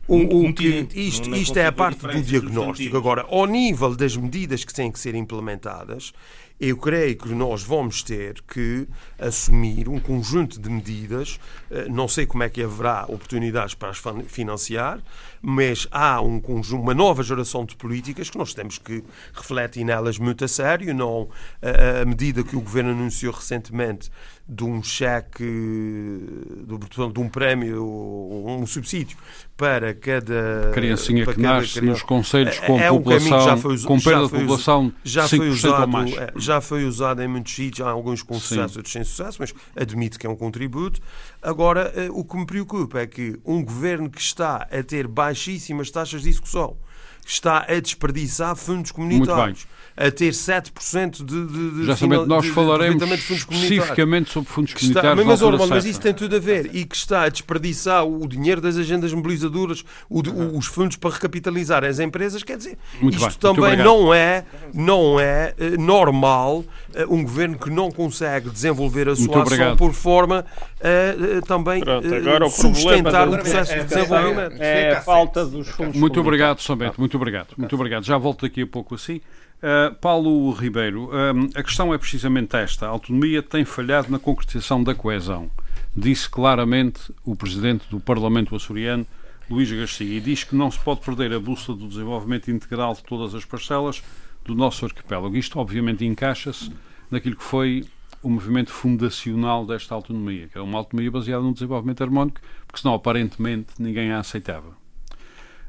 O, 0.07 0.49
o 0.49 0.53
que, 0.53 0.88
isto, 0.93 1.36
isto 1.36 1.57
é 1.57 1.65
a 1.65 1.71
parte 1.71 2.05
do 2.05 2.21
diagnóstico. 2.21 2.95
Agora, 2.95 3.25
ao 3.27 3.47
nível 3.47 3.95
das 3.95 4.15
medidas 4.15 4.63
que 4.63 4.73
têm 4.73 4.91
que 4.91 4.99
ser 4.99 5.15
implementadas, 5.15 6.13
eu 6.60 6.78
creio 6.78 7.18
que 7.18 7.28
nós 7.30 7.64
vamos 7.64 8.01
ter 8.01 8.41
que 8.47 8.88
assumir 9.20 9.89
um 9.89 9.99
conjunto 9.99 10.60
de 10.60 10.70
medidas. 10.70 11.38
Eh, 11.70 11.88
não 11.89 12.08
sei 12.08 12.26
como 12.26 12.43
é 12.43 12.49
que 12.49 12.64
haverá 12.64 13.03
oportunidades 13.10 13.74
para 13.74 13.89
as 13.89 14.01
financiar, 14.28 14.99
mas 15.41 15.86
há 15.91 16.22
um 16.22 16.39
conjunto, 16.39 16.82
uma 16.82 16.93
nova 16.93 17.24
geração 17.24 17.66
de 17.66 17.76
políticas 17.76 18.30
que 18.30 18.38
nós 18.38 18.53
temos 18.53 18.78
que 18.78 19.03
refletir 19.34 19.84
nelas 19.84 20.18
muito 20.18 20.45
a 20.45 20.47
sério. 20.47 20.93
Não, 20.95 21.28
a, 21.62 22.01
a 22.01 22.06
medida 22.06 22.41
que 22.41 22.56
o 22.56 22.62
governo 22.62 22.91
anunciou 22.91 23.34
recentemente 23.34 24.10
de 24.48 24.64
um 24.64 24.84
cheque, 24.84 25.43
de, 25.43 27.12
de 27.12 27.20
um 27.20 27.28
prémio, 27.28 27.84
um 27.84 28.66
subsídio 28.68 29.18
para 29.58 29.91
cada 29.96 30.70
criancinha 30.72 31.26
para 31.26 31.34
que 31.34 31.41
cada 31.41 31.56
nasce 31.56 31.80
criança. 31.80 31.91
nos 31.91 32.04
conselhos 32.04 32.60
com 32.60 32.80
é, 32.80 32.86
é 32.86 32.89
população, 32.89 33.41
já 33.41 33.58
foi, 33.58 33.80
com 33.80 34.00
perda 34.00 34.24
de 34.26 34.30
população 34.30 34.93
já 35.04 35.28
foi 35.28 35.50
usado, 35.50 35.98
é, 35.98 36.34
já 36.36 36.62
foi 36.62 36.86
usado 36.86 37.24
em 37.24 37.28
muitos 37.28 37.56
sítios, 37.56 37.88
há 37.88 37.89
alguns 37.89 38.22
com 38.22 38.36
sucesso, 38.36 38.78
outros 38.78 38.93
sem 38.93 39.04
sucesso, 39.04 39.38
mas 39.39 39.52
admito 39.76 40.20
que 40.20 40.28
é 40.28 40.30
um 40.30 40.36
contributo. 40.36 41.02
Agora, 41.41 41.91
eh, 41.96 42.10
o 42.12 42.24
que 42.24 42.38
me 42.38 42.46
preocupa 42.46 43.00
é 43.00 43.08
que 43.08 43.39
um 43.43 43.64
governo 43.64 44.12
que 44.12 44.22
está 44.22 44.68
a 44.72 44.84
ter 44.84 45.08
baixíssimas 45.08 45.89
taxas 45.89 46.22
de 46.22 46.30
execução, 46.30 46.78
está 47.26 47.66
a 47.68 47.80
desperdiçar 47.80 48.56
fundos 48.56 48.91
comunitários 48.91 49.66
a 49.98 50.12
ter 50.12 50.32
7% 50.32 51.24
de, 51.24 51.46
de, 51.48 51.72
de 51.72 51.86
Já 51.86 51.96
sabendo, 51.96 52.26
nós 52.26 52.43
de, 52.43 52.52
falaremos 52.52 53.02
especificamente 53.30 54.30
sobre 54.30 54.50
fundos 54.50 54.74
comunitários. 54.74 55.26
Mas, 55.26 55.41
mas, 55.41 55.70
mas 55.70 55.86
isso 55.86 56.02
tem 56.02 56.14
tudo 56.14 56.36
a 56.36 56.39
ver 56.39 56.70
e 56.74 56.84
que 56.84 56.96
está 56.96 57.24
a 57.24 57.30
desperdiçar 57.30 58.06
o 58.06 58.28
dinheiro 58.28 58.60
das 58.60 58.78
agendas 58.78 59.14
mobilizadoras, 59.14 59.86
o, 60.10 60.20
uhum. 60.20 60.58
os 60.58 60.66
fundos 60.66 60.98
para 60.98 61.12
recapitalizar 61.12 61.86
as 61.86 62.00
empresas, 62.00 62.43
quer 62.43 62.58
dizer, 62.58 62.78
muito 63.02 63.18
isto 63.18 63.54
bem, 63.54 63.56
também 63.56 63.78
não 63.78 64.14
é, 64.14 64.43
não 64.74 65.18
é 65.18 65.54
uh, 65.58 65.82
normal 65.82 66.58
uh, 66.58 66.66
um 67.14 67.24
governo 67.24 67.58
que 67.58 67.70
não 67.70 67.89
consegue 67.89 68.50
desenvolver 68.50 69.08
a 69.08 69.16
sua 69.16 69.43
ação 69.43 69.78
por 69.78 69.93
forma 69.93 70.46
a 70.82 71.38
uh, 71.38 71.41
também 71.46 71.82
Pronto, 71.82 72.50
sustentar 72.50 73.30
o 73.30 73.38
processo 73.38 73.72
é, 73.72 73.80
de 73.80 73.86
desenvolvimento. 73.86 74.62
É, 74.62 74.91
a 74.98 75.02
falta 75.02 75.46
dos 75.46 75.70
fundos 75.70 75.96
Muito 75.96 76.20
obrigado, 76.20 76.62
São 76.62 76.76
Bento, 76.76 77.00
muito 77.00 77.16
obrigado. 77.16 77.48
Muito 77.58 77.74
obrigado. 77.76 78.04
Já 78.04 78.18
volto 78.18 78.46
daqui 78.46 78.62
a 78.62 78.68
pouco 78.68 78.96
assim. 78.96 79.22
Uh, 79.58 79.95
Paulo 79.95 80.51
Ribeiro, 80.51 81.06
uh, 81.06 81.49
a 81.56 81.64
questão 81.64 81.93
é 81.93 81.97
precisamente 81.97 82.56
esta. 82.56 82.86
A 82.86 82.89
autonomia 82.89 83.41
tem 83.41 83.66
falhado 83.66 84.12
na 84.12 84.20
concretização 84.20 84.84
da 84.84 84.93
coesão. 84.93 85.49
Disse 85.95 86.30
claramente 86.30 87.14
o 87.24 87.36
presidente 87.36 87.89
do 87.89 87.99
Parlamento 87.99 88.56
açoriano, 88.56 89.06
Luís 89.49 89.72
Garcia, 89.72 90.18
e 90.18 90.20
diz 90.20 90.43
que 90.43 90.56
não 90.56 90.70
se 90.70 90.80
pode 90.80 91.01
perder 91.01 91.34
a 91.34 91.39
bússola 91.39 91.78
do 91.78 91.88
desenvolvimento 91.88 92.51
integral 92.51 92.93
de 92.93 93.03
todas 93.03 93.34
as 93.34 93.45
parcelas 93.45 94.03
do 94.43 94.53
nosso 94.53 94.86
arquipélago. 94.86 95.36
Isto, 95.36 95.60
obviamente, 95.60 96.06
encaixa-se 96.06 96.72
naquilo 97.10 97.36
que 97.36 97.43
foi 97.43 97.86
o 98.22 98.30
movimento 98.30 98.72
fundacional 98.72 99.66
desta 99.66 99.95
autonomia, 99.95 100.47
que 100.47 100.58
é 100.58 100.62
uma 100.62 100.80
autonomia 100.80 101.12
baseada 101.12 101.43
no 101.43 101.53
desenvolvimento 101.53 102.03
harmónico, 102.03 102.41
porque 102.68 102.82
senão, 102.82 102.95
aparentemente, 102.95 103.74
ninguém 103.80 104.12
a 104.12 104.20
aceitava. 104.20 104.76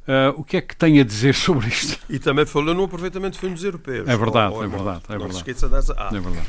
Uh, 0.07 0.40
o 0.40 0.44
que 0.44 0.57
é 0.57 0.61
que 0.61 0.76
tem 0.76 1.00
a 1.00 1.04
dizer 1.04 1.34
sobre 1.36 1.68
isto? 1.68 1.98
E 2.09 2.18
também 2.18 2.46
falou 2.46 2.74
no 2.74 2.84
aproveitamento 2.84 3.34
de 3.34 3.40
fundos 3.40 3.64
europeus. 3.64 4.09
É 4.09 4.16
verdade, 4.16 4.52
ou, 4.52 4.59
ou 4.59 4.64
é, 4.64 4.68
verdade, 4.68 5.02
é 5.04 5.09
verdade. 5.09 5.24
Não 5.24 5.30
se 5.32 5.36
esqueça 5.38 5.68
dessa. 5.68 5.94
Ah. 5.96 6.11
É 6.14 6.20
verdade. 6.20 6.46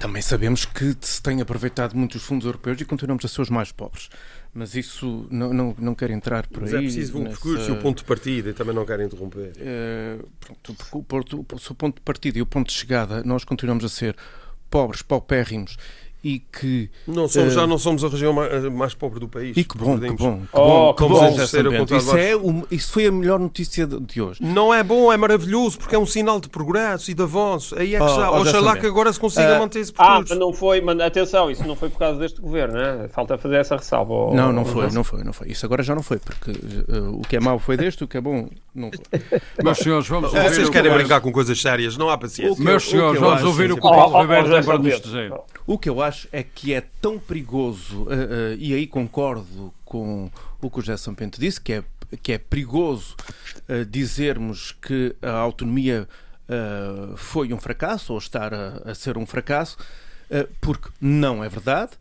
Também 0.00 0.22
sabemos 0.22 0.64
que 0.64 0.96
se 1.02 1.22
tem 1.22 1.42
aproveitado 1.42 1.94
muitos 1.94 2.22
fundos 2.22 2.46
europeus 2.46 2.80
e 2.80 2.86
continuamos 2.86 3.22
a 3.22 3.28
ser 3.28 3.42
os 3.42 3.50
mais 3.50 3.70
pobres. 3.70 4.08
Mas 4.52 4.74
isso 4.74 5.26
não, 5.30 5.52
não, 5.52 5.76
não 5.78 5.94
quero 5.94 6.12
entrar 6.12 6.46
por 6.46 6.62
Mas 6.62 6.72
aí. 6.72 6.78
é 6.78 6.82
preciso 6.82 7.18
um 7.18 7.22
nessa... 7.22 7.36
percurso 7.36 7.68
e 7.68 7.72
o 7.72 7.76
ponto 7.76 7.98
de 7.98 8.04
partida 8.04 8.48
e 8.48 8.52
também 8.54 8.74
não 8.74 8.86
quero 8.86 9.02
interromper. 9.02 9.52
Uh, 9.58 10.26
pronto, 10.40 10.76
o, 10.92 10.98
o, 10.98 11.40
o 11.70 11.74
ponto 11.74 11.94
de 11.96 12.00
partida 12.00 12.38
e 12.38 12.42
o 12.42 12.46
ponto 12.46 12.68
de 12.68 12.72
chegada, 12.72 13.22
nós 13.24 13.44
continuamos 13.44 13.84
a 13.84 13.90
ser 13.90 14.16
pobres, 14.70 15.02
paupérrimos 15.02 15.76
e 16.22 16.38
que 16.38 16.90
não 17.06 17.26
somos, 17.26 17.52
uh, 17.52 17.54
já 17.54 17.66
não 17.66 17.78
somos 17.78 18.04
a 18.04 18.08
região 18.08 18.32
mais, 18.32 18.64
mais, 18.66 18.94
pobre 18.94 19.20
do 19.20 19.28
país. 19.28 19.56
E 19.56 19.64
que 19.64 19.76
bom, 19.76 19.98
que 19.98 20.10
bom, 20.10 20.40
que 20.40 20.48
oh, 20.52 20.92
bom, 20.92 20.94
que 20.94 21.08
bom. 21.08 21.96
Isso, 21.96 22.16
é 22.16 22.36
o, 22.36 22.66
isso 22.70 22.92
foi 22.92 23.06
a 23.06 23.12
melhor 23.12 23.38
notícia 23.38 23.86
de 23.86 24.20
hoje. 24.20 24.42
Não 24.42 24.72
é 24.72 24.82
bom, 24.82 25.10
é 25.10 25.16
maravilhoso, 25.16 25.78
porque 25.78 25.94
é 25.94 25.98
um 25.98 26.04
sinal 26.04 26.38
de 26.38 26.48
progresso 26.48 27.10
e 27.10 27.14
de 27.14 27.22
avanço. 27.22 27.74
Aí 27.78 27.94
é 27.94 27.98
que 27.98 28.04
oh, 28.04 28.06
está. 28.06 28.30
Oh, 28.30 28.40
Oxalá 28.40 28.76
que 28.76 28.86
agora 28.86 29.10
se 29.12 29.18
consiga 29.18 29.56
uh, 29.56 29.60
manter 29.60 29.80
esse 29.80 29.92
percurso. 29.92 30.20
Ah, 30.20 30.26
mas 30.28 30.38
não 30.38 30.52
foi, 30.52 30.80
mas 30.82 31.00
atenção, 31.00 31.50
isso 31.50 31.66
não 31.66 31.74
foi 31.74 31.88
por 31.88 31.98
causa 31.98 32.18
deste 32.18 32.40
governo, 32.40 32.74
né? 32.74 33.08
falta 33.08 33.38
fazer 33.38 33.56
essa 33.56 33.76
ressalva. 33.76 34.12
Ou, 34.12 34.34
não, 34.34 34.52
não 34.52 34.64
foi, 34.64 34.90
não 34.90 35.02
foi, 35.02 35.24
não 35.24 35.32
foi. 35.32 35.48
Isso 35.48 35.64
agora 35.64 35.82
já 35.82 35.94
não 35.94 36.02
foi, 36.02 36.18
porque 36.18 36.50
uh, 36.50 37.18
o 37.18 37.22
que 37.22 37.36
é 37.36 37.40
mau 37.40 37.58
foi 37.58 37.78
deste, 37.78 38.04
o 38.04 38.08
que 38.08 38.18
é 38.18 38.20
bom 38.20 38.46
não 38.74 38.90
foi. 38.90 39.40
Meus 39.64 39.78
senhores, 39.78 40.06
vamos 40.06 40.34
ouvir. 40.34 40.50
Vocês 40.50 40.68
querem 40.68 40.92
brincar 40.92 41.20
com 41.22 41.32
coisas 41.32 41.60
sérias, 41.60 41.96
não 41.96 42.10
há 42.10 42.18
paciência. 42.18 42.62
Meus 42.62 42.88
senhores, 42.88 43.18
vamos 43.18 43.42
ouvir 43.42 43.72
o 43.72 43.76
que 43.76 43.86
o 43.86 43.90
Paulo 43.90 44.20
Ribeiro 44.20 44.50
tem 44.50 44.62
para 44.62 44.78
nos 44.78 45.00
dizer. 45.00 45.32
O 45.70 45.78
que 45.78 45.88
eu 45.88 46.02
acho 46.02 46.26
é 46.32 46.42
que 46.42 46.74
é 46.74 46.80
tão 46.80 47.16
perigoso, 47.16 48.02
uh, 48.02 48.08
uh, 48.08 48.54
e 48.58 48.74
aí 48.74 48.88
concordo 48.88 49.72
com 49.84 50.28
o 50.60 50.68
que 50.68 50.78
o 50.80 50.82
José 50.82 50.96
Sampento 50.96 51.40
disse, 51.40 51.60
que 51.60 51.74
é, 51.74 51.84
que 52.20 52.32
é 52.32 52.38
perigoso 52.38 53.14
uh, 53.68 53.84
dizermos 53.84 54.72
que 54.72 55.14
a 55.22 55.30
autonomia 55.30 56.08
foi 57.14 57.52
um 57.52 57.60
fracasso 57.60 58.12
ou 58.12 58.18
estar 58.18 58.52
a, 58.52 58.82
a 58.84 58.92
ser 58.92 59.16
um 59.16 59.24
fracasso, 59.24 59.78
porque 60.60 60.88
não 61.00 61.44
é 61.44 61.48
verdade, 61.48 61.92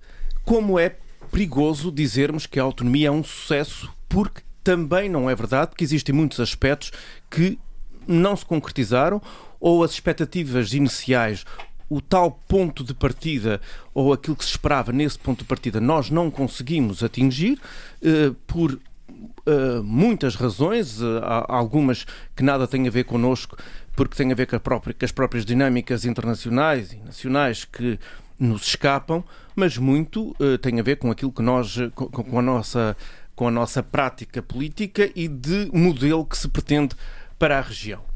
como 0.44 0.80
é 0.80 0.96
perigoso 1.32 1.92
dizermos 1.92 2.48
que 2.48 2.60
a 2.60 2.64
autonomia 2.64 3.10
é 3.10 3.12
um 3.12 3.24
sucesso, 3.24 3.94
porque 4.10 4.42
também 4.64 5.08
não 5.08 5.30
é 5.30 5.36
verdade, 5.36 5.70
porque 5.70 5.84
existem 5.84 6.16
muitos 6.16 6.40
aspectos 6.40 6.92
que 7.30 7.60
não 8.08 8.36
se 8.36 8.44
concretizaram 8.44 9.22
ou 9.60 9.84
as 9.84 9.92
expectativas 9.92 10.74
iniciais 10.74 11.46
o 11.90 12.00
tal 12.00 12.32
ponto 12.48 12.84
de 12.84 12.94
partida 12.94 13.60
ou 13.94 14.14
aquilo 14.14 14.36
que 14.36 14.46
se 14.46 14.52
esperava 14.52 14.92
nesse 14.92 15.18
ponto 15.18 15.40
de 15.40 15.46
partida 15.46 15.82
nós 15.82 16.10
não 16.10 16.30
conseguimos 16.30 17.04
atingir 17.04 17.60
eh, 18.02 18.32
por 18.46 18.80
uh, 19.46 19.84
muitas 19.84 20.36
razões, 20.36 21.02
uh, 21.02 21.22
algumas 21.48 22.06
que 22.36 22.44
nada 22.44 22.68
têm 22.68 22.88
a 22.88 22.92
ver 22.92 23.04
connosco, 23.04 23.58
porque 23.96 24.16
têm 24.16 24.32
a 24.32 24.36
ver 24.36 24.48
com, 24.48 24.60
própria, 24.60 24.94
com, 24.94 25.06
as 25.06 25.12
próprias 25.12 25.46
dinâmicas 25.46 26.06
internacionais 26.06 26.94
e 26.94 26.98
nacionais 26.98 27.66
que 27.66 28.00
nos 28.38 28.66
escapam, 28.68 29.24
mas 29.56 29.78
muito 29.78 30.36
uh, 30.40 30.58
tem 30.58 30.80
a 30.80 30.84
ver 30.84 30.98
com 30.98 31.12
aquilo 31.12 31.32
que 31.32 31.42
nós, 31.42 31.78
com, 31.96 32.08
com, 32.08 32.40
a 32.40 32.42
nossa, 32.42 32.96
com 33.36 33.48
a 33.48 33.52
nossa 33.52 33.84
prática 33.84 34.42
política 34.42 35.10
e 35.16 35.28
de 35.28 35.70
modelo 35.74 36.26
que 36.26 36.38
se 36.38 36.48
pretende 36.48 36.96
para 37.38 37.58
a 37.58 37.62
região. 37.62 38.09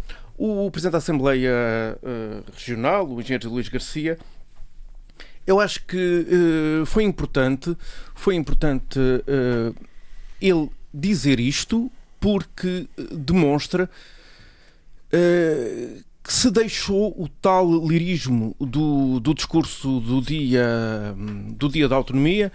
O 0.45 0.69
Presidente 0.69 0.91
da 0.91 0.97
Assembleia 0.97 1.53
uh, 2.03 2.43
Regional, 2.51 3.07
o 3.07 3.21
engenheiro 3.21 3.49
Luís 3.49 3.69
Garcia, 3.69 4.19
eu 5.47 5.57
acho 5.57 5.85
que 5.85 5.95
uh, 5.95 6.85
foi 6.85 7.05
importante, 7.05 7.77
foi 8.13 8.35
importante 8.35 8.99
uh, 8.99 9.73
ele 10.41 10.69
dizer 10.93 11.39
isto 11.39 11.89
porque 12.19 12.89
demonstra 13.09 13.89
que 15.09 16.33
se 16.33 16.51
deixou 16.51 17.15
o 17.17 17.29
tal 17.29 17.87
lirismo 17.87 18.53
do, 18.59 19.21
do 19.21 19.33
discurso 19.33 20.01
do 20.01 20.21
dia, 20.21 21.15
do 21.55 21.69
dia 21.69 21.87
da 21.87 21.95
autonomia, 21.95 22.51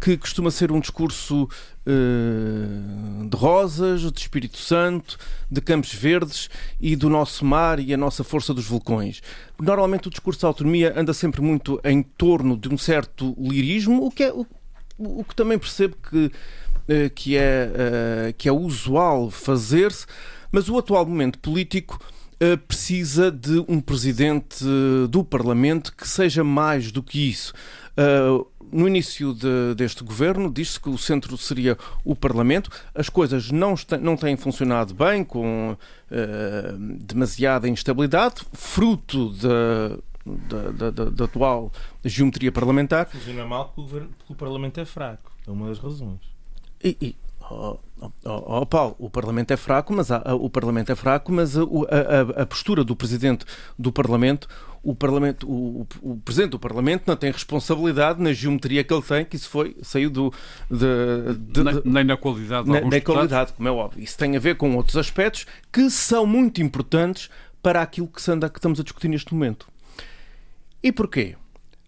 que 0.00 0.16
costuma 0.16 0.50
ser 0.50 0.70
um 0.70 0.80
discurso 0.80 1.44
uh, 1.44 3.28
de 3.28 3.36
rosas, 3.36 4.00
de 4.00 4.20
Espírito 4.20 4.58
Santo, 4.58 5.18
de 5.50 5.60
Campos 5.60 5.92
Verdes 5.94 6.50
e 6.80 6.94
do 6.94 7.08
nosso 7.08 7.44
mar 7.44 7.80
e 7.80 7.92
a 7.94 7.96
nossa 7.96 8.22
força 8.22 8.52
dos 8.52 8.66
vulcões. 8.66 9.22
Normalmente 9.58 10.08
o 10.08 10.10
discurso 10.10 10.42
da 10.42 10.48
autonomia 10.48 10.92
anda 10.96 11.14
sempre 11.14 11.40
muito 11.40 11.80
em 11.82 12.02
torno 12.02 12.56
de 12.56 12.68
um 12.68 12.76
certo 12.76 13.34
lirismo, 13.38 14.04
o 14.04 14.10
que, 14.10 14.24
é, 14.24 14.32
o, 14.32 14.46
o 14.98 15.24
que 15.24 15.34
também 15.34 15.58
percebo 15.58 15.96
que, 16.10 16.26
uh, 16.26 17.10
que, 17.14 17.36
é, 17.36 17.70
uh, 17.72 18.34
que 18.34 18.48
é 18.48 18.52
usual 18.52 19.30
fazer-se, 19.30 20.06
mas 20.52 20.68
o 20.68 20.78
atual 20.78 21.06
momento 21.06 21.38
político 21.38 21.98
precisa 22.68 23.30
de 23.30 23.64
um 23.66 23.80
presidente 23.80 24.62
do 25.08 25.24
Parlamento 25.24 25.90
que 25.96 26.06
seja 26.06 26.44
mais 26.44 26.92
do 26.92 27.02
que 27.02 27.30
isso. 27.30 27.54
No 28.72 28.88
início 28.88 29.32
de, 29.32 29.74
deste 29.76 30.02
governo, 30.02 30.50
disse 30.50 30.80
que 30.80 30.88
o 30.88 30.98
centro 30.98 31.36
seria 31.38 31.76
o 32.04 32.14
Parlamento. 32.14 32.70
As 32.94 33.08
coisas 33.08 33.50
não, 33.50 33.74
não 34.00 34.16
têm 34.16 34.36
funcionado 34.36 34.94
bem, 34.94 35.24
com 35.24 35.72
uh, 35.72 36.78
demasiada 37.00 37.68
instabilidade, 37.68 38.42
fruto 38.52 39.32
de, 39.32 39.48
da, 40.26 40.90
da, 40.90 41.10
da 41.10 41.24
atual 41.24 41.70
geometria 42.04 42.50
parlamentar. 42.50 43.08
Funciona 43.08 43.46
mal 43.46 43.72
porque 43.74 43.96
o, 43.96 44.00
porque 44.00 44.32
o 44.32 44.36
Parlamento 44.36 44.80
é 44.80 44.84
fraco. 44.84 45.30
É 45.46 45.50
uma 45.50 45.68
das 45.68 45.78
razões. 45.78 46.20
E, 46.82 46.96
e 47.00 47.16
oh, 47.50 47.78
oh, 48.00 48.10
oh, 48.24 48.66
Paulo, 48.66 48.96
o 48.98 49.08
Parlamento 49.08 49.52
é 49.52 49.56
fraco, 49.56 49.92
mas 49.92 50.08
o 50.10 50.50
Parlamento 50.50 50.90
é 50.90 50.94
fraco, 50.94 51.32
mas 51.32 51.56
a, 51.56 51.62
a, 51.62 52.42
a, 52.42 52.46
postura 52.46 52.82
do 52.82 52.96
Presidente 52.96 53.44
do 53.78 53.92
Parlamento, 53.92 54.48
o 54.86 54.94
Parlamento, 54.94 55.50
o, 55.50 55.84
o, 56.00 56.16
Presidente 56.18 56.52
do 56.52 56.60
Parlamento 56.60 57.02
não 57.08 57.16
tem 57.16 57.32
responsabilidade 57.32 58.22
na 58.22 58.32
geometria 58.32 58.84
que 58.84 58.94
ele 58.94 59.02
tem, 59.02 59.24
que 59.24 59.34
isso 59.34 59.50
foi 59.50 59.76
saiu 59.82 60.08
do 60.08 60.32
de, 60.70 61.34
de, 61.40 61.64
nem, 61.64 61.82
nem, 61.84 62.04
na 62.04 62.16
qualidade, 62.16 62.70
na, 62.70 62.80
na 62.80 63.00
qualidade, 63.00 63.52
como 63.52 63.68
é 63.68 63.72
óbvio. 63.72 64.00
Isso 64.00 64.16
tem 64.16 64.36
a 64.36 64.38
ver 64.38 64.54
com 64.54 64.76
outros 64.76 64.96
aspectos 64.96 65.44
que 65.72 65.90
são 65.90 66.24
muito 66.24 66.62
importantes 66.62 67.28
para 67.60 67.82
aquilo 67.82 68.06
que, 68.06 68.30
anda, 68.30 68.48
que 68.48 68.60
estamos 68.60 68.78
a 68.78 68.84
discutir 68.84 69.08
neste 69.08 69.34
momento. 69.34 69.66
E 70.80 70.92
porquê? 70.92 71.34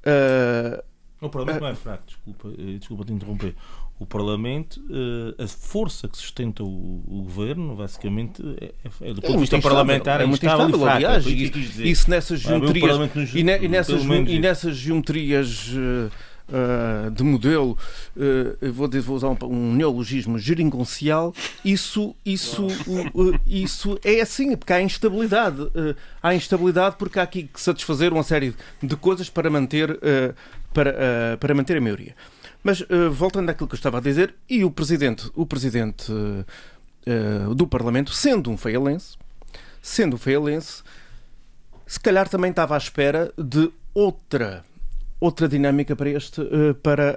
Uh, 0.00 0.82
o 1.20 1.28
Parlamento 1.28 1.58
uh, 1.58 1.66
não 1.66 1.68
é 1.68 1.74
fraco, 1.76 2.02
desculpa, 2.04 2.48
eh, 2.58 2.78
desculpa 2.78 3.04
te 3.04 3.12
interromper. 3.12 3.54
O 3.98 4.06
Parlamento, 4.06 4.80
uh, 4.80 5.42
a 5.42 5.46
força 5.48 6.06
que 6.06 6.16
sustenta 6.16 6.62
o, 6.62 7.02
o 7.06 7.22
governo, 7.24 7.74
basicamente, 7.74 8.40
é, 8.60 8.66
é, 8.84 9.10
é 9.10 9.12
do 9.12 9.20
ponto 9.20 9.34
de 9.34 9.40
vista 9.40 9.60
parlamentar, 9.60 10.20
é 10.20 10.26
muito 10.26 10.44
instável. 10.44 10.66
instável 10.66 10.88
aliás, 10.88 11.26
isso 11.26 12.08
nessas 12.08 12.40
geometrias, 12.40 13.34
e, 13.34 13.42
ne, 13.42 13.58
e, 13.58 13.68
nessas, 13.68 14.02
e 14.04 14.38
nessas 14.38 14.76
geometrias 14.76 15.74
uh, 16.48 17.10
de 17.10 17.22
modelo, 17.22 17.76
uh, 18.16 18.72
vou, 18.72 18.88
vou, 18.88 19.16
usar 19.16 19.28
um, 19.28 19.36
um, 19.42 19.74
neologismo 19.74 20.38
geringoncial, 20.38 21.34
isso, 21.64 22.14
isso, 22.24 22.66
uh, 22.66 23.40
isso 23.46 23.98
é 24.04 24.20
assim, 24.20 24.56
porque 24.56 24.72
há 24.72 24.80
instabilidade. 24.80 25.58
há 26.22 26.34
instabilidade 26.34 26.96
porque 26.98 27.18
há 27.18 27.22
aqui 27.22 27.44
que 27.44 27.60
satisfazer 27.60 28.12
uma 28.12 28.22
série 28.22 28.54
de 28.82 28.96
coisas 28.96 29.28
para 29.28 29.50
manter, 29.50 29.98
para, 30.72 31.36
para 31.38 31.54
manter 31.54 31.76
a 31.76 31.80
maioria. 31.80 32.14
Mas 32.62 32.84
voltando 33.12 33.50
àquilo 33.50 33.68
que 33.68 33.74
eu 33.74 33.78
estava 33.78 33.98
a 33.98 34.00
dizer, 34.00 34.34
e 34.48 34.64
o 34.64 34.70
presidente, 34.70 35.30
o 35.34 35.46
presidente 35.46 36.12
do 37.54 37.66
Parlamento, 37.66 38.12
sendo 38.12 38.50
um 38.50 38.56
feialense, 38.56 39.16
sendo 39.80 40.16
um 40.16 40.18
feialense, 40.18 40.82
se 41.86 41.98
calhar 41.98 42.28
também 42.28 42.50
estava 42.50 42.74
à 42.74 42.78
espera 42.78 43.32
de 43.38 43.70
outra 43.94 44.64
outra 45.20 45.48
dinâmica 45.48 45.96
para 45.96 46.10
este 46.10 46.40
para 46.82 47.16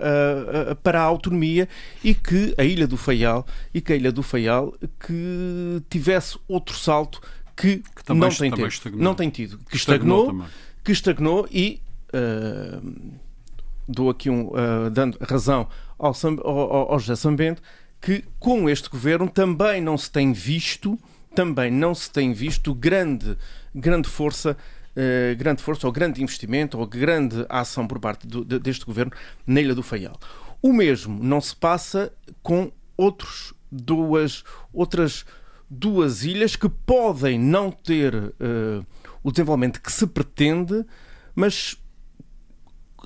a, 0.72 0.76
para 0.76 1.02
a 1.02 1.04
autonomia 1.04 1.68
e 2.04 2.16
que 2.16 2.54
a 2.58 2.64
Ilha 2.64 2.88
do 2.88 2.98
Faial 2.98 3.46
e 3.74 3.80
que 3.80 3.94
a 3.94 3.96
Ilha 3.96 4.12
do 4.12 4.24
Faial 4.24 4.74
que 5.00 5.84
tivesse 5.89 6.39
outro 6.48 6.76
salto 6.76 7.22
que, 7.56 7.78
que 7.78 8.14
não 8.14 8.30
tem 8.30 8.50
tido, 8.50 8.98
não 8.98 9.14
tem 9.14 9.30
tido, 9.30 9.60
que 9.70 9.76
estagnou, 9.76 10.24
estagnou 10.24 10.48
que 10.84 10.92
estagnou 10.92 11.48
e 11.52 11.80
uh, 12.14 13.20
dou 13.92 14.10
aqui 14.10 14.30
um 14.30 14.48
uh, 14.48 14.89
dando 14.92 15.18
razão 15.22 15.68
ao, 16.00 16.14
ao, 16.44 16.94
ao 16.94 17.00
José 17.00 17.16
Sambento 17.16 17.62
que 18.00 18.24
com 18.39 18.70
este 18.70 18.89
governo 18.89 19.30
também 19.30 19.82
não 19.82 19.98
se 19.98 20.12
tem 20.12 20.34
visto 20.34 20.98
também 21.36 21.70
não 21.72 21.94
se 21.94 22.10
tem 22.12 22.34
visto 22.34 22.74
grande 22.74 23.38
grande 23.74 24.08
força 24.10 24.58
eh, 24.94 25.36
grande 25.36 25.64
força, 25.64 25.88
ou 25.88 25.94
grande 25.94 26.22
investimento, 26.22 26.78
ou 26.78 26.86
grande 26.86 27.46
ação 27.48 27.88
por 27.88 27.98
parte 27.98 28.28
do, 28.28 28.44
deste 28.44 28.86
governo 28.86 29.12
na 29.48 29.62
Ilha 29.62 29.74
do 29.74 29.82
Faial. 29.82 30.20
O 30.62 30.74
mesmo 30.74 31.24
não 31.24 31.39
se 31.39 31.56
passa 31.56 32.12
com 32.44 32.70
outros 32.98 33.54
duas, 33.72 34.44
outras 34.74 35.26
duas 35.70 36.24
ilhas 36.24 36.58
que 36.58 36.68
podem 36.68 37.39
não 37.39 37.72
ter 37.72 38.14
uh, 38.14 38.86
o 39.24 39.32
desenvolvimento 39.32 39.82
que 39.82 39.92
se 39.92 40.06
pretende, 40.06 40.86
mas 41.34 41.80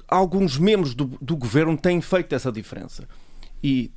alguns 0.08 0.58
membros 0.58 0.94
do, 0.94 1.06
do 1.22 1.36
governo 1.36 1.78
têm 1.78 2.02
feito 2.02 2.34
essa 2.34 2.52
diferença. 2.52 3.08
E 3.64 3.92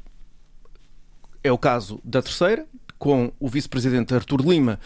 é 1.42 1.52
o 1.52 1.59
caso 1.59 2.00
da 2.04 2.22
terceira, 2.22 2.66
com 2.98 3.32
o 3.38 3.48
vice-presidente 3.48 4.14
Artur 4.14 4.40
Lima, 4.40 4.80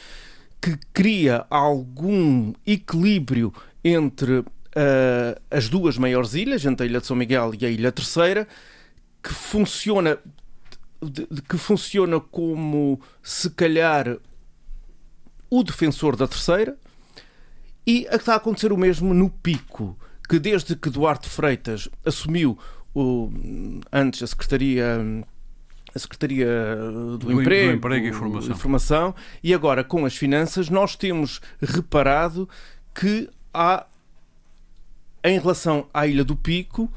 que 0.61 0.79
cria 0.93 1.47
algum 1.51 2.53
equilíbrio 2.67 3.53
entre 3.83 4.39
uh, 4.39 4.47
as 5.51 5.69
duas 5.69 5.99
maiores 5.99 6.35
ilhas, 6.35 6.65
entre 6.65 6.87
a 6.87 6.89
Ilha 6.89 7.01
de 7.01 7.07
São 7.07 7.17
Miguel 7.17 7.53
e 7.59 7.67
a 7.67 7.71
Ilha 7.71 7.91
Terceira, 7.91 8.47
que 9.23 9.33
funciona 9.33 10.19
que 11.49 11.59
funciona 11.59 12.21
como 12.21 13.01
se 13.21 13.51
calhar 13.51 14.19
o 15.51 15.65
defensor 15.65 16.15
da 16.15 16.29
terceira 16.29 16.79
e 17.85 18.07
está 18.11 18.35
a 18.35 18.37
acontecer 18.37 18.73
o 18.73 18.77
mesmo 18.77 19.13
no 19.13 19.29
Pico, 19.29 19.99
que 20.33 20.39
desde 20.39 20.75
que 20.75 20.89
Duarte 20.89 21.29
Freitas 21.29 21.91
assumiu 22.07 22.59
o, 22.95 23.31
antes 23.93 24.23
a 24.23 24.27
Secretaria 24.27 24.99
a 25.95 25.99
Secretaria 25.99 26.75
do, 26.75 27.19
do 27.19 27.33
Emprego, 27.33 27.73
do 27.73 27.77
Emprego 27.77 28.07
e 28.07 28.09
Informação. 28.09 28.51
Informação. 28.51 29.15
E 29.43 29.53
agora, 29.53 29.85
com 29.85 30.07
as 30.07 30.17
finanças, 30.17 30.71
nós 30.71 30.97
temos 30.97 31.43
reparado 31.61 32.49
que 32.95 33.29
há, 33.53 33.85
em 35.23 35.39
relação 35.39 35.87
à 35.93 36.07
Ilha 36.07 36.25
do 36.25 36.35
Pico, 36.35 36.91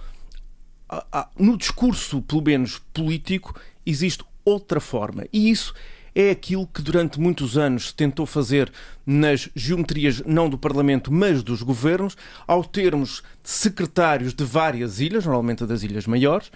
há, 0.87 1.05
há, 1.11 1.29
no 1.37 1.57
discurso, 1.57 2.21
pelo 2.21 2.41
menos 2.41 2.79
político, 2.93 3.53
existe 3.85 4.23
outra 4.45 4.79
forma. 4.79 5.25
E 5.33 5.49
isso 5.49 5.73
é 6.15 6.31
aquilo 6.31 6.65
que 6.65 6.81
durante 6.81 7.19
muitos 7.19 7.57
anos 7.57 7.89
se 7.89 7.93
tentou 7.93 8.25
fazer 8.25 8.71
nas 9.05 9.49
geometrias 9.53 10.23
não 10.25 10.49
do 10.49 10.57
Parlamento, 10.57 11.11
mas 11.11 11.43
dos 11.43 11.61
governos, 11.61 12.15
ao 12.47 12.63
termos 12.63 13.21
secretários 13.43 14.33
de 14.33 14.45
várias 14.45 15.01
ilhas, 15.01 15.25
normalmente 15.25 15.65
das 15.65 15.83
ilhas 15.83 16.07
maiores, 16.07 16.49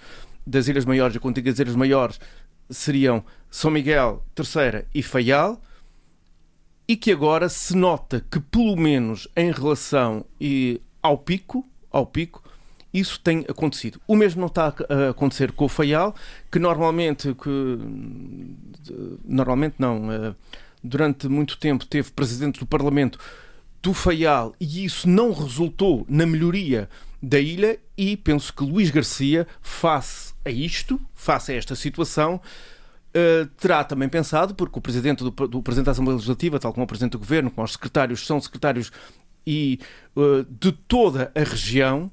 das 0.46 0.68
Ilhas 0.68 0.84
Maiores, 0.84 1.14
e 1.14 1.20
contigo 1.20 1.48
as 1.48 1.58
Ilhas 1.58 1.76
Maiores 1.76 2.18
seriam 2.68 3.24
São 3.50 3.70
Miguel, 3.70 4.24
Terceira 4.34 4.86
e 4.94 5.02
Faial, 5.02 5.60
e 6.88 6.96
que 6.96 7.12
agora 7.12 7.48
se 7.48 7.76
nota 7.76 8.24
que, 8.30 8.40
pelo 8.40 8.76
menos 8.76 9.28
em 9.36 9.52
relação 9.52 10.24
ao 11.02 11.18
pico, 11.18 11.64
ao 11.90 12.06
pico, 12.06 12.42
isso 12.92 13.20
tem 13.20 13.44
acontecido. 13.48 14.00
O 14.06 14.16
mesmo 14.16 14.40
não 14.40 14.48
está 14.48 14.74
a 14.88 15.10
acontecer 15.10 15.52
com 15.52 15.64
o 15.64 15.68
Faial, 15.68 16.14
que 16.50 16.58
normalmente, 16.58 17.34
que, 17.34 17.78
normalmente 19.24 19.76
não, 19.78 20.10
eh, 20.12 20.34
durante 20.82 21.28
muito 21.28 21.56
tempo 21.58 21.86
teve 21.86 22.10
presidente 22.10 22.58
do 22.58 22.66
Parlamento 22.66 23.18
do 23.82 23.94
Faial 23.94 24.54
e 24.60 24.84
isso 24.84 25.08
não 25.08 25.32
resultou 25.32 26.04
na 26.08 26.26
melhoria 26.26 26.88
da 27.22 27.38
ilha 27.38 27.78
e 27.96 28.16
penso 28.16 28.52
que 28.52 28.64
Luís 28.64 28.90
Garcia, 28.90 29.46
face 29.60 30.34
a 30.44 30.50
isto, 30.50 31.00
face 31.14 31.52
a 31.52 31.54
esta 31.54 31.74
situação, 31.74 32.40
Uh, 33.10 33.44
terá 33.56 33.82
também 33.82 34.08
pensado, 34.08 34.54
porque 34.54 34.78
o 34.78 34.80
Presidente 34.80 35.24
do, 35.24 35.32
do, 35.32 35.60
Presidente 35.60 35.86
da 35.86 35.90
Assembleia 35.90 36.14
Legislativa, 36.14 36.60
tal 36.60 36.72
como 36.72 36.84
o 36.84 36.86
Presidente 36.86 37.10
do 37.10 37.18
Governo, 37.18 37.50
como 37.50 37.64
os 37.64 37.72
secretários, 37.72 38.24
são 38.24 38.40
secretários 38.40 38.92
e 39.44 39.80
uh, 40.14 40.44
de 40.48 40.70
toda 40.70 41.32
a 41.34 41.40
região, 41.40 42.08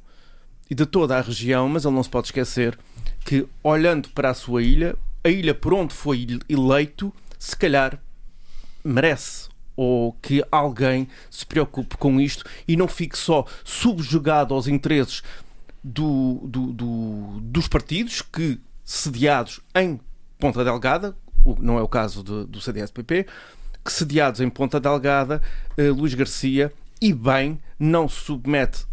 e 0.69 0.75
de 0.75 0.85
toda 0.85 1.17
a 1.17 1.21
região, 1.21 1.67
mas 1.69 1.85
ele 1.85 1.95
não 1.95 2.03
se 2.03 2.09
pode 2.09 2.27
esquecer 2.27 2.77
que, 3.25 3.47
olhando 3.63 4.09
para 4.09 4.29
a 4.29 4.33
sua 4.33 4.61
ilha, 4.63 4.95
a 5.23 5.29
ilha 5.29 5.53
por 5.53 5.73
onde 5.73 5.93
foi 5.93 6.25
eleito, 6.47 7.13
se 7.37 7.55
calhar 7.55 7.99
merece 8.83 9.49
ou 9.75 10.13
que 10.13 10.43
alguém 10.51 11.07
se 11.29 11.45
preocupe 11.45 11.97
com 11.97 12.19
isto 12.19 12.43
e 12.67 12.75
não 12.75 12.87
fique 12.87 13.17
só 13.17 13.45
subjugado 13.63 14.53
aos 14.53 14.67
interesses 14.67 15.21
do, 15.83 16.41
do, 16.43 16.73
do, 16.73 17.39
dos 17.41 17.67
partidos 17.67 18.21
que, 18.21 18.59
sediados 18.83 19.59
em 19.75 19.99
Ponta 20.39 20.63
Delgada, 20.63 21.15
não 21.59 21.77
é 21.77 21.81
o 21.81 21.87
caso 21.87 22.23
de, 22.23 22.45
do 22.45 22.59
CDS-PP, 22.59 23.27
que 23.85 23.91
sediados 23.91 24.41
em 24.41 24.49
Ponta 24.49 24.79
Delgada, 24.79 25.41
eh, 25.77 25.89
Luís 25.89 26.13
Garcia, 26.13 26.73
e 27.01 27.13
bem, 27.13 27.59
não 27.79 28.09
se 28.09 28.21
submete 28.21 28.85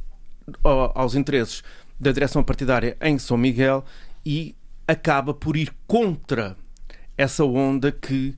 aos 0.63 1.15
interesses 1.15 1.63
da 1.99 2.13
direção 2.13 2.43
partidária 2.43 2.97
em 3.01 3.19
São 3.19 3.37
Miguel 3.37 3.85
e 4.25 4.55
acaba 4.87 5.33
por 5.33 5.57
ir 5.57 5.73
contra 5.87 6.57
essa 7.17 7.45
onda 7.45 7.93
que 7.93 8.37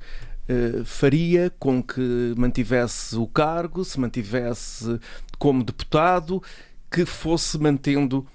eh, 0.49 0.83
faria 0.85 1.51
com 1.59 1.83
que 1.83 2.35
mantivesse 2.37 3.17
o 3.17 3.27
cargo, 3.27 3.85
se 3.85 3.99
mantivesse 3.99 5.01
como 5.39 5.65
deputado, 5.65 6.43
que 6.91 7.05
fosse 7.05 7.59
mantendo, 7.59 8.27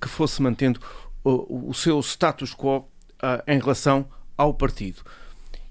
que, 0.00 0.08
fosse 0.08 0.40
mantendo 0.40 0.80
o, 1.24 1.74
seu 1.74 2.00
status 2.00 2.54
quo 2.54 2.78
uh, 2.78 3.42
em 3.46 3.58
relação 3.58 4.08
ao 4.36 4.54
partido. 4.54 5.02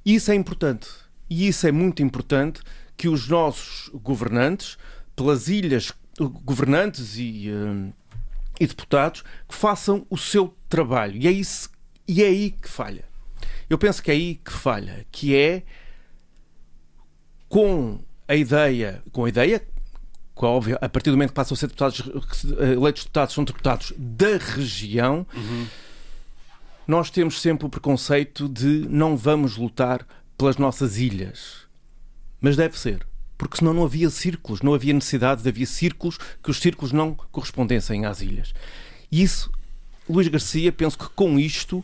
Isso 0.05 0.31
é 0.31 0.35
importante. 0.35 0.87
E 1.29 1.47
isso 1.47 1.65
é 1.65 1.71
muito 1.71 2.03
importante 2.03 2.61
que 2.95 3.07
os 3.07 3.27
nossos 3.27 3.89
governantes, 3.93 4.77
pelas 5.15 5.47
ilhas, 5.47 5.91
governantes 6.17 7.17
e, 7.17 7.49
uh, 7.49 7.93
e 8.59 8.67
deputados, 8.67 9.23
que 9.47 9.55
façam 9.55 10.05
o 10.09 10.17
seu 10.17 10.55
trabalho. 10.67 11.17
E 11.21 11.27
é, 11.27 11.31
isso, 11.31 11.69
e 12.07 12.23
é 12.23 12.27
aí 12.27 12.51
que 12.51 12.69
falha. 12.69 13.05
Eu 13.69 13.77
penso 13.77 14.01
que 14.01 14.11
é 14.11 14.13
aí 14.13 14.35
que 14.35 14.51
falha, 14.51 15.05
que 15.11 15.35
é 15.35 15.63
com 17.49 17.99
a 18.27 18.35
ideia, 18.35 19.01
com 19.11 19.25
a 19.25 19.29
ideia 19.29 19.61
óbvio, 20.45 20.77
a 20.79 20.87
partir 20.87 21.09
do 21.09 21.17
momento 21.17 21.29
que 21.29 21.35
passam 21.35 21.55
a 21.55 21.57
ser 21.57 21.67
deputados, 21.67 22.03
eleitos 22.59 23.03
deputados, 23.03 23.33
são 23.33 23.43
deputados 23.43 23.93
da 23.97 24.37
região, 24.37 25.25
uhum. 25.33 25.67
nós 26.85 27.09
temos 27.09 27.41
sempre 27.41 27.65
o 27.65 27.69
preconceito 27.69 28.47
de 28.47 28.85
não 28.89 29.17
vamos 29.17 29.57
lutar 29.57 30.05
pelas 30.37 30.57
nossas 30.57 30.97
ilhas. 30.97 31.65
Mas 32.39 32.55
deve 32.55 32.77
ser. 32.77 33.06
Porque 33.37 33.57
senão 33.57 33.73
não 33.73 33.83
havia 33.83 34.09
círculos, 34.09 34.61
não 34.61 34.73
havia 34.73 34.93
necessidade 34.93 35.43
de 35.43 35.49
haver 35.49 35.65
círculos 35.65 36.17
que 36.41 36.49
os 36.49 36.59
círculos 36.59 36.91
não 36.91 37.13
correspondessem 37.31 38.05
às 38.05 38.21
ilhas. 38.21 38.53
E 39.11 39.21
isso, 39.21 39.51
Luís 40.09 40.27
Garcia, 40.27 40.71
penso 40.71 40.97
que 40.97 41.07
com 41.09 41.37
isto 41.39 41.83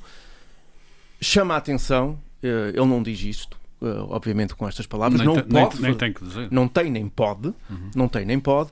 chama 1.22 1.54
a 1.54 1.58
atenção, 1.58 2.20
eh, 2.42 2.70
ele 2.76 2.86
não 2.86 3.04
diz 3.04 3.22
isto, 3.22 3.58
eh, 3.82 3.86
obviamente 4.10 4.56
com 4.56 4.68
estas 4.68 4.86
palavras, 4.86 5.20
nem 5.20 5.28
não 5.28 5.36
tem, 5.36 5.44
pode, 5.44 5.76
nem, 5.76 5.92
nem, 5.92 5.98
tem 5.98 6.14
que 6.14 6.24
dizer. 6.24 6.48
Não 6.52 6.68
tem 6.68 6.92
nem 6.92 7.08
pode, 7.08 7.48
uhum. 7.70 7.92
não 7.96 8.08
tem 8.08 8.26
nem 8.26 8.40
pode, 8.40 8.72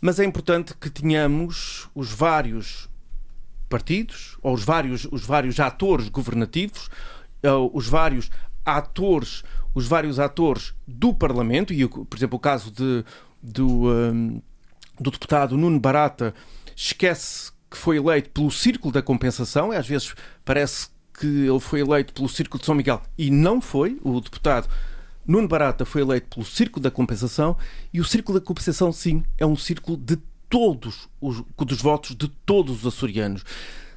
mas 0.00 0.20
é 0.20 0.24
importante 0.24 0.74
que 0.74 0.90
tenhamos 0.90 1.88
os 1.94 2.12
vários 2.12 2.88
partidos, 3.68 4.36
ou 4.42 4.54
os 4.54 4.62
vários, 4.62 5.06
os 5.10 5.24
vários 5.24 5.58
atores 5.58 6.08
governativos, 6.08 6.88
eh, 7.42 7.50
os 7.72 7.88
vários 7.88 8.30
atores, 8.64 9.42
os 9.74 9.86
vários 9.86 10.18
atores 10.18 10.74
do 10.86 11.12
Parlamento, 11.12 11.72
e 11.72 11.86
por 11.86 12.16
exemplo 12.16 12.36
o 12.36 12.40
caso 12.40 12.70
de, 12.70 13.04
do, 13.42 13.90
um, 13.90 14.40
do 14.98 15.10
deputado 15.10 15.56
Nuno 15.56 15.80
Barata 15.80 16.34
esquece 16.76 17.52
que 17.70 17.76
foi 17.76 17.96
eleito 17.96 18.30
pelo 18.30 18.50
Círculo 18.50 18.92
da 18.92 19.02
Compensação, 19.02 19.72
e 19.72 19.76
às 19.76 19.86
vezes 19.86 20.14
parece 20.44 20.88
que 21.18 21.26
ele 21.26 21.60
foi 21.60 21.80
eleito 21.80 22.12
pelo 22.12 22.28
Círculo 22.28 22.60
de 22.60 22.66
São 22.66 22.74
Miguel, 22.74 23.02
e 23.18 23.30
não 23.30 23.60
foi, 23.60 23.98
o 24.02 24.20
deputado 24.20 24.68
Nuno 25.26 25.48
Barata 25.48 25.84
foi 25.84 26.02
eleito 26.02 26.28
pelo 26.34 26.46
Círculo 26.46 26.82
da 26.82 26.90
Compensação, 26.90 27.56
e 27.92 28.00
o 28.00 28.04
Círculo 28.04 28.38
da 28.38 28.44
Compensação, 28.44 28.92
sim, 28.92 29.24
é 29.38 29.44
um 29.44 29.56
círculo 29.56 29.96
de 29.96 30.16
todos 30.48 31.08
os 31.20 31.42
dos 31.58 31.82
votos 31.82 32.14
de 32.14 32.28
todos 32.28 32.84
os 32.84 32.86
açorianos 32.86 33.42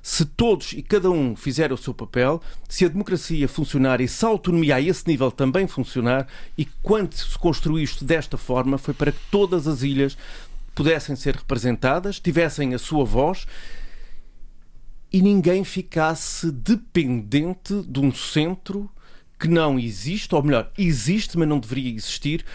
se 0.09 0.23
todos 0.23 0.71
e 0.71 0.81
cada 0.81 1.11
um 1.11 1.35
fizer 1.35 1.73
o 1.73 1.77
seu 1.77 1.93
papel, 1.93 2.41
se 2.69 2.85
a 2.85 2.87
democracia 2.87 3.45
funcionar 3.45 3.99
e 3.99 4.07
se 4.07 4.23
a 4.23 4.29
autonomia 4.29 4.77
a 4.77 4.81
esse 4.81 5.05
nível 5.05 5.29
também 5.29 5.67
funcionar, 5.67 6.25
e 6.57 6.63
quando 6.81 7.13
se 7.13 7.37
construiu 7.37 7.83
isto 7.83 8.05
desta 8.05 8.37
forma, 8.37 8.77
foi 8.77 8.93
para 8.93 9.11
que 9.11 9.19
todas 9.29 9.67
as 9.67 9.81
ilhas 9.81 10.17
pudessem 10.73 11.13
ser 11.17 11.35
representadas, 11.35 12.21
tivessem 12.21 12.73
a 12.73 12.79
sua 12.79 13.03
voz 13.03 13.45
e 15.11 15.21
ninguém 15.21 15.65
ficasse 15.65 16.53
dependente 16.53 17.83
de 17.85 17.99
um 17.99 18.13
centro 18.13 18.89
que 19.37 19.49
não 19.49 19.77
existe, 19.77 20.33
ou 20.33 20.41
melhor, 20.41 20.71
existe, 20.77 21.37
mas 21.37 21.49
não 21.49 21.59
deveria 21.59 21.93
existir, 21.93 22.45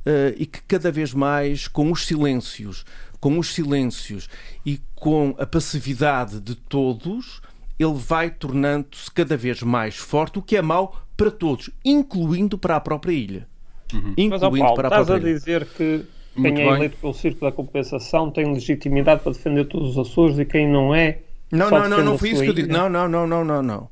uh, 0.00 0.34
e 0.36 0.44
que 0.44 0.60
cada 0.62 0.90
vez 0.90 1.14
mais, 1.14 1.68
com 1.68 1.92
os 1.92 2.04
silêncios, 2.04 2.84
com 3.26 3.40
os 3.40 3.52
silêncios 3.52 4.28
e 4.64 4.80
com 4.94 5.34
a 5.36 5.44
passividade 5.44 6.38
de 6.38 6.54
todos, 6.54 7.40
ele 7.76 7.94
vai 7.94 8.30
tornando-se 8.30 9.10
cada 9.10 9.36
vez 9.36 9.64
mais 9.64 9.96
forte, 9.96 10.38
o 10.38 10.42
que 10.42 10.56
é 10.56 10.62
mau 10.62 11.02
para 11.16 11.28
todos, 11.28 11.68
incluindo 11.84 12.56
para 12.56 12.76
a 12.76 12.80
própria 12.80 13.10
ilha. 13.10 13.48
Uhum. 13.92 14.14
Incluindo 14.16 14.50
Mas, 14.52 14.60
Paulo, 14.60 14.76
para 14.76 14.96
a 14.96 15.00
estás 15.00 15.10
a 15.10 15.18
dizer 15.18 15.66
que 15.66 16.06
quem 16.34 16.42
Muito 16.42 16.60
é 16.60 16.64
bem. 16.66 16.74
eleito 16.74 16.96
pelo 16.98 17.14
Círculo 17.14 17.50
da 17.50 17.56
Compensação 17.56 18.30
tem 18.30 18.52
legitimidade 18.54 19.24
para 19.24 19.32
defender 19.32 19.64
todos 19.64 19.96
os 19.96 19.98
Açores 19.98 20.38
e 20.38 20.44
quem 20.44 20.70
não 20.70 20.94
é. 20.94 21.18
Não, 21.50 21.68
não, 21.68 21.88
não, 21.88 22.04
não 22.04 22.18
foi 22.18 22.28
isso 22.28 22.42
que 22.44 22.50
eu 22.50 22.54
disse. 22.54 22.68
Não, 22.68 22.88
não, 22.88 23.08
não, 23.08 23.26
não, 23.26 23.44
não, 23.44 23.60
não. 23.60 23.90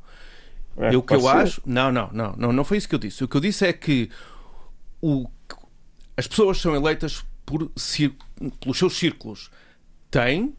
É, 0.77 0.97
o 0.97 1.03
que 1.03 1.13
eu 1.13 1.23
ser. 1.23 1.29
acho. 1.29 1.61
Não, 1.67 1.91
não, 1.91 2.09
não, 2.13 2.35
não, 2.37 2.53
não 2.53 2.63
foi 2.63 2.77
isso 2.77 2.89
que 2.89 2.95
eu 2.95 3.01
disse. 3.01 3.25
O 3.25 3.27
que 3.27 3.37
eu 3.37 3.41
disse 3.41 3.67
é 3.67 3.73
que 3.73 4.09
o, 5.03 5.27
as 6.17 6.29
pessoas 6.29 6.61
são 6.61 6.73
eleitas 6.73 7.25
por, 7.45 7.71
pelos 8.61 8.79
seus 8.79 8.97
círculos, 8.97 9.51
têm 10.11 10.55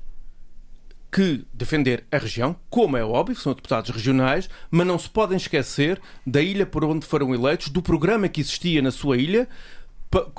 que 1.16 1.46
defender 1.54 2.04
a 2.12 2.18
região, 2.18 2.58
como 2.70 2.98
é 2.98 3.06
óbvio, 3.06 3.38
são 3.38 3.54
deputados 3.54 3.90
regionais, 3.90 4.50
mas 4.70 4.86
não 4.86 5.00
se 5.00 5.10
podem 5.10 5.38
esquecer 5.38 6.02
da 6.28 6.42
ilha 6.42 6.66
por 6.66 6.84
onde 6.84 7.06
foram 7.06 7.34
eleitos, 7.34 7.70
do 7.70 7.82
programa 7.82 8.28
que 8.28 8.42
existia 8.42 8.82
na 8.82 8.92
sua 8.92 9.16
ilha, 9.16 9.48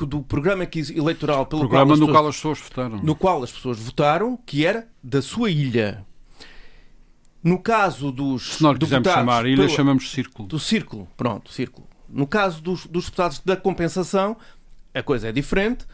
do 0.06 0.22
programa 0.22 0.68
eleitoral 0.94 1.46
pelo 1.46 1.62
programa 1.62 1.96
qual 1.96 1.98
no 1.98 2.06
pessoas, 2.06 2.12
qual 2.12 2.28
as 2.28 2.36
pessoas 2.36 2.58
votaram. 2.58 3.02
No 3.02 3.16
qual 3.16 3.42
as 3.42 3.52
pessoas 3.52 3.78
votaram, 3.78 4.38
que 4.44 4.66
era 4.66 4.86
da 5.02 5.22
sua 5.22 5.50
ilha. 5.50 6.04
No 7.42 7.58
caso 7.58 8.12
dos 8.12 8.56
Se 8.56 8.62
nós 8.62 8.76
quisermos 8.76 9.10
chamar 9.10 9.46
ilha, 9.46 9.56
pelo, 9.56 9.70
chamamos 9.70 10.10
círculo. 10.10 10.46
Do 10.46 10.58
círculo, 10.58 11.08
pronto, 11.16 11.52
círculo. 11.52 11.86
No 12.06 12.26
caso 12.26 12.60
dos, 12.60 12.86
dos 12.86 13.06
deputados 13.06 13.40
da 13.44 13.56
compensação, 13.56 14.36
a 14.92 15.02
coisa 15.02 15.28
é 15.28 15.32
diferente 15.32 15.86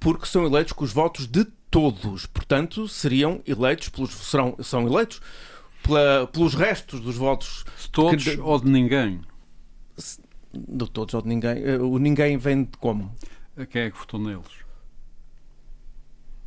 porque 0.00 0.26
são 0.26 0.44
eleitos 0.44 0.72
com 0.72 0.84
os 0.84 0.92
votos 0.92 1.26
de 1.26 1.44
todos. 1.70 2.26
Portanto, 2.26 2.88
seriam 2.88 3.40
eleitos 3.46 3.88
pelos 3.88 4.10
serão 4.10 4.56
são 4.60 4.86
eleitos 4.86 5.20
pela, 5.82 6.26
pelos 6.26 6.54
restos 6.54 7.00
dos 7.00 7.16
votos 7.16 7.64
de 7.80 7.90
todos 7.90 8.24
que, 8.24 8.40
ou 8.40 8.60
de 8.60 8.68
ninguém. 8.68 9.20
De 10.52 10.90
todos 10.90 11.14
ou 11.14 11.22
de 11.22 11.28
ninguém. 11.28 11.62
Eh, 11.64 11.78
o 11.78 11.98
ninguém 11.98 12.36
vem 12.36 12.64
de 12.64 12.76
como? 12.78 13.14
Quem 13.70 13.82
é 13.82 13.90
que 13.90 13.98
votou 13.98 14.20
neles? 14.20 14.68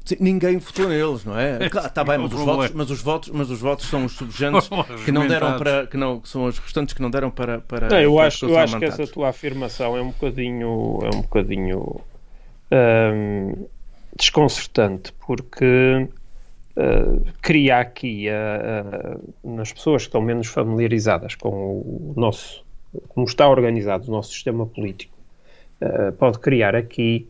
Sim, 0.03 0.17
ninguém 0.19 0.57
votou 0.57 0.89
neles, 0.89 1.23
não 1.23 1.37
é? 1.37 1.59
Está 1.67 2.03
bem, 2.03 2.17
mas 2.17 2.33
os, 2.33 2.41
votos, 2.41 2.71
mas, 2.71 2.89
os 2.89 3.01
votos, 3.01 3.29
mas 3.29 3.49
os 3.51 3.59
votos 3.59 3.87
são 3.87 4.05
os 4.05 4.13
subjantes 4.13 4.69
que 5.05 5.11
não 5.11 5.27
deram 5.27 5.57
para. 5.57 5.85
que 5.87 5.97
não 5.97 6.23
São 6.23 6.45
os 6.45 6.57
restantes 6.57 6.93
que 6.93 7.01
não 7.01 7.11
deram 7.11 7.29
para. 7.29 7.59
para 7.59 7.89
não, 7.89 7.99
eu 7.99 8.15
para 8.15 8.27
acho, 8.27 8.45
eu 8.45 8.57
acho 8.57 8.79
que 8.79 8.85
essa 8.85 9.05
tua 9.05 9.29
afirmação 9.29 9.95
é 9.95 10.01
um 10.01 10.09
bocadinho. 10.11 10.99
É 11.03 11.15
um 11.15 11.21
bocadinho 11.21 12.01
um, 12.71 13.67
desconcertante, 14.15 15.13
porque 15.25 16.07
uh, 16.77 17.31
cria 17.41 17.79
aqui 17.79 18.27
uh, 18.29 19.17
uh, 19.43 19.55
nas 19.55 19.71
pessoas 19.73 20.03
que 20.03 20.09
estão 20.09 20.21
menos 20.21 20.47
familiarizadas 20.47 21.35
com 21.35 21.49
o 21.49 22.13
nosso, 22.15 22.63
como 23.09 23.25
está 23.25 23.47
organizado 23.49 24.07
o 24.07 24.11
nosso 24.11 24.31
sistema 24.31 24.65
político, 24.65 25.19
pode 26.19 26.37
criar 26.37 26.75
aqui 26.75 27.27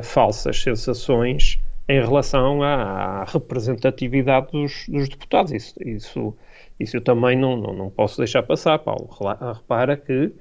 falsas 0.00 0.62
sensações 0.62 1.58
em 1.88 2.00
relação 2.00 2.62
à, 2.62 2.74
à 2.74 3.24
representatividade 3.24 4.52
dos, 4.52 4.86
dos, 4.88 5.08
deputados. 5.08 5.50
Isso, 5.50 5.74
isso, 5.84 6.36
isso 6.78 6.96
eu 6.96 7.00
também 7.00 7.36
não, 7.36 7.56
não, 7.56 7.74
não 7.74 7.90
posso 7.90 8.18
deixar 8.18 8.44
passar, 8.44 8.78
Paulo. 8.78 9.08
Repara 9.52 9.96
que 9.96 10.32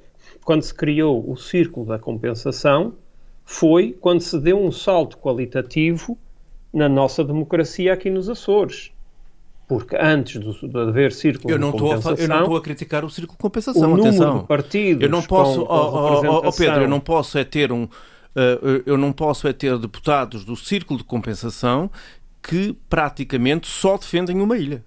quando 0.44 0.62
se 0.62 0.74
criou 0.74 1.28
o 1.28 1.36
círculo 1.36 1.88
da 1.88 1.98
compensação, 1.98 2.94
foi 3.46 3.96
quando 4.02 4.22
se 4.22 4.40
deu 4.40 4.60
um 4.60 4.72
salto 4.72 5.18
qualitativo 5.18 6.18
na 6.74 6.90
nossa 6.90 7.24
democracia 7.24 7.94
aqui 7.94 8.10
nos 8.10 8.28
Açores. 8.28 8.92
Porque 9.68 9.96
antes 9.96 10.40
de, 10.42 10.68
de 10.68 10.78
haver 10.78 11.12
círculo 11.12 11.54
eu 11.54 11.60
não 11.60 11.72
de 11.72 11.78
compensação... 11.78 12.14
A, 12.14 12.22
eu 12.22 12.28
não 12.28 12.40
estou 12.42 12.58
a 12.58 12.62
criticar 12.62 13.06
o 13.06 13.10
círculo 13.10 13.38
de 13.38 13.42
compensação, 13.42 13.84
o 13.84 13.88
número 13.88 14.10
atenção. 14.10 14.40
de 14.40 14.48
partidos 14.48 15.04
eu 15.04 15.10
não 15.10 15.24
posso, 15.24 15.62
com, 15.62 15.68
com 15.68 15.74
oh, 15.74 16.42
oh, 16.46 16.52
Pedro, 16.52 16.82
eu 16.82 16.90
não 16.90 17.00
posso 17.00 17.38
é 17.38 17.44
ter 17.44 17.72
um... 17.72 17.84
Uh, 17.84 18.84
eu 18.86 18.98
não 18.98 19.14
posso 19.14 19.48
é 19.48 19.54
ter 19.54 19.78
deputados 19.78 20.44
do 20.44 20.58
círculo 20.58 21.00
de 21.00 21.06
compensação 21.06 21.90
que 22.44 22.76
praticamente 22.90 23.68
só 23.68 23.98
defendem 23.98 24.42
uma 24.42 24.58
ilha. 24.58 24.84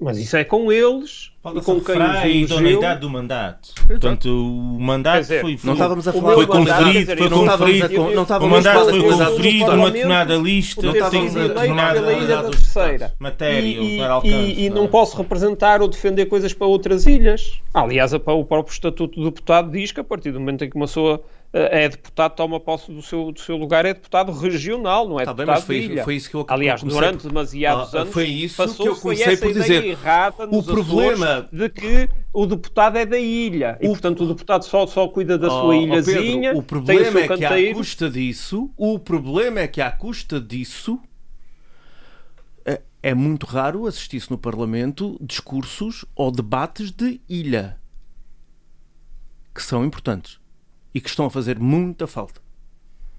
Mas 0.00 0.18
isso 0.18 0.36
é 0.36 0.42
com 0.44 0.72
eles 0.72 1.31
Pode 1.42 1.58
e 1.58 1.62
com 1.62 1.80
quem 1.80 2.44
os 2.44 2.50
elegeu. 2.52 2.78
idade 2.78 3.00
do 3.00 3.10
mandato. 3.10 3.74
Portanto, 3.88 4.26
o 4.28 4.80
mandato 4.80 5.22
dizer, 5.22 5.40
foi, 5.40 5.58
não 5.64 5.72
estávamos 5.72 6.06
a 6.06 6.12
falar 6.12 6.34
foi 6.34 6.46
conferido, 6.46 7.16
foi 7.16 7.30
conferido, 7.30 8.10
não 8.14 8.22
estávamos 8.22 8.52
o 8.52 8.56
mandato 8.56 8.90
foi 8.90 9.02
conferido 9.02 9.72
numa 9.72 9.90
determinada 9.90 10.36
lista, 10.36 11.10
tem 11.10 11.28
uma 11.28 11.48
determinada 11.48 12.00
matéria 13.18 13.66
e, 13.66 13.98
para 13.98 14.12
alcance. 14.12 14.34
E, 14.34 14.66
e 14.66 14.70
não 14.70 14.86
posso 14.86 15.16
representar 15.16 15.82
ou 15.82 15.88
defender 15.88 16.26
coisas 16.26 16.54
para 16.54 16.68
outras 16.68 17.06
ilhas. 17.06 17.60
Aliás, 17.74 18.12
o 18.12 18.20
próprio 18.20 18.72
Estatuto 18.72 19.18
do 19.18 19.24
Deputado 19.24 19.72
diz 19.72 19.90
que 19.90 19.98
a 19.98 20.04
partir 20.04 20.30
do 20.30 20.38
momento 20.38 20.62
em 20.64 20.70
que 20.70 20.76
uma 20.76 20.86
pessoa 20.86 21.20
é 21.52 21.86
deputado, 21.86 22.34
toma 22.34 22.58
posse 22.58 22.90
do 22.90 23.02
seu, 23.02 23.30
do 23.30 23.38
seu 23.38 23.56
lugar, 23.56 23.84
é 23.84 23.92
deputado 23.92 24.32
regional, 24.32 25.06
não 25.06 25.20
é 25.20 25.24
tá 25.26 25.34
deputado 25.34 25.66
bem, 25.66 25.66
foi, 25.66 25.76
ilha. 25.76 26.04
Foi 26.04 26.16
isso 26.16 26.30
que 26.30 26.36
eu 26.36 26.46
Aliás, 26.48 26.82
durante 26.82 27.22
por... 27.22 27.28
demasiados 27.28 27.94
ah, 27.94 28.00
anos 28.00 28.12
foi 28.12 28.26
isso 28.26 28.74
que 28.74 28.88
eu 28.88 28.96
comecei 28.96 29.36
por 29.36 29.52
dizer. 29.52 29.84
Errada 29.84 30.48
o 30.50 30.62
problema 30.62 31.46
de 31.52 31.68
que 31.68 32.08
o 32.32 32.46
deputado 32.46 32.96
é 32.96 33.04
da 33.04 33.18
ilha 33.18 33.76
e, 33.82 33.86
portanto, 33.86 34.24
o 34.24 34.28
deputado 34.28 34.64
só, 34.64 34.86
só 34.86 35.06
cuida 35.08 35.36
da 35.36 35.50
sua 35.50 35.66
oh, 35.66 35.74
ilhazinha. 35.74 36.50
Pedro, 36.50 36.58
o 36.58 36.62
problema 36.62 37.20
o 37.20 37.22
é 37.22 37.28
que 37.36 37.44
à 37.44 37.74
custa 37.74 38.08
disso, 38.08 38.70
o 38.74 38.98
problema 38.98 39.60
é 39.60 39.68
que 39.68 39.82
à 39.82 39.90
custa 39.90 40.40
disso 40.40 40.98
é, 42.64 42.80
é 43.02 43.14
muito 43.14 43.44
raro 43.44 43.86
assistir-se 43.86 44.30
no 44.30 44.38
Parlamento 44.38 45.18
discursos 45.20 46.06
ou 46.16 46.30
debates 46.30 46.90
de 46.90 47.20
ilha 47.28 47.78
que 49.54 49.62
são 49.62 49.84
importantes 49.84 50.40
e 50.94 51.00
que 51.00 51.08
estão 51.08 51.26
a 51.26 51.30
fazer 51.30 51.58
muita 51.58 52.06
falta. 52.06 52.40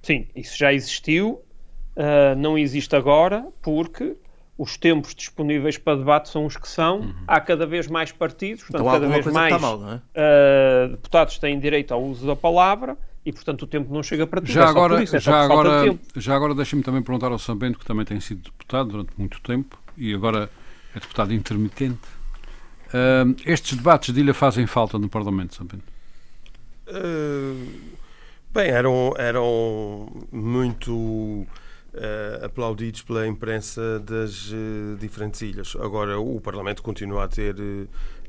Sim, 0.02 0.28
isso 0.36 0.58
já 0.58 0.74
existiu, 0.74 1.42
uh, 1.96 2.36
não 2.38 2.58
existe 2.58 2.96
agora, 2.96 3.48
porque 3.62 4.16
os 4.58 4.78
tempos 4.78 5.16
disponíveis 5.16 5.78
para 5.78 5.98
debate 5.98 6.30
são 6.30 6.46
os 6.46 6.58
que 6.58 6.68
são. 6.68 7.00
Uhum. 7.00 7.14
Há 7.28 7.40
cada 7.40 7.66
vez 7.66 7.88
mais 7.88 8.12
partidos, 8.12 8.64
portanto, 8.64 8.82
então, 8.82 8.94
cada 8.94 9.08
vez 9.08 9.26
mais 9.26 9.62
mal, 9.62 9.80
é? 9.90 9.96
uh, 9.96 10.90
deputados 10.92 11.38
têm 11.40 11.60
direito 11.60 11.94
ao 11.94 12.04
uso 12.04 12.28
da 12.28 12.36
palavra 12.36 12.98
e, 13.26 13.32
portanto, 13.32 13.64
o 13.64 13.68
tempo 13.68 13.94
não 13.94 14.04
chega 14.04 14.28
para 14.28 14.42
tudo. 14.42 14.52
Já 14.52 14.66
é 14.66 14.68
agora, 14.68 15.02
isso, 15.02 15.16
é 15.16 15.20
já 15.20 15.42
agora, 15.42 15.98
já 16.16 16.36
agora 16.36 16.54
deixa-me 16.54 16.84
também 16.84 17.02
perguntar 17.02 17.32
ao 17.32 17.40
Sambento, 17.40 17.80
que 17.80 17.86
também 17.86 18.06
tem 18.06 18.20
sido 18.20 18.44
deputado 18.44 18.90
durante 18.90 19.12
muito 19.18 19.42
tempo 19.42 19.80
e 19.98 20.14
agora 20.14 20.50
é 20.94 21.00
deputado 21.00 21.34
intermitente. 21.34 22.02
Uh, 22.90 23.36
estes 23.46 23.76
debates 23.76 24.14
de 24.14 24.20
ilha 24.20 24.34
fazem 24.34 24.68
falta 24.68 25.00
no 25.00 25.10
Parlamento, 25.10 25.56
Sambento? 25.56 25.93
Uh, 26.88 27.68
bem, 28.52 28.70
eram, 28.70 29.14
eram 29.18 30.28
muito 30.32 30.94
uh, 30.94 31.48
aplaudidos 32.46 33.02
pela 33.02 33.26
imprensa 33.26 34.00
das 34.00 34.52
uh, 34.52 34.98
diferentes 35.00 35.42
ilhas. 35.42 35.76
Agora, 35.80 36.20
o 36.20 36.42
Parlamento 36.42 36.84
continua 36.84 37.24
a 37.24 37.28
ter 37.28 37.56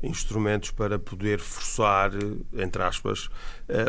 instrumentos 0.01 0.71
para 0.71 0.99
poder 0.99 1.39
forçar, 1.39 2.11
entre 2.53 2.83
aspas, 2.83 3.27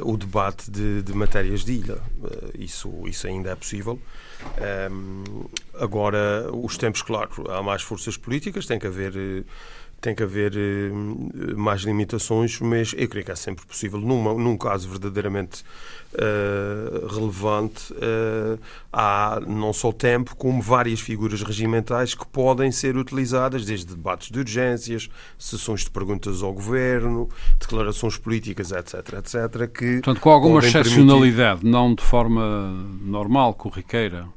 o 0.02 0.16
debate 0.16 0.70
de, 0.70 1.02
de, 1.02 1.12
matérias 1.12 1.62
de 1.62 1.72
ilha. 1.72 1.98
isso, 2.58 2.90
isso 3.06 3.26
ainda 3.26 3.50
é 3.50 3.54
possível. 3.54 4.00
Um, 4.90 5.44
agora, 5.74 6.48
os 6.52 6.78
tempos, 6.78 7.02
claro, 7.02 7.50
há 7.50 7.62
mais 7.62 7.82
forças 7.82 8.16
políticas, 8.16 8.64
tem 8.64 8.78
que 8.78 8.86
haver 8.86 9.44
tem 10.00 10.14
que 10.14 10.22
haver 10.22 10.52
uh, 10.52 11.58
mais 11.58 11.82
limitações, 11.82 12.60
mas 12.60 12.94
eu 12.96 13.08
creio 13.08 13.24
que 13.24 13.32
é 13.32 13.36
sempre 13.36 13.66
possível. 13.66 14.00
Numa, 14.00 14.34
num 14.34 14.56
caso 14.56 14.88
verdadeiramente 14.88 15.64
uh, 16.14 17.06
relevante, 17.06 17.92
uh, 17.94 18.58
há 18.92 19.40
não 19.46 19.72
só 19.72 19.92
tempo, 19.92 20.36
como 20.36 20.60
várias 20.60 21.00
figuras 21.00 21.42
regimentais 21.42 22.14
que 22.14 22.26
podem 22.26 22.70
ser 22.70 22.96
utilizadas, 22.96 23.64
desde 23.64 23.94
debates 23.94 24.30
de 24.30 24.38
urgências, 24.38 25.08
sessões 25.38 25.80
de 25.80 25.90
perguntas 25.90 26.42
ao 26.42 26.52
governo, 26.52 27.28
declarações 27.58 28.16
políticas, 28.16 28.72
etc. 28.72 28.94
etc. 29.18 29.70
Que 29.72 29.94
Portanto, 29.94 30.20
com 30.20 30.30
alguma 30.30 30.60
excepcionalidade, 30.60 31.60
permitir... 31.60 31.70
não 31.70 31.94
de 31.94 32.02
forma 32.02 32.70
normal, 33.00 33.54
corriqueira. 33.54 34.28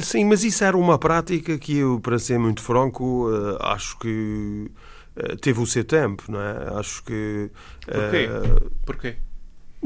Sim, 0.00 0.24
mas 0.24 0.42
isso 0.42 0.64
era 0.64 0.76
uma 0.76 0.98
prática 0.98 1.56
que 1.58 1.78
eu, 1.78 2.00
para 2.00 2.18
ser 2.18 2.38
muito 2.38 2.62
franco, 2.62 3.30
uh, 3.30 3.56
acho 3.60 3.98
que 3.98 4.70
uh, 5.16 5.36
teve 5.36 5.60
o 5.60 5.66
seu 5.66 5.84
tempo, 5.84 6.24
não 6.28 6.40
é? 6.40 6.78
Acho 6.78 7.04
que. 7.04 7.50
Porquê? 7.86 8.28
Porquê? 8.84 9.16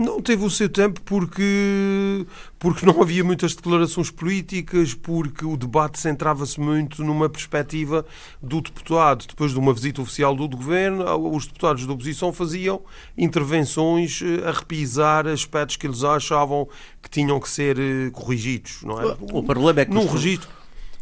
Não 0.00 0.18
teve 0.22 0.42
o 0.46 0.48
seu 0.48 0.66
tempo 0.66 0.98
porque, 1.02 2.26
porque 2.58 2.86
não 2.86 3.02
havia 3.02 3.22
muitas 3.22 3.54
declarações 3.54 4.10
políticas, 4.10 4.94
porque 4.94 5.44
o 5.44 5.58
debate 5.58 6.00
centrava-se 6.00 6.58
muito 6.58 7.04
numa 7.04 7.28
perspectiva 7.28 8.06
do 8.42 8.62
deputado. 8.62 9.26
Depois 9.28 9.52
de 9.52 9.58
uma 9.58 9.74
visita 9.74 10.00
oficial 10.00 10.34
do 10.34 10.48
governo, 10.48 11.04
os 11.34 11.46
deputados 11.46 11.86
da 11.86 11.92
oposição 11.92 12.32
faziam 12.32 12.80
intervenções 13.14 14.22
eh, 14.22 14.48
a 14.48 14.52
repisar 14.52 15.26
aspectos 15.26 15.76
que 15.76 15.86
eles 15.86 16.02
achavam 16.02 16.66
que 17.02 17.10
tinham 17.10 17.38
que 17.38 17.50
ser 17.50 17.78
eh, 17.78 18.08
corrigidos. 18.10 18.82
Não 18.82 18.98
é? 19.02 19.16
O 19.20 19.42
problema 19.42 19.82
é 19.82 19.84
que 19.84 19.92
num 19.92 20.06
registro 20.06 20.48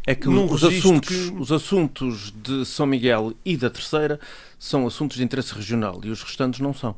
é 0.05 0.13
que 0.13 0.27
os 0.27 0.61
assuntos, 0.61 1.29
que... 1.29 1.35
os 1.39 1.51
assuntos 1.53 2.33
de 2.35 2.65
São 2.65 2.85
Miguel 2.85 3.31
e 3.45 3.55
da 3.55 3.69
Terceira 3.69 4.19
são 4.57 4.85
assuntos 4.85 5.15
de 5.15 5.23
interesse 5.23 5.53
regional 5.53 6.01
e 6.03 6.09
os 6.09 6.21
restantes 6.21 6.59
não 6.59 6.73
são. 6.73 6.97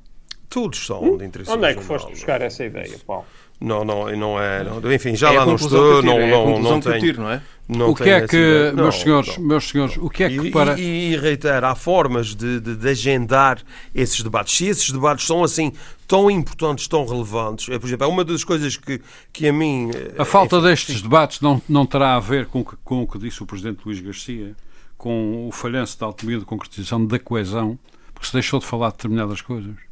Todos 0.51 0.85
são 0.85 1.17
de 1.17 1.23
interesse 1.23 1.49
Onde 1.49 1.65
é 1.65 1.73
que 1.73 1.81
foste 1.81 2.11
buscar 2.11 2.41
essa 2.41 2.65
ideia, 2.65 2.99
Paulo? 3.07 3.25
Não, 3.61 3.85
não, 3.85 4.13
não 4.17 4.41
é. 4.41 4.63
Não, 4.65 4.91
enfim, 4.91 5.15
já 5.15 5.31
é 5.31 5.37
lá 5.37 5.45
não 5.45 5.55
estou, 5.55 6.03
não, 6.03 6.19
é 6.19 6.29
não, 6.29 6.59
não 6.59 6.79
tem. 6.81 6.99
Tiro, 6.99 7.21
não 7.21 7.31
é? 7.31 7.41
Não 7.69 7.91
o 7.91 7.95
que 7.95 8.09
é 8.09 8.27
que, 8.27 8.73
meus 8.75 8.99
senhores, 8.99 9.37
não. 9.37 9.45
meus 9.45 9.69
senhores, 9.69 9.95
o 9.97 10.09
que 10.09 10.23
é 10.25 10.29
que 10.29 10.51
para. 10.51 10.77
E, 10.77 11.13
e, 11.13 11.17
reitero, 11.17 11.65
há 11.65 11.73
formas 11.73 12.35
de, 12.35 12.59
de, 12.59 12.75
de, 12.75 12.89
agendar 12.89 13.61
esses 13.95 14.21
debates. 14.21 14.57
Se 14.57 14.65
esses 14.65 14.91
debates 14.91 15.25
são 15.25 15.41
assim 15.41 15.71
tão 16.05 16.29
importantes, 16.29 16.85
tão 16.87 17.05
relevantes, 17.05 17.69
é, 17.69 17.79
por 17.79 17.87
exemplo, 17.87 18.05
é 18.07 18.09
uma 18.09 18.25
das 18.25 18.43
coisas 18.43 18.75
que, 18.75 18.99
que 19.31 19.47
a 19.47 19.53
mim. 19.53 19.89
A 20.17 20.25
falta 20.25 20.57
enfim, 20.57 20.65
destes 20.65 20.97
sim. 20.97 21.03
debates 21.03 21.39
não, 21.39 21.61
não 21.69 21.85
terá 21.85 22.15
a 22.15 22.19
ver 22.19 22.47
com, 22.47 22.61
com 22.63 23.03
o 23.03 23.07
que 23.07 23.17
disse 23.17 23.41
o 23.41 23.45
Presidente 23.45 23.81
Luís 23.85 24.01
Garcia, 24.01 24.53
com 24.97 25.47
o 25.47 25.51
falhanço 25.51 25.97
da 25.97 26.07
autonomia 26.07 26.39
de 26.39 26.45
concretização 26.45 27.05
da 27.05 27.19
coesão, 27.19 27.79
porque 28.13 28.27
se 28.27 28.33
deixou 28.33 28.59
de 28.59 28.65
falar 28.65 28.89
de 28.89 28.97
determinadas 28.97 29.39
coisas. 29.39 29.90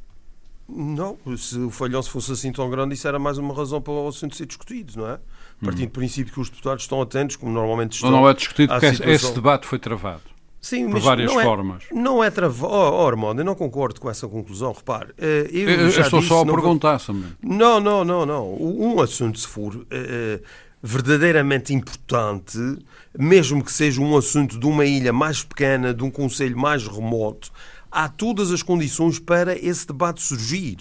Não, 0.72 1.18
se 1.38 1.58
o 1.58 1.72
falhanço 1.72 2.12
fosse 2.12 2.32
assim 2.32 2.52
tão 2.52 2.70
grande, 2.70 2.94
isso 2.94 3.08
era 3.08 3.18
mais 3.18 3.38
uma 3.38 3.54
razão 3.54 3.82
para 3.82 3.92
o 3.92 4.08
assunto 4.08 4.36
ser 4.36 4.46
discutido, 4.46 4.94
não 4.98 5.10
é? 5.10 5.20
Partindo 5.64 5.88
do 5.88 5.92
princípio 5.92 6.32
que 6.32 6.40
os 6.40 6.50
deputados 6.50 6.84
estão 6.84 7.02
atentos, 7.02 7.36
como 7.36 7.52
normalmente 7.52 7.94
estão. 7.94 8.12
Não, 8.12 8.22
não 8.22 8.30
é 8.30 8.34
discutido 8.34 8.72
porque 8.72 8.92
situação... 8.92 9.14
esse 9.14 9.34
debate 9.34 9.66
foi 9.66 9.80
travado. 9.80 10.22
Sim, 10.62 10.90
por 10.90 11.00
várias 11.00 11.32
não 11.32 11.40
é, 11.40 11.44
formas. 11.44 11.84
Não 11.92 12.24
é 12.24 12.30
travado. 12.30 12.74
Oh, 12.74 13.08
Armando, 13.08 13.40
eu 13.40 13.46
não 13.46 13.56
concordo 13.56 14.00
com 14.00 14.10
essa 14.10 14.28
conclusão. 14.28 14.74
Repare, 14.74 15.10
eh, 15.18 15.50
eu, 15.52 15.70
eu, 15.70 15.80
eu 15.82 15.88
estou 15.88 16.20
disse, 16.20 16.30
só 16.30 16.42
a 16.42 16.46
perguntar 16.46 17.00
também. 17.00 17.32
Não, 17.42 17.80
não, 17.80 18.04
não, 18.04 18.26
não. 18.26 18.54
Um 18.60 19.02
assunto, 19.02 19.40
se 19.40 19.48
for 19.48 19.76
uh, 19.76 19.86
verdadeiramente 20.84 21.74
importante, 21.74 22.58
mesmo 23.18 23.64
que 23.64 23.72
seja 23.72 24.02
um 24.02 24.18
assunto 24.18 24.60
de 24.60 24.66
uma 24.66 24.86
ilha 24.86 25.14
mais 25.14 25.44
pequena, 25.44 25.94
de 25.94 26.04
um 26.04 26.12
conselho 26.12 26.58
mais 26.58 26.86
remoto, 26.86 27.52
há 27.92 28.08
todas 28.08 28.52
as 28.52 28.62
condições 28.62 29.20
para 29.20 29.58
esse 29.58 29.88
debate 29.88 30.22
surgir 30.22 30.78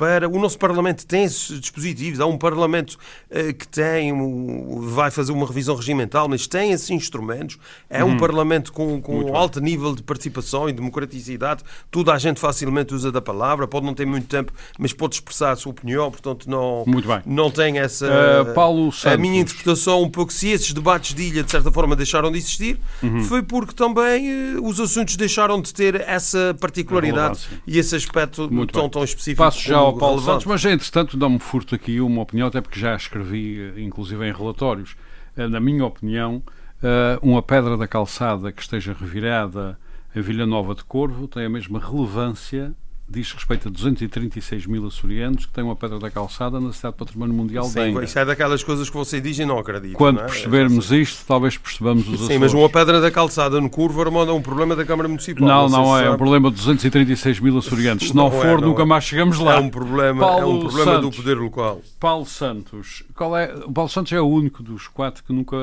para. 0.00 0.26
O 0.26 0.38
nosso 0.40 0.58
Parlamento 0.58 1.06
tem 1.06 1.24
esses 1.24 1.60
dispositivos. 1.60 2.20
Há 2.20 2.26
um 2.26 2.38
Parlamento 2.38 2.96
uh, 3.30 3.52
que 3.52 3.68
tem, 3.68 4.10
um, 4.10 4.80
vai 4.88 5.10
fazer 5.10 5.30
uma 5.30 5.46
revisão 5.46 5.76
regimental, 5.76 6.26
mas 6.26 6.46
tem 6.46 6.72
esses 6.72 6.88
instrumentos. 6.88 7.58
É 7.90 8.02
um 8.02 8.12
uhum. 8.12 8.16
Parlamento 8.16 8.72
com, 8.72 8.98
com 9.02 9.36
alto 9.36 9.60
nível 9.60 9.94
de 9.94 10.02
participação 10.02 10.70
e 10.70 10.72
democraticidade. 10.72 11.62
Toda 11.90 12.14
a 12.14 12.18
gente 12.18 12.40
facilmente 12.40 12.94
usa 12.94 13.12
da 13.12 13.20
palavra, 13.20 13.68
pode 13.68 13.84
não 13.84 13.92
ter 13.92 14.06
muito 14.06 14.26
tempo, 14.26 14.54
mas 14.78 14.94
pode 14.94 15.16
expressar 15.16 15.50
a 15.50 15.56
sua 15.56 15.72
opinião, 15.72 16.10
portanto 16.10 16.48
não, 16.48 16.84
não 17.26 17.50
tem 17.50 17.78
essa. 17.78 18.06
Uh, 18.06 18.54
Paulo 18.54 18.90
Santos. 18.90 19.12
A 19.12 19.18
minha 19.18 19.40
interpretação, 19.40 20.02
um 20.02 20.08
pouco, 20.08 20.32
se 20.32 20.48
esses 20.48 20.72
debates 20.72 21.14
de 21.14 21.24
ilha, 21.24 21.42
de 21.42 21.50
certa 21.50 21.70
forma, 21.70 21.94
deixaram 21.94 22.32
de 22.32 22.38
existir, 22.38 22.80
uhum. 23.02 23.22
foi 23.24 23.42
porque 23.42 23.74
também 23.74 24.56
uh, 24.56 24.66
os 24.66 24.80
assuntos 24.80 25.16
deixaram 25.16 25.60
de 25.60 25.74
ter 25.74 26.00
essa 26.08 26.56
particularidade 26.58 27.46
e 27.66 27.78
esse 27.78 27.94
aspecto 27.94 28.50
muito 28.50 28.72
tão, 28.72 28.88
tão 28.88 29.04
específico. 29.04 29.42
Passo 29.42 29.60
já 29.60 29.76
ao 29.76 29.89
Paulo 29.98 30.20
Santos, 30.20 30.46
mas 30.46 30.64
entretanto 30.64 31.16
dá-me 31.16 31.38
furto 31.38 31.74
aqui 31.74 32.00
uma 32.00 32.22
opinião, 32.22 32.48
até 32.48 32.60
porque 32.60 32.78
já 32.78 32.94
escrevi, 32.94 33.72
inclusive 33.82 34.26
em 34.26 34.32
relatórios. 34.32 34.96
Eh, 35.36 35.48
na 35.48 35.60
minha 35.60 35.84
opinião, 35.84 36.42
eh, 36.82 37.18
uma 37.22 37.42
pedra 37.42 37.76
da 37.76 37.86
calçada 37.86 38.52
que 38.52 38.62
esteja 38.62 38.96
revirada 38.98 39.78
em 40.14 40.20
Vila 40.20 40.46
Nova 40.46 40.74
de 40.74 40.84
Corvo 40.84 41.28
tem 41.28 41.44
a 41.44 41.50
mesma 41.50 41.78
relevância 41.78 42.74
diz 43.10 43.32
respeito 43.32 43.66
a 43.66 43.70
236 43.70 44.66
mil 44.66 44.86
açorianos 44.86 45.44
que 45.44 45.52
têm 45.52 45.64
uma 45.64 45.74
pedra 45.74 45.98
da 45.98 46.10
calçada 46.10 46.60
na 46.60 46.72
cidade 46.72 46.94
Património 46.96 47.34
Mundial 47.34 47.64
Sim, 47.64 47.72
de 47.72 47.88
Enga. 47.88 48.04
Isso 48.04 48.18
é 48.18 48.24
daquelas 48.24 48.62
coisas 48.62 48.88
que 48.88 48.96
você 48.96 49.20
diz 49.20 49.36
e 49.40 49.44
não 49.44 49.58
acredita. 49.58 49.96
Quando 49.96 50.18
não 50.18 50.24
é? 50.24 50.26
percebermos 50.28 50.92
é 50.92 50.98
isto, 50.98 51.26
talvez 51.26 51.58
percebamos 51.58 52.08
os 52.08 52.20
Sim, 52.26 52.38
mas 52.38 52.54
uma 52.54 52.68
pedra 52.70 53.00
da 53.00 53.10
calçada 53.10 53.60
no 53.60 53.68
curvo 53.68 54.00
é 54.02 54.32
um 54.32 54.40
problema 54.40 54.76
da 54.76 54.84
Câmara 54.84 55.08
Municipal. 55.08 55.46
Não, 55.46 55.68
não, 55.68 55.82
não 55.82 55.98
é. 55.98 56.06
É 56.06 56.10
um 56.10 56.16
problema 56.16 56.50
de 56.50 56.56
236 56.56 57.40
mil 57.40 57.58
açorianos. 57.58 58.06
Se 58.06 58.14
não, 58.14 58.24
não 58.24 58.30
for, 58.30 58.46
é, 58.46 58.54
não 58.54 58.68
nunca 58.68 58.82
é. 58.82 58.86
mais 58.86 59.02
chegamos 59.02 59.38
lá. 59.40 59.56
É 59.56 59.58
um 59.58 59.68
problema, 59.68 60.20
Paulo 60.20 60.40
é 60.40 60.46
um 60.46 60.60
problema 60.60 60.92
Santos, 60.92 61.10
do 61.10 61.16
poder 61.16 61.36
local. 61.36 61.82
Paulo 61.98 62.26
Santos. 62.26 63.02
Qual 63.16 63.36
é? 63.36 63.52
O 63.66 63.72
Paulo 63.72 63.90
Santos 63.90 64.12
é 64.12 64.20
o 64.20 64.26
único 64.26 64.62
dos 64.62 64.86
quatro 64.86 65.24
que 65.24 65.32
nunca 65.32 65.56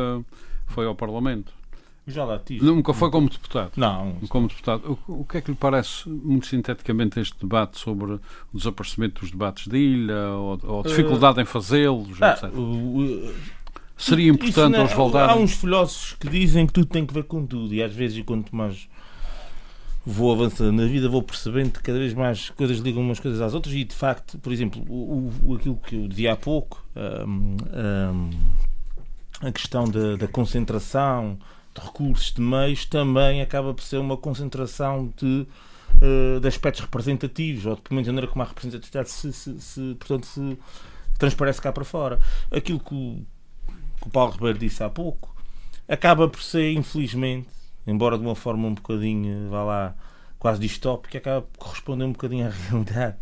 foi 0.65 0.85
ao 0.85 0.95
Parlamento. 0.95 1.56
Já 2.07 2.23
lá 2.23 2.39
tive. 2.39 2.63
Nunca 2.63 2.93
foi 2.93 3.11
como 3.11 3.29
deputado? 3.29 3.71
Não. 3.75 4.15
Como 4.29 4.47
deputado. 4.47 4.97
O, 5.07 5.21
o, 5.21 5.25
que 5.25 5.37
é 5.37 5.41
que 5.41 5.51
lhe 5.51 5.57
parece, 5.57 6.07
muito 6.07 6.47
sinteticamente, 6.47 7.19
este 7.19 7.35
debate 7.41 7.77
sobre 7.77 8.13
o 8.13 8.21
desaparecimento 8.53 9.21
dos 9.21 9.31
debates 9.31 9.67
de 9.67 9.77
ilha 9.77 10.29
ou, 10.29 10.57
ou 10.63 10.79
a 10.79 10.83
dificuldade 10.83 11.39
uh, 11.39 11.41
em 11.41 11.45
fazê-los, 11.45 12.21
ah, 12.21 12.31
etc? 12.31 12.53
Uh, 12.53 13.33
Seria 13.97 14.29
importante 14.29 14.73
não, 14.73 14.81
eles 14.81 14.93
voltarem... 14.93 15.35
Há 15.35 15.37
uns 15.37 15.53
filósofos 15.53 16.13
que 16.13 16.29
dizem 16.29 16.67
que 16.67 16.73
tudo 16.73 16.85
tem 16.85 17.05
que 17.05 17.13
ver 17.13 17.23
com 17.23 17.45
tudo 17.45 17.73
e 17.73 17.83
às 17.83 17.93
vezes, 17.93 18.23
quanto 18.23 18.55
mais 18.55 18.87
vou 20.05 20.31
avançando 20.31 20.71
na 20.71 20.85
vida, 20.85 21.09
vou 21.09 21.21
percebendo 21.21 21.71
que 21.71 21.81
cada 21.81 21.97
vez 21.97 22.13
mais 22.13 22.49
coisas 22.51 22.77
ligam 22.77 23.01
umas 23.01 23.19
coisas 23.19 23.41
às 23.41 23.53
outras 23.53 23.73
e, 23.75 23.83
de 23.83 23.95
facto, 23.95 24.37
por 24.37 24.53
exemplo, 24.53 24.81
o, 24.87 25.29
o 25.43 25.55
aquilo 25.55 25.75
que 25.77 25.95
eu 25.95 26.07
dizia 26.07 26.33
há 26.33 26.35
pouco, 26.37 26.81
um, 26.95 27.57
um, 27.73 28.29
a 29.41 29.51
questão 29.51 29.83
da, 29.89 30.15
da 30.15 30.27
concentração 30.27 31.37
de 31.79 31.85
recursos, 31.85 32.33
de 32.33 32.41
meios, 32.41 32.85
também 32.85 33.41
acaba 33.41 33.73
por 33.73 33.83
ser 33.83 33.97
uma 33.97 34.17
concentração 34.17 35.13
de, 35.15 35.47
uh, 35.95 36.39
de 36.39 36.47
aspectos 36.47 36.81
representativos, 36.81 37.65
ou 37.65 37.75
de 37.75 37.81
a 37.89 37.93
maneira 37.93 38.27
como 38.27 38.41
a 38.41 38.45
representatividade 38.45 39.09
se, 39.09 39.31
se, 39.31 39.59
se, 39.61 39.95
portanto, 39.99 40.25
se 40.25 40.57
transparece 41.17 41.61
cá 41.61 41.71
para 41.71 41.85
fora. 41.85 42.19
Aquilo 42.51 42.79
que 42.79 42.93
o, 42.93 43.25
que 44.01 44.07
o 44.07 44.09
Paulo 44.09 44.31
Ribeiro 44.33 44.57
disse 44.57 44.83
há 44.83 44.89
pouco 44.89 45.35
acaba 45.87 46.27
por 46.27 46.41
ser, 46.41 46.73
infelizmente, 46.73 47.47
embora 47.85 48.17
de 48.17 48.23
uma 48.23 48.35
forma 48.35 48.67
um 48.67 48.73
bocadinho, 48.73 49.49
vá 49.49 49.63
lá, 49.63 49.95
quase 50.37 50.59
distópica, 50.59 51.17
acaba 51.17 51.41
por 51.41 51.57
corresponder 51.57 52.03
um 52.03 52.11
bocadinho 52.11 52.47
à 52.47 52.49
realidade. 52.69 53.17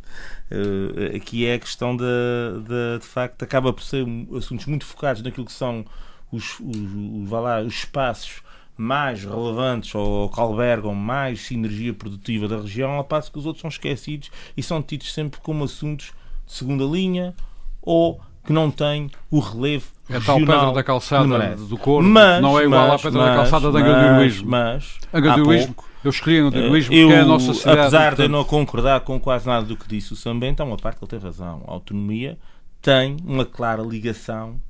Aqui 1.16 1.46
é 1.46 1.54
a 1.54 1.60
questão 1.60 1.96
da, 1.96 2.06
de, 2.06 3.00
de 3.00 3.06
facto, 3.06 3.44
acaba 3.44 3.72
por 3.72 3.84
ser 3.84 4.06
assuntos 4.36 4.66
muito 4.66 4.86
focados 4.86 5.22
naquilo 5.22 5.46
que 5.46 5.54
são 5.54 5.86
os, 6.32 6.60
os, 6.60 6.78
os, 7.24 7.30
lá, 7.30 7.62
os 7.62 7.74
espaços 7.74 8.42
mais 8.78 9.24
relevantes 9.24 9.94
ou 9.96 10.30
que 10.30 10.40
albergam 10.40 10.94
mais 10.94 11.42
sinergia 11.42 11.94
produtiva 11.94 12.48
da 12.48 12.58
região, 12.58 12.92
ao 12.92 13.04
passo 13.04 13.32
que 13.32 13.40
os 13.40 13.46
outros 13.46 13.62
são 13.62 13.70
esquecidos 13.70 14.30
e 14.56 14.62
são 14.62 14.82
tidos 14.82 15.14
sempre 15.14 15.40
como 15.42 15.64
assuntos 15.64 16.14
de 16.46 16.54
segunda 16.54 16.84
linha 16.84 17.34
ou 17.82 18.20
que 18.44 18.54
não 18.54 18.70
tem 18.70 19.10
o 19.32 19.40
relevo 19.40 19.96
é 20.10 20.20
tal 20.20 20.38
pedra 20.38 20.72
da 20.72 20.84
calçada 20.84 21.56
do 21.56 21.78
corpo, 21.78 22.08
mas, 22.08 22.42
não 22.42 22.60
é 22.60 22.66
igual 22.66 22.90
mas, 22.90 23.02
à 23.02 23.04
pedra 23.04 23.22
mas, 23.22 23.30
da 23.30 23.36
calçada 23.36 23.72
da 23.72 23.80
mas, 23.80 23.90
Agaduilismo. 23.90 24.50
Mas, 24.50 24.98
Agaduilismo, 25.12 25.76
eu 26.04 26.10
escolhi 26.12 26.40
Agaduilismo 26.40 26.94
eu, 26.94 27.08
porque 27.08 27.20
é 27.20 27.22
a 27.22 27.26
nossa 27.26 27.54
cidade. 27.56 27.80
Apesar 27.80 28.00
portanto... 28.00 28.18
de 28.18 28.24
eu 28.24 28.30
não 28.30 28.44
concordar 28.44 29.00
com 29.00 29.20
quase 29.20 29.48
nada 29.48 29.66
do 29.66 29.76
que 29.76 29.88
disse 29.88 30.14
o 30.14 30.16
Sambento, 30.16 30.62
há 30.62 30.66
uma 30.66 30.78
parte 30.78 31.00
que 31.00 31.06
ele 31.06 31.10
tem 31.10 31.20
razão. 31.20 31.64
A 31.68 31.72
autonomia 31.72 32.38
tem 32.84 33.18
uma 33.26 33.46
clara 33.46 33.82
ligação 33.82 34.62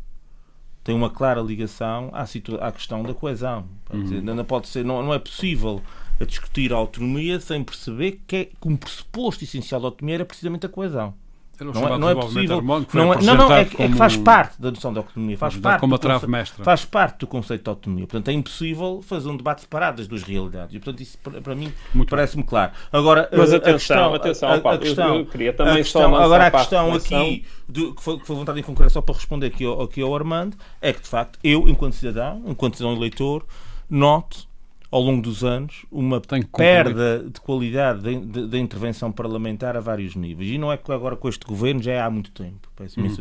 tem 0.85 0.95
uma 0.95 1.09
clara 1.09 1.41
ligação 1.41 2.11
à, 2.13 2.21
à 2.61 2.71
questão 2.71 3.01
da 3.01 3.13
coesão. 3.13 3.65
Uhum. 3.91 4.03
Dizer, 4.03 4.21
não, 4.21 4.45
pode 4.45 4.67
ser, 4.67 4.85
não, 4.85 5.01
não 5.01 5.13
é 5.13 5.19
possível 5.19 5.81
discutir 6.27 6.71
a 6.71 6.77
autonomia 6.77 7.39
sem 7.39 7.63
perceber 7.63 8.21
que, 8.27 8.35
é, 8.35 8.45
que 8.45 8.67
um 8.67 8.77
pressuposto 8.77 9.43
essencial 9.43 9.81
da 9.81 9.87
autonomia 9.87 10.17
era 10.17 10.25
precisamente 10.25 10.67
a 10.67 10.69
coesão. 10.69 11.15
Não, 11.63 11.71
não, 11.71 11.87
é, 11.87 11.97
não 11.97 12.09
é 12.09 12.15
possível. 12.15 12.61
Não, 12.61 13.13
é, 13.13 13.21
não, 13.21 13.35
não, 13.35 13.53
é, 13.53 13.61
é, 13.61 13.65
que 13.65 13.95
faz 13.95 14.17
parte 14.17 14.61
da 14.61 14.71
noção 14.71 14.93
da 14.93 14.99
autonomia. 14.99 15.37
Faz 15.37 15.55
parte, 15.55 15.79
como 15.79 15.95
a 15.95 15.97
trave 15.97 16.27
mestra. 16.27 16.63
faz 16.63 16.85
parte 16.85 17.19
do 17.19 17.27
conceito 17.27 17.63
de 17.63 17.69
autonomia. 17.69 18.07
Portanto, 18.07 18.29
é 18.29 18.33
impossível 18.33 19.01
fazer 19.01 19.29
um 19.29 19.37
debate 19.37 19.61
separado 19.61 19.97
das 19.97 20.07
duas 20.07 20.23
realidades. 20.23 20.75
E, 20.75 20.79
portanto, 20.79 21.01
isso 21.01 21.17
para, 21.17 21.55
mim 21.55 21.71
parece-me 22.09 22.43
claro. 22.43 22.71
Agora, 22.91 23.29
Mas 23.31 23.53
a, 23.53 23.57
atenção, 23.57 23.73
questão, 23.73 24.13
atenção, 24.13 24.53
a, 24.53 24.59
Paulo, 24.59 24.77
a 24.77 24.81
questão, 24.81 25.15
eu 25.15 25.25
queria 25.25 25.53
também 25.53 25.73
a 25.73 25.77
questão, 25.77 26.11
só 26.11 26.21
agora 26.21 26.47
a 26.47 26.51
questão 26.51 26.93
a 26.93 26.97
aqui, 26.97 27.45
do, 27.67 27.95
que, 27.95 28.03
foi, 28.03 28.19
que 28.19 28.27
foi 28.27 28.35
vontade 28.35 28.59
em 28.59 28.63
concreto, 28.63 28.93
só 28.93 29.01
para 29.01 29.15
responder 29.15 29.47
aqui 29.47 29.65
ao, 29.65 29.81
aqui 29.81 30.01
ao 30.01 30.15
Armando, 30.15 30.57
é 30.81 30.91
que, 30.91 31.01
de 31.01 31.07
facto, 31.07 31.39
eu, 31.43 31.69
enquanto 31.69 31.93
cidadão, 31.93 32.43
enquanto 32.45 32.77
cidadão 32.77 32.95
eleitor, 32.97 33.45
noto 33.89 34.47
ao 34.95 35.01
longo 35.01 35.21
dos 35.21 35.43
anos, 35.43 35.85
uma 35.91 36.21
perda 36.21 37.25
de 37.29 37.41
qualidade 37.41 37.99
da 38.47 38.57
intervenção 38.57 39.11
parlamentar 39.11 39.75
a 39.75 39.81
vários 39.81 40.15
níveis. 40.15 40.49
E 40.49 40.57
não 40.57 40.71
é 40.71 40.77
que 40.77 40.89
agora 40.89 41.17
com 41.17 41.27
este 41.27 41.45
governo, 41.45 41.83
já 41.83 41.91
é 41.91 41.99
há 41.99 42.09
muito 42.09 42.31
tempo. 42.31 42.69
Peço 42.77 43.01
uhum. 43.01 43.13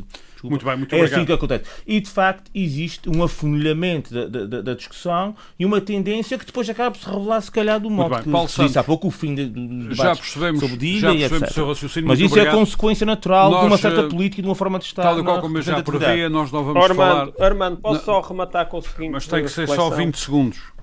Muito 0.45 0.65
bem, 0.65 0.77
muito 0.77 0.93
é 0.93 0.99
obrigado. 0.99 1.19
assim 1.19 1.27
que 1.27 1.33
acontece. 1.33 1.65
E, 1.87 2.01
de 2.01 2.11
facto, 2.11 2.51
existe 2.55 3.09
um 3.09 3.23
afunilhamento 3.23 4.13
da, 4.13 4.47
da, 4.47 4.61
da, 4.61 4.75
discussão 4.75 5.35
e 5.59 5.65
uma 5.65 5.81
tendência 5.81 6.37
que 6.37 6.45
depois 6.45 6.69
acaba 6.69 6.91
por 6.91 7.01
se 7.01 7.09
revelar, 7.09 7.41
se 7.41 7.51
calhar, 7.51 7.81
do 7.81 7.89
modo 7.89 8.23
que 8.23 8.31
Paulo 8.31 8.49
disse 8.49 8.79
há 8.79 8.85
pouco 8.85 9.09
o 9.09 9.11
fim 9.11 9.35
debate 9.35 9.95
já 9.95 10.15
percebemos, 10.15 10.61
sobre 10.61 10.99
já 10.99 11.15
e 11.15 11.19
percebemos 11.19 11.43
etc. 11.43 11.51
o 11.51 11.55
seu 11.55 11.67
raciocínio. 11.67 12.09
Mas 12.09 12.21
isso 12.21 12.35
obrigado. 12.35 12.55
é 12.55 12.59
consequência 12.59 13.07
natural 13.07 13.51
Nós, 13.51 13.61
de 13.61 13.67
uma 13.67 13.79
certa 13.79 14.01
eh, 14.03 14.09
política 14.09 14.41
e 14.41 14.43
de 14.43 14.49
uma 14.49 14.55
forma 14.55 14.79
de 14.79 14.85
estar 14.85 15.03
Tal 15.03 15.19
e 15.19 15.25
qual 15.25 15.37
na 15.37 15.43
como 15.43 15.59
eu 15.59 15.63
já 15.63 15.83
previa, 15.83 16.29
nós 16.29 16.53
não 16.53 16.63
vamos 16.63 16.85
Armando, 16.85 17.33
falar... 17.33 17.47
Armando, 17.47 17.77
posso 17.79 17.99
Não. 17.99 18.05
só 18.05 18.21
rematar 18.21 18.67
com 18.67 18.79
o 18.79 18.83
seguinte 18.83 19.13
Mas 19.13 19.27
tem 19.27 19.43
que 19.43 19.49
ser 19.49 19.67
só 19.67 19.89
20 19.89 20.19
segundos. 20.19 20.74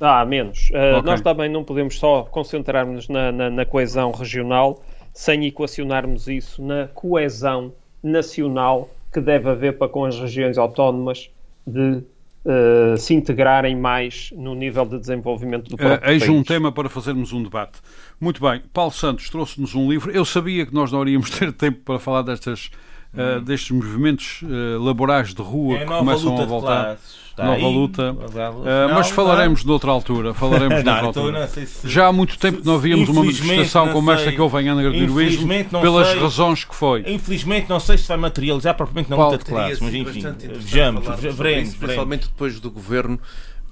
Ah, 0.00 0.24
menos. 0.24 0.70
Uh, 0.70 0.98
Ok. 0.98 1.02
Nós 1.10 1.20
também 1.20 1.48
não 1.50 1.64
podemos 1.64 1.98
só 1.98 2.22
concentrar-nos 2.24 3.08
na, 3.08 3.32
na- 3.32 3.50
na 3.50 3.64
coesão 3.64 4.10
regional 4.12 4.82
sem 5.12 5.44
equacionarmos 5.46 6.28
isso 6.28 6.62
na 6.62 6.86
coesão 6.94 7.72
nacional 8.02 8.88
que 9.12 9.20
deve 9.20 9.48
haver 9.48 9.76
para 9.78 9.88
com 9.88 10.04
as 10.04 10.18
regiões 10.18 10.56
autónomas 10.58 11.28
de 11.66 12.02
uh, 12.44 12.96
se 12.96 13.14
integrarem 13.14 13.74
mais 13.76 14.30
no 14.36 14.54
nível 14.54 14.84
de 14.86 14.98
desenvolvimento 14.98 15.68
do 15.70 15.76
próprio 15.76 16.08
Uh, 16.08 16.12
eis 16.12 16.28
um 16.28 16.42
tema 16.42 16.70
para 16.70 16.88
fazermos 16.88 17.32
um 17.32 17.42
debate. 17.42 17.80
Muito 18.20 18.40
bem, 18.40 18.62
Paulo 18.72 18.92
Santos 18.92 19.28
trouxe-nos 19.30 19.74
um 19.74 19.90
livro. 19.90 20.10
Eu 20.12 20.24
sabia 20.24 20.64
que 20.66 20.72
nós 20.74 20.92
não 20.92 21.02
iríamos 21.02 21.30
ter 21.36 21.52
tempo 21.52 21.80
para 21.84 21.98
falar 21.98 22.22
destas, 22.22 22.70
uh, 23.14 23.40
destes 23.40 23.70
movimentos 23.72 24.42
uh, 24.42 24.78
laborais 24.82 25.34
de 25.34 25.42
rua 25.42 25.78
É 25.78 25.82
a 25.82 25.86
que 25.86 25.92
começam 25.92 26.36
a 26.36 26.40
de 26.40 26.46
voltar. 26.46 26.98
Está 27.38 27.44
Nova 27.44 27.66
aí. 27.68 27.72
luta. 27.74 28.12
Uh, 28.12 28.94
mas 28.94 29.10
falaremos 29.10 29.64
noutra 29.64 29.92
altura. 29.92 30.34
Falaremos 30.34 30.82
Não, 30.82 30.92
noutra 30.92 31.08
então 31.10 31.22
altura. 31.22 31.40
não 31.40 31.48
sei 31.48 31.66
se- 31.66 31.88
Já 31.88 32.08
há 32.08 32.12
muito 32.12 32.36
tempo 32.36 32.60
não 32.64 32.74
havíamos 32.74 33.08
uma 33.08 33.20
manifestação 33.22 33.88
como 33.92 34.10
esta 34.10 34.32
que 34.32 34.40
houve 34.40 34.60
em 34.60 34.68
Angra 34.68 34.90
do 34.90 34.96
Heroísmo, 34.96 35.20
Infelizmente, 35.20 35.72
não 35.72 35.80
pelas 35.80 36.08
sei. 36.08 36.18
razões 36.20 36.64
que 36.64 36.74
foi. 36.74 37.04
Infelizmente, 37.06 37.68
não 37.68 37.78
sei 37.78 37.96
se 37.96 38.08
vai 38.08 38.16
materializar 38.16 38.74
propriamente 38.74 39.08
na 39.08 39.16
Paulo, 39.16 39.32
luta 39.32 39.44
de 39.44 39.50
classes, 39.50 39.78
mas 39.80 39.94
enfim, 39.94 40.20
vejamos, 40.58 41.06
veremos. 41.36 41.74
Principalmente 41.76 42.22
depois 42.28 42.58
do 42.58 42.70
governo 42.72 43.20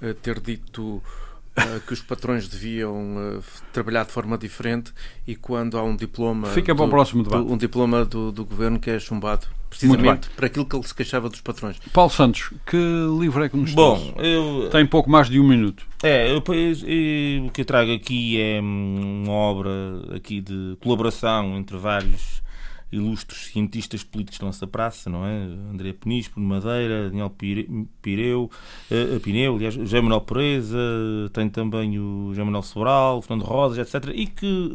eh, 0.01 0.13
ter 0.13 0.39
dito 0.39 1.01
que 1.85 1.93
os 1.93 2.01
patrões 2.01 2.47
deviam 2.47 3.15
eh, 3.37 3.39
trabalhar 3.73 4.05
de 4.05 4.11
forma 4.11 4.37
diferente 4.37 4.93
e 5.27 5.35
quando 5.35 5.77
há 5.77 5.83
um 5.83 5.95
diploma. 5.95 6.47
Fica 6.49 6.73
para 6.75 6.83
o 6.83 6.87
do- 6.87 6.91
próximo 6.91 7.23
do- 7.23 7.29
debate. 7.29 7.51
um 7.51 7.57
diploma 7.57 8.05
do, 8.05 8.31
do 8.31 8.45
governo 8.45 8.79
que 8.79 8.89
é 8.89 8.99
chumbado, 8.99 9.47
precisamente 9.69 10.29
para 10.31 10.45
aquilo 10.47 10.65
que 10.65 10.75
ele 10.75 10.87
se 10.87 10.93
queixava 10.95 11.29
dos 11.29 11.41
patrões. 11.41 11.77
Paulo 11.93 12.11
Santos, 12.11 12.51
que 12.65 12.77
livro 13.19 13.43
é 13.43 13.49
que 13.49 13.57
nos 13.57 13.73
Bom, 13.73 14.13
eu, 14.17 14.69
Tem 14.71 14.85
pouco 14.85 15.09
mais 15.09 15.29
de 15.29 15.39
um 15.39 15.47
minuto. 15.47 15.85
é, 16.03 16.27
eu, 16.31 16.43
eu- 16.53 17.45
o 17.45 17.51
que 17.51 17.61
eu 17.61 17.65
trago 17.65 17.91
aqui 17.93 18.39
é 18.39 18.61
hum, 18.61 19.23
uma 19.25 19.33
obra 19.33 19.71
aqui 20.15 20.41
de 20.41 20.77
colaboração 20.81 21.57
entre 21.57 21.75
vários 21.77 22.41
ilustres 22.91 23.47
cientistas 23.51 24.03
políticos 24.03 24.39
da 24.39 24.45
nossa 24.45 24.65
praça, 24.65 25.09
não 25.09 25.25
é? 25.25 25.33
André 25.73 25.91
Peniche, 25.93 26.29
Bruno 26.29 26.47
Madeira, 26.47 27.09
Daniel 27.09 27.29
Pire- 27.29 27.67
Pireu, 28.01 28.49
eh, 28.89 29.19
Pineu, 29.21 29.55
aliás, 29.55 29.73
José 29.73 29.99
Manuel 29.99 30.21
Pereza, 30.21 30.77
tem 31.33 31.49
também 31.49 31.99
o 31.99 32.29
José 32.29 32.43
Manuel 32.43 32.63
Sobral, 32.63 33.21
Fernando 33.21 33.45
Rosas, 33.45 33.77
etc. 33.93 34.11
E 34.15 34.25
que 34.27 34.71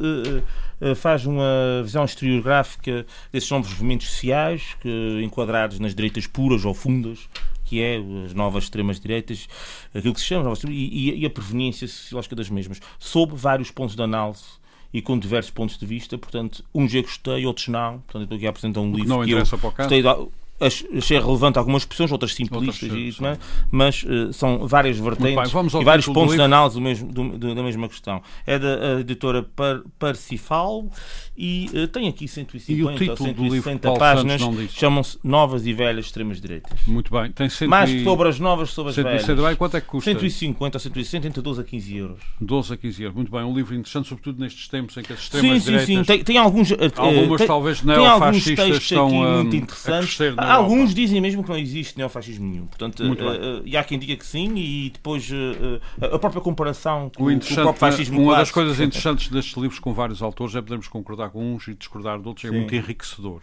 eh, 0.81 0.91
eh, 0.91 0.95
faz 0.95 1.25
uma 1.25 1.81
visão 1.83 2.05
historiográfica 2.05 3.07
desses 3.33 3.51
novos 3.51 3.71
movimentos 3.71 4.09
sociais, 4.11 4.77
que, 4.81 5.21
enquadrados 5.23 5.79
nas 5.79 5.95
direitas 5.95 6.27
puras 6.27 6.65
ou 6.65 6.75
fundas, 6.75 7.29
que 7.65 7.81
é 7.81 7.97
as 8.27 8.35
novas 8.35 8.65
extremas-direitas, 8.65 9.49
aquilo 9.95 10.13
que 10.13 10.21
se 10.21 10.27
chama, 10.27 10.53
e- 10.69 11.21
e 11.21 11.25
a 11.25 11.31
proveniência 11.31 11.89
sociológica 11.89 12.37
das 12.37 12.51
mesmas, 12.51 12.79
sob 12.99 13.35
vários 13.35 13.71
pontos 13.71 13.97
de 13.97 14.03
análise 14.03 14.61
e 14.93 15.01
com 15.01 15.19
diversos 15.19 15.51
pontos 15.51 15.79
de 15.79 15.87
vista, 15.87 16.19
portanto, 16.19 16.65
uns 16.75 16.93
eu 16.95 17.03
gostei, 17.03 17.47
outros 17.47 17.69
não. 17.69 17.99
Portanto, 18.01 18.17
eu 18.17 18.23
estou 18.25 18.37
aqui 18.37 18.47
a 18.47 18.51
apresentar 18.51 18.81
um 18.81 18.93
livro 18.93 19.09
não 19.09 19.17
que 19.25 19.31
eu 19.31 19.39
interessa 19.39 19.57
para 19.59 19.69
o 19.69 19.73
caso. 19.73 19.89
gostei 19.89 20.03
de- 20.03 20.29
achei 20.67 21.19
relevante 21.19 21.59
a 21.59 21.61
algumas 21.61 21.85
pessoas, 21.85 22.13
outras 22.13 22.35
simplistas, 22.35 22.83
Outras, 22.91 22.99
e, 23.01 23.13
sim. 23.13 23.27
é? 23.27 23.39
mas 23.71 24.05
eh, 24.09 24.33
são 24.33 24.67
várias 24.67 24.99
vertentes 24.99 25.53
bem, 25.53 25.81
e 25.81 25.85
vários 25.85 26.07
pontos 26.07 26.23
de 26.23 26.31
livro. 26.33 26.45
análise 26.45 26.75
do 26.75 26.81
mesmo, 26.81 27.13
do- 27.13 27.39
do- 27.39 27.55
da 27.55 27.63
mesma 27.63 27.89
questão. 27.89 28.23
É 28.47 28.59
da 28.59 28.97
a 28.97 29.01
editora 29.01 29.43
Par, 29.43 29.81
Parsifal 29.99 30.89
e 31.37 31.71
eh, 31.75 31.87
tem 31.87 32.09
aqui 32.09 32.29
150 32.29 32.73
E 32.73 32.83
o 32.83 32.87
ou 32.89 32.95
título 32.97 33.33
do 33.33 33.43
livro, 33.45 33.71
160 33.71 33.79
Paulo 33.81 33.99
páginas, 33.99 34.41
chamam-se 34.73 35.19
Novas 35.25 35.67
e 35.67 35.73
Velhas 35.73 36.07
Extremas-Direitas. 36.07 36.81
Muito 36.87 37.11
bem. 37.13 37.33
Tem 37.33 37.49
100 37.49 37.69
Mais 37.69 38.03
sobre 38.05 38.29
as 38.29 38.39
novas, 38.39 38.71
sobre 38.71 38.91
as 38.91 38.97
160 38.97 39.35
velhas. 39.35 39.49
bem, 39.49 39.57
quanto 39.57 39.77
é 39.77 39.81
que 39.81 39.87
custa? 39.87 40.11
150 40.11 40.77
ou 40.77 40.81
160, 40.81 41.27
entre 41.29 41.43
12 41.43 41.61
a 41.61 41.65
15 41.65 41.97
euros. 41.97 42.19
12 42.41 42.75
a 42.75 42.77
15 42.77 43.03
euros. 43.03 43.17
Muito 43.17 43.33
bem, 43.33 43.41
um 43.43 43.55
livro 43.55 43.75
interessante, 43.75 44.09
sobretudo 44.09 44.41
nestes 44.41 44.69
tempos 44.69 44.97
em 44.97 45.03
que 45.03 45.13
as 45.13 45.19
Sim, 45.21 45.25
extremas 45.25 45.63
sim, 45.63 45.65
direitas, 45.71 45.87
sim. 45.87 46.05
Tem, 46.05 46.25
tem 46.25 46.39
alguns. 46.39 46.71
eh, 46.73 46.77
algumas 46.97 47.39
tem, 47.39 47.47
talvez 47.47 47.81
tem 47.81 47.91
alguns 47.95 48.11
neofascistas 48.21 48.67
textos 48.67 48.83
estão 48.91 49.07
aqui 49.07 49.17
a, 49.17 49.33
muito 49.43 49.55
a 49.55 49.57
interessantes. 49.59 50.17
crescer 50.17 50.35
na 50.37 50.43
Alguns 50.55 50.79
Europa. 50.81 50.95
dizem 50.95 51.21
mesmo 51.21 51.43
que 51.43 51.49
não 51.51 51.59
existe 51.59 51.97
neofascismo 51.99 52.49
nenhum. 52.49 52.67
Portanto, 52.67 53.03
eh, 53.03 53.63
e 53.65 53.77
há 53.77 53.85
quem 53.85 53.99
diga 53.99 54.17
que 54.17 54.27
sim, 54.27 54.55
e 54.57 54.91
depois 54.91 55.29
eh, 55.31 56.07
a 56.15 56.19
própria 56.19 56.41
comparação 56.41 57.11
com, 57.15 57.25
O 57.25 57.27
com 57.27 57.37
o 57.37 57.55
próprio 57.55 57.75
fascismo 57.75 58.19
uma 58.21 58.33
das 58.33 58.51
clássico. 58.51 58.55
coisas 58.61 58.81
interessantes 58.81 59.29
destes 59.29 59.57
livros 59.57 59.79
com 59.79 59.93
vários 59.93 60.23
autores 60.23 60.55
é 60.55 60.61
podermos 60.61 60.89
concordar 60.89 61.31
com 61.31 61.55
uns 61.55 61.69
e 61.69 61.75
discordar 61.75 62.19
de 62.21 62.29
outros, 62.29 62.45
é 62.45 62.49
Sim. 62.49 62.57
muito 62.57 62.75
enriquecedor. 62.75 63.41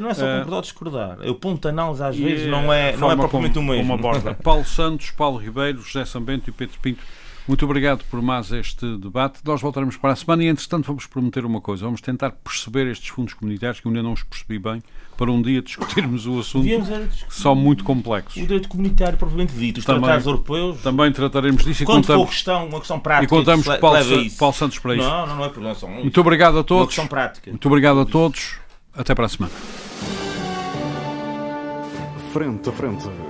Não 0.00 0.10
é 0.10 0.14
só 0.14 0.26
concordar 0.26 0.56
ou 0.56 0.62
discordar. 0.62 1.18
É 1.22 1.30
o 1.30 1.34
ponto 1.34 1.62
de 1.62 1.68
análise 1.68 2.02
às 2.02 2.14
E 2.16 2.22
vezes 2.22 2.46
não 2.48 2.70
é, 2.72 2.94
não 2.96 3.10
é 3.10 3.16
propriamente 3.16 3.54
como, 3.54 3.72
o 3.72 3.74
mesmo. 3.76 3.96
como 3.96 4.08
aborda. 4.08 4.34
Paulo 4.44 4.64
Santos, 4.64 5.10
Paulo 5.10 5.38
Ribeiro, 5.38 5.80
José 5.80 6.04
Sambento 6.04 6.50
e 6.50 6.52
Pedro 6.52 6.78
Pinto, 6.80 7.00
muito 7.48 7.64
obrigado 7.64 8.04
por 8.10 8.22
mais 8.22 8.52
este 8.52 8.96
debate. 8.98 9.40
Nós 9.44 9.60
voltaremos 9.60 9.96
para 9.96 10.12
a 10.12 10.16
semana 10.16 10.44
e, 10.44 10.46
entretanto, 10.48 10.86
vamos 10.86 11.06
prometer 11.06 11.44
uma 11.44 11.60
coisa. 11.60 11.84
Vamos 11.84 12.00
tentar 12.00 12.30
perceber 12.30 12.86
estes 12.86 13.08
fundos 13.08 13.34
comunitários, 13.34 13.80
que 13.80 13.86
eu 13.86 13.90
ainda 13.90 14.02
não 14.02 14.12
os 14.12 14.22
percebi 14.22 14.58
bem, 14.58 14.82
para 15.16 15.30
um 15.30 15.42
dia 15.42 15.60
discutirmos 15.62 16.26
o 16.26 16.38
assunto, 16.38 16.64
que 16.64 16.78
discutir 16.78 17.24
são 17.28 17.54
muito 17.54 17.82
complexos. 17.84 18.36
o 18.36 18.40
direito 18.40 18.68
comunitário 18.68 19.18
propriamente 19.18 19.52
dito, 19.54 19.78
os 19.78 19.84
Também. 19.84 20.02
tratados 20.02 20.26
europeus. 20.26 20.80
Também 20.82 21.12
trataremos 21.12 21.64
disso 21.64 21.82
e 21.82 21.86
Quando 21.86 22.04
for 22.06 22.12
contamos, 22.14 22.30
questão, 22.34 22.66
uma 22.68 22.78
questão 22.78 23.00
prática. 23.00 23.24
e 23.24 23.28
contamos 23.28 23.66
que 23.66 23.74
com 23.74 23.80
Paulo, 23.80 23.98
isso. 24.22 24.38
Paulo 24.38 24.54
Santos 24.54 24.78
para 24.78 24.94
isso. 24.96 25.06
Não, 25.08 25.26
não, 25.26 25.36
não 25.36 25.44
é 25.44 25.48
problema. 25.48 25.74
São 25.74 25.88
Muito 25.88 26.20
obrigado 26.20 26.54
a 26.54 26.58
Uma 26.58 26.64
todos. 26.64 26.86
questão 26.88 27.06
prática. 27.06 27.50
Muito 27.50 27.66
obrigado 27.66 28.00
a 28.00 28.04
todos. 28.06 28.56
Até 28.94 29.14
para 29.14 29.26
a 29.26 29.28
semana. 29.28 29.52
Frente 32.32 32.68
a 32.68 32.72
frente. 32.72 33.29